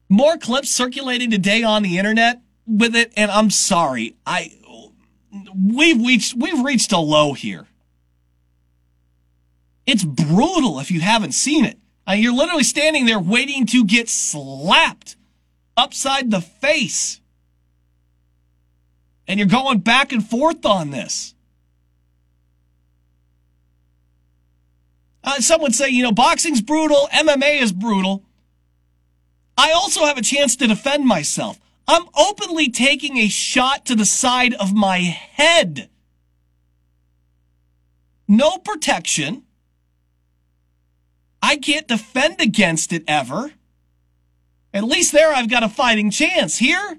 more 0.10 0.38
clips 0.38 0.70
circulating 0.70 1.30
today 1.32 1.64
on 1.64 1.84
the 1.84 1.98
internet 1.98 2.42
with 2.66 2.96
it, 2.96 3.12
and 3.18 3.30
I'm 3.30 3.50
sorry, 3.50 4.16
I 4.26 4.52
we've 5.56 6.06
reached 6.06 6.36
we've 6.36 6.64
reached 6.64 6.92
a 6.92 7.00
low 7.00 7.34
here. 7.34 7.68
It's 9.86 10.04
brutal 10.04 10.80
if 10.80 10.92
you 10.92 11.02
haven't 11.02 11.34
seen 11.34 11.66
it. 11.66 11.78
Uh, 12.08 12.14
you're 12.14 12.34
literally 12.34 12.64
standing 12.64 13.06
there 13.06 13.20
waiting 13.20 13.66
to 13.68 13.84
get 13.84 14.08
slapped 14.08 15.18
upside 15.76 16.32
the 16.32 16.42
face. 16.42 17.20
And 19.28 19.40
you're 19.40 19.48
going 19.48 19.80
back 19.80 20.12
and 20.12 20.28
forth 20.28 20.66
on 20.66 20.90
this. 20.90 21.34
Uh, 25.24 25.40
some 25.40 25.62
would 25.62 25.74
say, 25.74 25.90
you 25.90 26.04
know, 26.04 26.12
boxing's 26.12 26.62
brutal, 26.62 27.08
MMA 27.14 27.62
is 27.62 27.72
brutal. 27.72 28.24
I 29.58 29.72
also 29.72 30.06
have 30.06 30.18
a 30.18 30.22
chance 30.22 30.56
to 30.58 30.68
defend 30.68 31.06
myself. 31.06 31.60
I'm 31.88 32.06
openly 32.16 32.70
taking 32.70 33.18
a 33.18 33.30
shot 33.30 33.86
to 33.86 33.96
the 33.96 34.06
side 34.06 34.54
of 34.56 34.74
my 34.74 34.98
head. 35.00 35.90
No 38.28 38.58
protection. 38.58 39.44
I 41.42 41.58
can't 41.58 41.88
defend 41.88 42.42
against 42.42 42.94
it 42.94 43.04
ever. 43.08 43.52
At 44.74 44.86
least 44.86 45.12
there 45.12 45.34
I've 45.34 45.50
got 45.50 45.64
a 45.64 45.70
fighting 45.70 46.10
chance. 46.10 46.58
Here, 46.58 46.98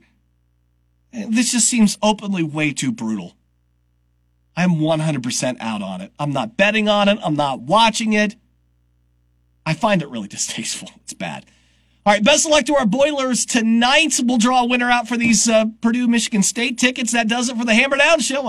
this 1.15 1.53
just 1.53 1.69
seems 1.69 1.97
openly 2.03 2.43
way 2.43 2.73
too 2.73 2.93
brutal. 2.93 3.35
I'm 4.57 4.77
100% 4.77 5.57
out 5.61 5.83
on 5.83 6.01
it. 6.01 6.12
I'm 6.19 6.33
not 6.33 6.57
betting 6.57 6.89
on 6.89 7.09
it. 7.09 7.19
I'm 7.23 7.35
not 7.35 7.62
watching 7.62 8.12
it. 8.12 8.37
I 9.67 9.75
find 9.75 10.03
it 10.03 10.09
really 10.09 10.29
distasteful. 10.37 10.91
It's 11.03 11.15
bad. 11.15 11.47
All 12.07 12.12
right, 12.12 12.23
best 12.23 12.45
of 12.45 12.53
luck 12.53 12.67
to 12.67 12.77
our 12.77 12.85
Boilers 12.85 13.47
tonight. 13.47 14.21
We'll 14.23 14.37
draw 14.37 14.62
a 14.65 14.67
winner 14.67 14.91
out 14.91 15.09
for 15.09 15.17
these 15.17 15.49
uh, 15.49 15.65
Purdue 15.81 16.07
Michigan 16.07 16.43
State 16.43 16.79
tickets. 16.79 17.12
That 17.12 17.29
does 17.29 17.49
it 17.49 17.57
for 17.57 17.65
the 17.65 17.75
Hammer 17.75 17.97
Down 17.97 18.21
Show. 18.21 18.47